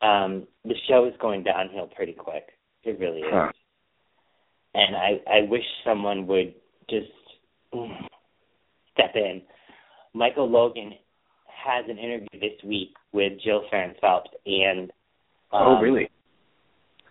[0.03, 2.47] um the show is going downhill pretty quick.
[2.85, 3.31] It really is.
[3.33, 3.53] Huh.
[4.75, 6.55] And I I wish someone would
[6.89, 7.11] just
[8.93, 9.43] step in.
[10.13, 10.93] Michael Logan
[11.65, 14.91] has an interview this week with Jill Farren Phelps and
[15.53, 16.11] um, oh, really?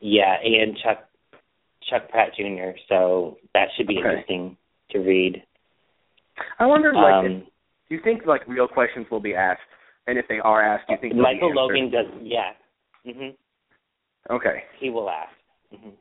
[0.01, 1.07] Yeah, and Chuck
[1.89, 2.77] Chuck Pratt Jr.
[2.89, 4.09] So that should be Okay.
[4.09, 4.57] interesting
[4.91, 5.43] to read.
[6.59, 7.43] I wonder, like, Um, if,
[7.89, 9.61] do you think like real questions will be asked
[10.07, 12.05] And if they are asked, do you think Michael Logan does?
[12.21, 12.51] Yeah.
[13.05, 13.35] Mhm.
[14.30, 14.65] Okay.
[14.77, 15.31] He will ask.
[15.73, 15.93] Mhm.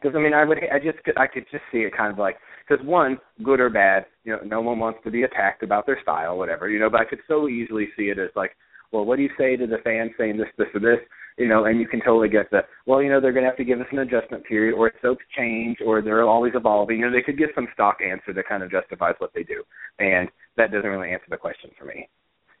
[0.00, 2.38] Because I mean, I would, I just, I could just see it kind of like,
[2.66, 6.00] because one, good or bad, you know, no one wants to be attacked about their
[6.02, 6.90] style, whatever, you know.
[6.90, 8.56] But I could so easily see it as like,
[8.92, 11.00] well, what do you say to the fans saying this, this, or this,
[11.36, 11.66] you know?
[11.66, 12.66] And you can totally get that.
[12.86, 15.24] Well, you know, they're going to have to give us an adjustment period, or soaps
[15.36, 16.98] change, or they're always evolving.
[16.98, 19.62] You know, they could give some stock answer that kind of justifies what they do,
[19.98, 22.08] and that doesn't really answer the question for me.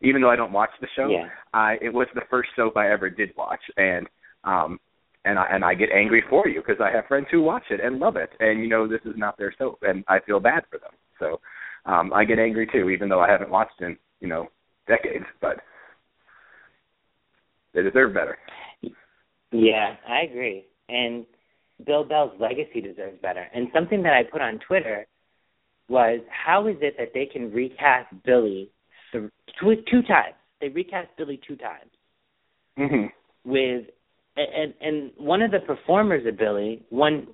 [0.02, 1.28] Even though I don't watch the show, yeah.
[1.54, 4.06] I it was the first soap I ever did watch, and
[4.44, 4.78] um
[5.26, 7.80] and I and I get angry for you because I have friends who watch it
[7.82, 10.64] and love it, and you know this is not their soap, and I feel bad
[10.70, 10.92] for them.
[11.18, 11.40] So
[11.84, 14.48] um I get angry too, even though I haven't watched in you know
[14.86, 15.56] decades, but
[17.74, 18.38] they deserve better.
[19.52, 21.26] Yeah, I agree, and
[21.84, 23.46] Bill Bell's legacy deserves better.
[23.54, 25.06] And something that I put on Twitter
[25.88, 28.70] was, how is it that they can recast Billy
[29.12, 29.30] th-
[29.60, 30.34] two, two times?
[30.60, 31.90] They recast Billy two times
[32.78, 33.12] Mhm.
[33.44, 33.86] with
[34.36, 37.28] and and one of the performers of Billy won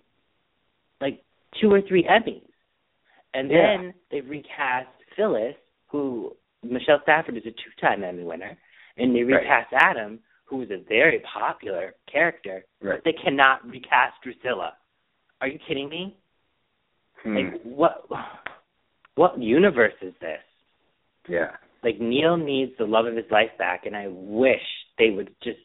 [1.01, 1.23] like
[1.61, 2.43] two or three Emmys,
[3.35, 3.77] and Yeah.
[3.77, 5.57] then they recast Phyllis,
[5.89, 8.57] who Michelle Stafford is a two-time Emmy winner,
[8.97, 9.43] and they Right.
[9.43, 12.97] recast Adam, who is a very popular character, Right.
[12.97, 14.77] but they cannot recast Drusilla.
[15.41, 16.16] Are you kidding me?
[17.23, 17.37] Hmm.
[17.37, 18.07] Like what?
[19.16, 20.43] What universe is this?
[21.29, 21.57] yeah.
[21.83, 24.62] Like Neil needs the love of his life back, and I wish
[24.99, 25.59] they would just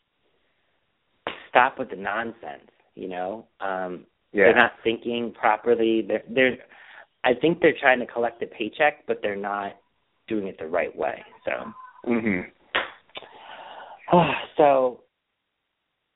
[1.58, 2.70] stop with the nonsense.
[2.96, 4.46] You know, um, Yeah.
[4.46, 6.02] they're not thinking properly.
[6.02, 6.58] They're they're.
[7.24, 9.76] I think they're trying to collect a paycheck, but they're not
[10.28, 11.24] doing it the right way.
[11.46, 11.74] So,
[12.06, 12.52] Mhm.
[14.58, 15.04] so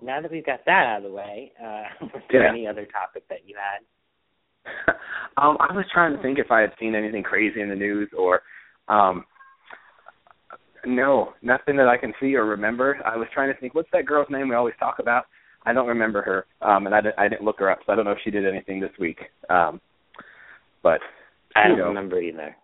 [0.02, 2.50] now that we've got that out of the way, uh, was there Yeah.
[2.50, 3.84] any other topic that you had?
[5.38, 8.10] um, I was trying to think if I had seen anything crazy in the news
[8.14, 8.44] or
[8.88, 9.26] um
[10.86, 13.00] no, nothing that I can see or remember.
[13.06, 15.26] I was trying to think what's that girl's name we always talk about?
[15.66, 16.46] I don't remember her.
[16.68, 18.32] Um and I didn't, I didn't look her up, so I don't know if she
[18.32, 19.20] did anything this week.
[19.50, 19.80] Um
[20.84, 21.00] but
[21.56, 21.88] I don't know.
[21.88, 22.56] remember either.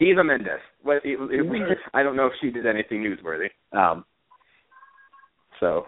[0.00, 0.60] Eva Mendes.
[0.82, 3.48] What it, it, I don't know if she did anything newsworthy.
[3.76, 4.04] Um
[5.60, 5.86] so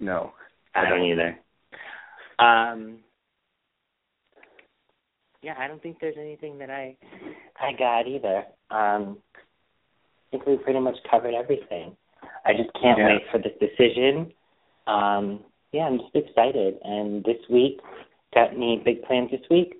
[0.00, 0.32] no.
[0.74, 1.38] I don't either.
[2.38, 2.98] Um,
[5.42, 6.96] yeah, I don't think there's anything that I
[7.60, 8.44] I got either.
[8.70, 9.18] Um,
[10.32, 11.94] think we pretty much covered everything.
[12.44, 13.06] I just can't Yeah.
[13.06, 14.32] wait for this decision.
[14.86, 16.78] Um, yeah, I'm just excited.
[16.82, 17.80] And this week,
[18.34, 19.74] got any big plans this week?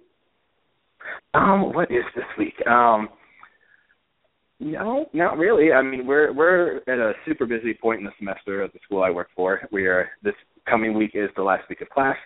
[1.34, 2.64] Um, what is this week?
[2.66, 3.08] Um,
[4.60, 5.72] no, not really.
[5.72, 9.02] I mean, we're we're at a super busy point in the semester at the school
[9.02, 9.66] I work for.
[9.72, 12.16] We are this coming week is the last week of class.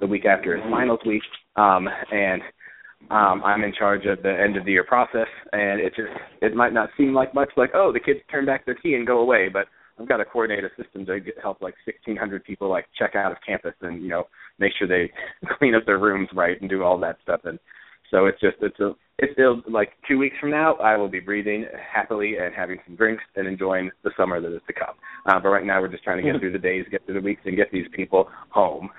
[0.00, 1.22] The week after is finals week,
[1.56, 2.42] um, and
[3.10, 5.28] um, I'm in charge of the end of the year process.
[5.52, 6.10] And it just
[6.42, 9.06] it might not seem like much, like oh, the kids turn back their key and
[9.06, 9.66] go away, but
[9.98, 13.32] I've got to coordinate a system to get, help like 1,600 people like check out
[13.32, 14.24] of campus and you know
[14.58, 15.10] make sure they
[15.58, 17.40] clean up their rooms right and do all that stuff.
[17.44, 17.58] And
[18.10, 21.20] so it's just it's a it's still like two weeks from now I will be
[21.20, 24.94] breathing happily and having some drinks and enjoying the summer that is to come.
[25.26, 27.20] Uh, but right now we're just trying to get through the days, get through the
[27.20, 28.90] weeks, and get these people home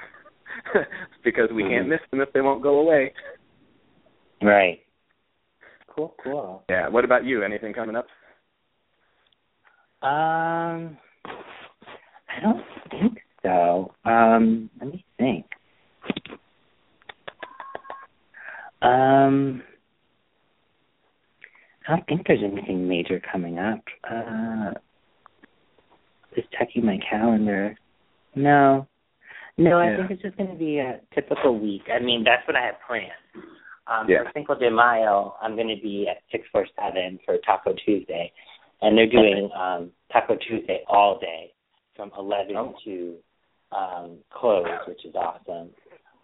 [1.24, 3.14] because we can't miss them if they won't go away.
[4.42, 4.80] Right.
[5.88, 6.64] Cool, cool.
[6.70, 6.88] Yeah.
[6.90, 7.44] What about you?
[7.44, 8.08] Anything coming up?
[10.02, 13.94] Um, I don't think so.
[14.06, 15.46] Um, let me think.
[18.82, 19.64] Um,
[21.88, 23.80] I don't think there's anything major coming up.
[24.04, 24.74] Uh,
[26.36, 27.76] just checking my calendar.
[28.36, 28.88] No,
[29.58, 29.98] no, I Yeah.
[29.98, 31.84] think it's just going to be a typical week.
[31.92, 33.12] I mean, that's what I have planned.
[33.90, 34.24] Um, Yeah.
[34.24, 38.32] For Cinco de Mayo, I'm going to be at 647 for Taco Tuesday,
[38.82, 41.54] and they're doing um, Taco Tuesday all day
[41.96, 42.76] from 11 Oh.
[42.86, 43.16] to
[43.72, 45.70] um, close, which is awesome.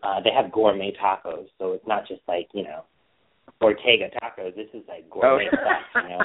[0.03, 2.83] Uh, they have gourmet tacos, so it's not just like you know
[3.61, 4.53] Ortega tacos.
[4.55, 6.23] This is like gourmet stuff, you know.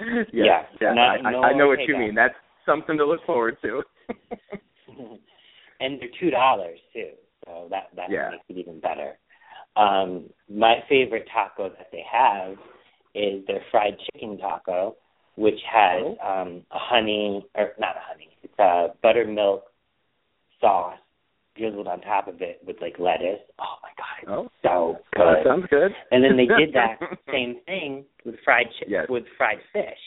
[0.00, 0.62] yes, Yeah.
[0.80, 0.94] yeah.
[0.94, 2.14] Not- I, no I, I know what you mean.
[2.14, 2.34] That's
[2.66, 3.82] something to look forward to.
[5.80, 7.10] and they're two dollars too,
[7.44, 8.30] so that that Yeah.
[8.32, 9.18] makes it even better.
[9.76, 12.56] Um, my favorite taco that they have
[13.14, 14.96] is their fried chicken taco,
[15.36, 16.18] which has Oh.
[16.42, 19.64] um, a honey or not a honey, it's a buttermilk
[20.60, 20.98] sauce
[21.56, 23.40] drizzled on top of it with like lettuce.
[23.58, 25.44] Oh my god, it's oh, so that good.
[25.46, 25.92] sounds good.
[26.10, 26.98] And then they did that
[27.32, 29.06] same thing with fried chi- Yes.
[29.08, 29.98] with fried fish.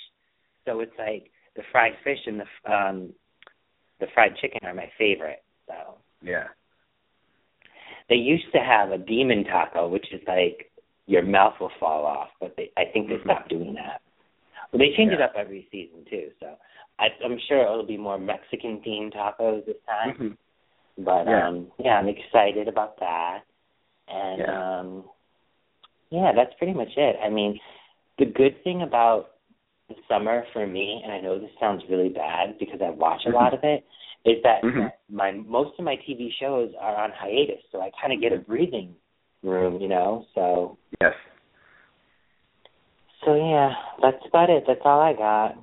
[0.66, 3.14] So it's like the fried fish and the um
[4.00, 5.44] the fried chicken are my favorite.
[5.68, 6.48] So Yeah.
[8.10, 10.72] They used to have a demon taco, which is like
[11.08, 14.02] your mouth will fall off, but they, I think they stopped doing that.
[14.72, 15.16] Well, they change Yeah.
[15.16, 16.58] it up every season too, so
[17.00, 20.16] I, I'm sure it'll be more Mexican themed tacos this time.
[20.16, 21.48] hmm But Yeah.
[21.48, 23.42] um yeah, I'm excited about that.
[24.08, 24.80] And Yeah.
[24.80, 25.04] um
[26.10, 27.18] yeah, that's pretty much it.
[27.24, 27.60] I mean,
[28.18, 29.32] the good thing about
[29.90, 33.30] the summer for me, and I know this sounds really bad because I watch a
[33.30, 33.86] lot of it,
[34.28, 34.92] is that Mhm.
[35.10, 38.38] my most of my TV shows are on hiatus, so I kind of get a
[38.38, 38.94] breathing
[39.42, 40.26] room, you know.
[40.36, 41.16] So Yes.
[43.24, 44.66] so yeah, that's about it.
[44.68, 45.58] That's all I got.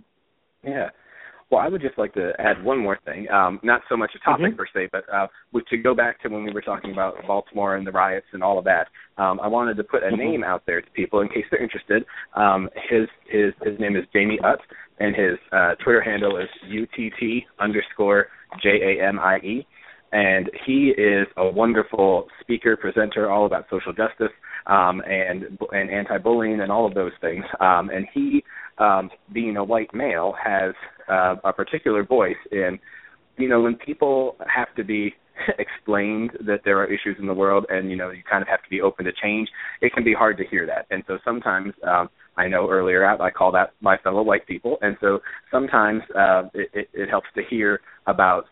[0.63, 0.91] Yeah.
[1.51, 3.31] Well, I would just like to add one more thing.
[3.31, 4.57] Um, not so much a topic Mhm.
[4.57, 5.29] per se, but uh,
[5.69, 8.59] to go back to when we were talking about Baltimore and the riots and all
[8.59, 8.89] of that.
[9.19, 10.19] Um, I wanted to put a Mhm.
[10.19, 12.07] name out there to people in case they're interested.
[12.33, 14.63] Um, his his his name is Jamie Utt,
[14.99, 18.31] and his uh, Twitter handle is utt underscore
[18.63, 18.69] j
[19.01, 19.67] a m i e.
[20.13, 24.31] And he is a wonderful speaker, presenter, all about social justice
[24.67, 27.45] um, and and anti-bullying and all of those things.
[27.59, 28.45] Um, and he
[28.79, 30.75] um, being a white male, has
[31.09, 32.79] uh, a particular voice in,
[33.37, 35.15] you know, when people have to be
[35.59, 38.63] explained that there are issues in the world and, you know, you kind of have
[38.63, 39.49] to be open to change,
[39.81, 40.87] it can be hard to hear that.
[40.91, 44.77] And so sometimes, um, I know earlier out I call that my fellow white people,
[44.83, 45.21] and so
[45.53, 48.47] sometimes uh, it, it, it helps to hear about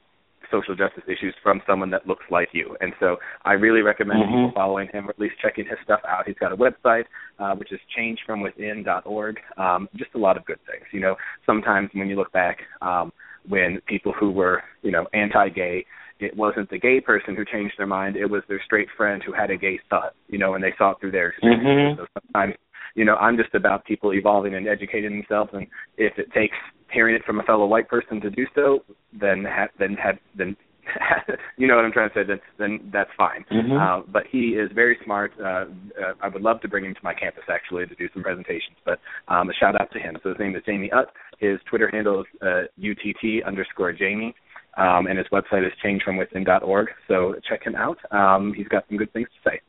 [0.53, 2.77] social justice issues from someone that looks like you.
[2.81, 4.27] And so I really recommend Mhm.
[4.27, 6.27] people following him or at least checking his stuff out.
[6.27, 7.07] He's got a website,
[7.39, 9.41] uh, which is changefromwithin.org.
[9.57, 10.85] Um, just a lot of good things.
[10.93, 13.13] You know, sometimes when you look back, um,
[13.49, 15.85] when people who were, you know, anti-gay,
[16.23, 18.17] it wasn't the gay person who changed their mind.
[18.17, 20.93] It was their straight friend who had a gay thought, you know, and they saw
[20.93, 21.67] it through their experiences.
[21.67, 21.97] Mhm.
[21.97, 22.55] So sometimes,
[22.95, 25.67] you know, I'm just about people evolving and educating themselves, and
[25.97, 26.57] if it takes
[26.91, 30.57] hearing it from a fellow white person to do so, then ha- then have then
[31.57, 32.25] you know what I'm trying to say.
[32.25, 33.45] Then then that's fine.
[33.51, 33.81] Mhm.
[33.81, 35.33] Uh, but he is very smart.
[35.41, 35.67] Uh,
[36.01, 38.77] uh, I would love to bring him to my campus actually to do some presentations.
[38.85, 40.17] But um, a shout out to him.
[40.23, 41.13] So his name is Jamie Utt.
[41.39, 44.35] His Twitter handle is uh, utt underscore Jamie.
[44.77, 46.89] Um, and his website is changefromwithin.org.
[47.09, 47.99] So check him out.
[48.11, 49.61] Um, he's got some good things to say.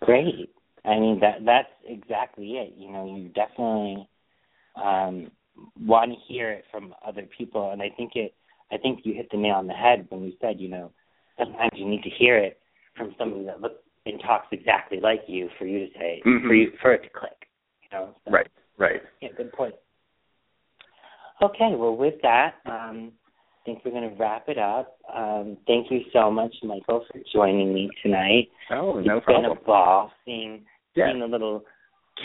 [0.00, 0.50] Great.
[0.84, 2.74] I mean that that's exactly it.
[2.76, 4.08] You know, you definitely
[4.76, 5.30] um
[5.80, 8.34] want to hear it from other people and I think it
[8.70, 10.92] I think you hit the nail on the head when you said, you know,
[11.38, 12.60] sometimes you need to hear it
[12.96, 16.46] from somebody that looks and talks exactly like you for you to say Mhm.
[16.46, 17.48] for you for it to click.
[17.82, 18.14] You know?
[18.24, 18.48] So, Right.
[18.76, 19.02] Right.
[19.20, 19.74] Yeah, good point.
[21.42, 23.12] Okay, well with that, um
[23.60, 24.98] I think we're gonna wrap it up.
[25.14, 28.48] Um thank you so much, Michael, for joining me tonight.
[28.70, 29.58] Oh, no it's been problem.
[29.58, 31.08] a ball seeing Yeah.
[31.08, 31.64] seeing the little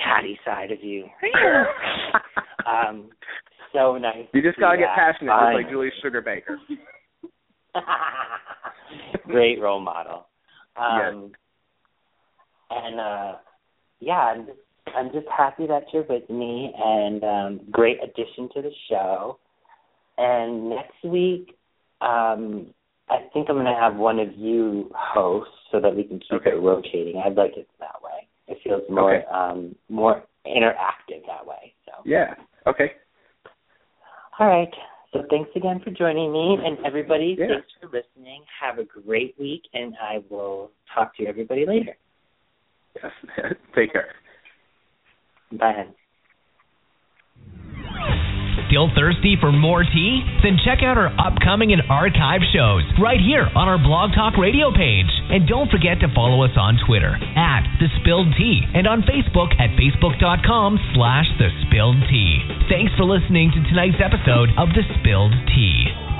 [0.04, 1.06] catty side of you.
[2.66, 3.10] um,
[3.72, 4.26] so nice.
[4.34, 5.14] you just to gotta see get that.
[5.14, 5.70] passionate, I just like.
[5.70, 6.58] Julie Sugarbaker.
[9.28, 10.28] Great role model.
[10.76, 11.32] Um,
[12.72, 13.36] And uh,
[14.00, 14.58] yeah, I'm just
[14.96, 19.40] I'm just happy that you're with me, and um, great addition to the show.
[20.18, 21.56] And next week,
[22.02, 22.68] um,
[23.10, 26.34] I think I'm going to have one of you host so that we can keep
[26.42, 26.52] Okay.
[26.52, 27.22] it rotating.
[27.26, 28.28] I'd like it that way.
[28.48, 29.26] It feels more Okay.
[29.28, 31.74] um, more interactive that way.
[31.86, 32.36] So, Yeah.
[32.68, 32.94] Okay.
[34.40, 34.74] all right.
[35.14, 37.48] So thanks again for joining me, and everybody, Yeah.
[37.48, 38.44] thanks for listening.
[38.60, 41.96] Have a great week, and I will talk to everybody later.
[42.96, 43.12] Yes.
[43.76, 44.16] Take care.
[45.58, 45.88] Bye.
[48.74, 50.26] Still thirsty for more tea?
[50.42, 54.74] Then check out our upcoming and archive shows right here on our Blog Talk Radio
[54.74, 55.10] page.
[55.30, 59.54] And don't forget to follow us on Twitter at The Spilled Tea and on Facebook
[59.62, 62.42] at facebook.com slash The Spilled Tea.
[62.66, 66.13] Thanks for listening to tonight's episode of The Spilled Tea.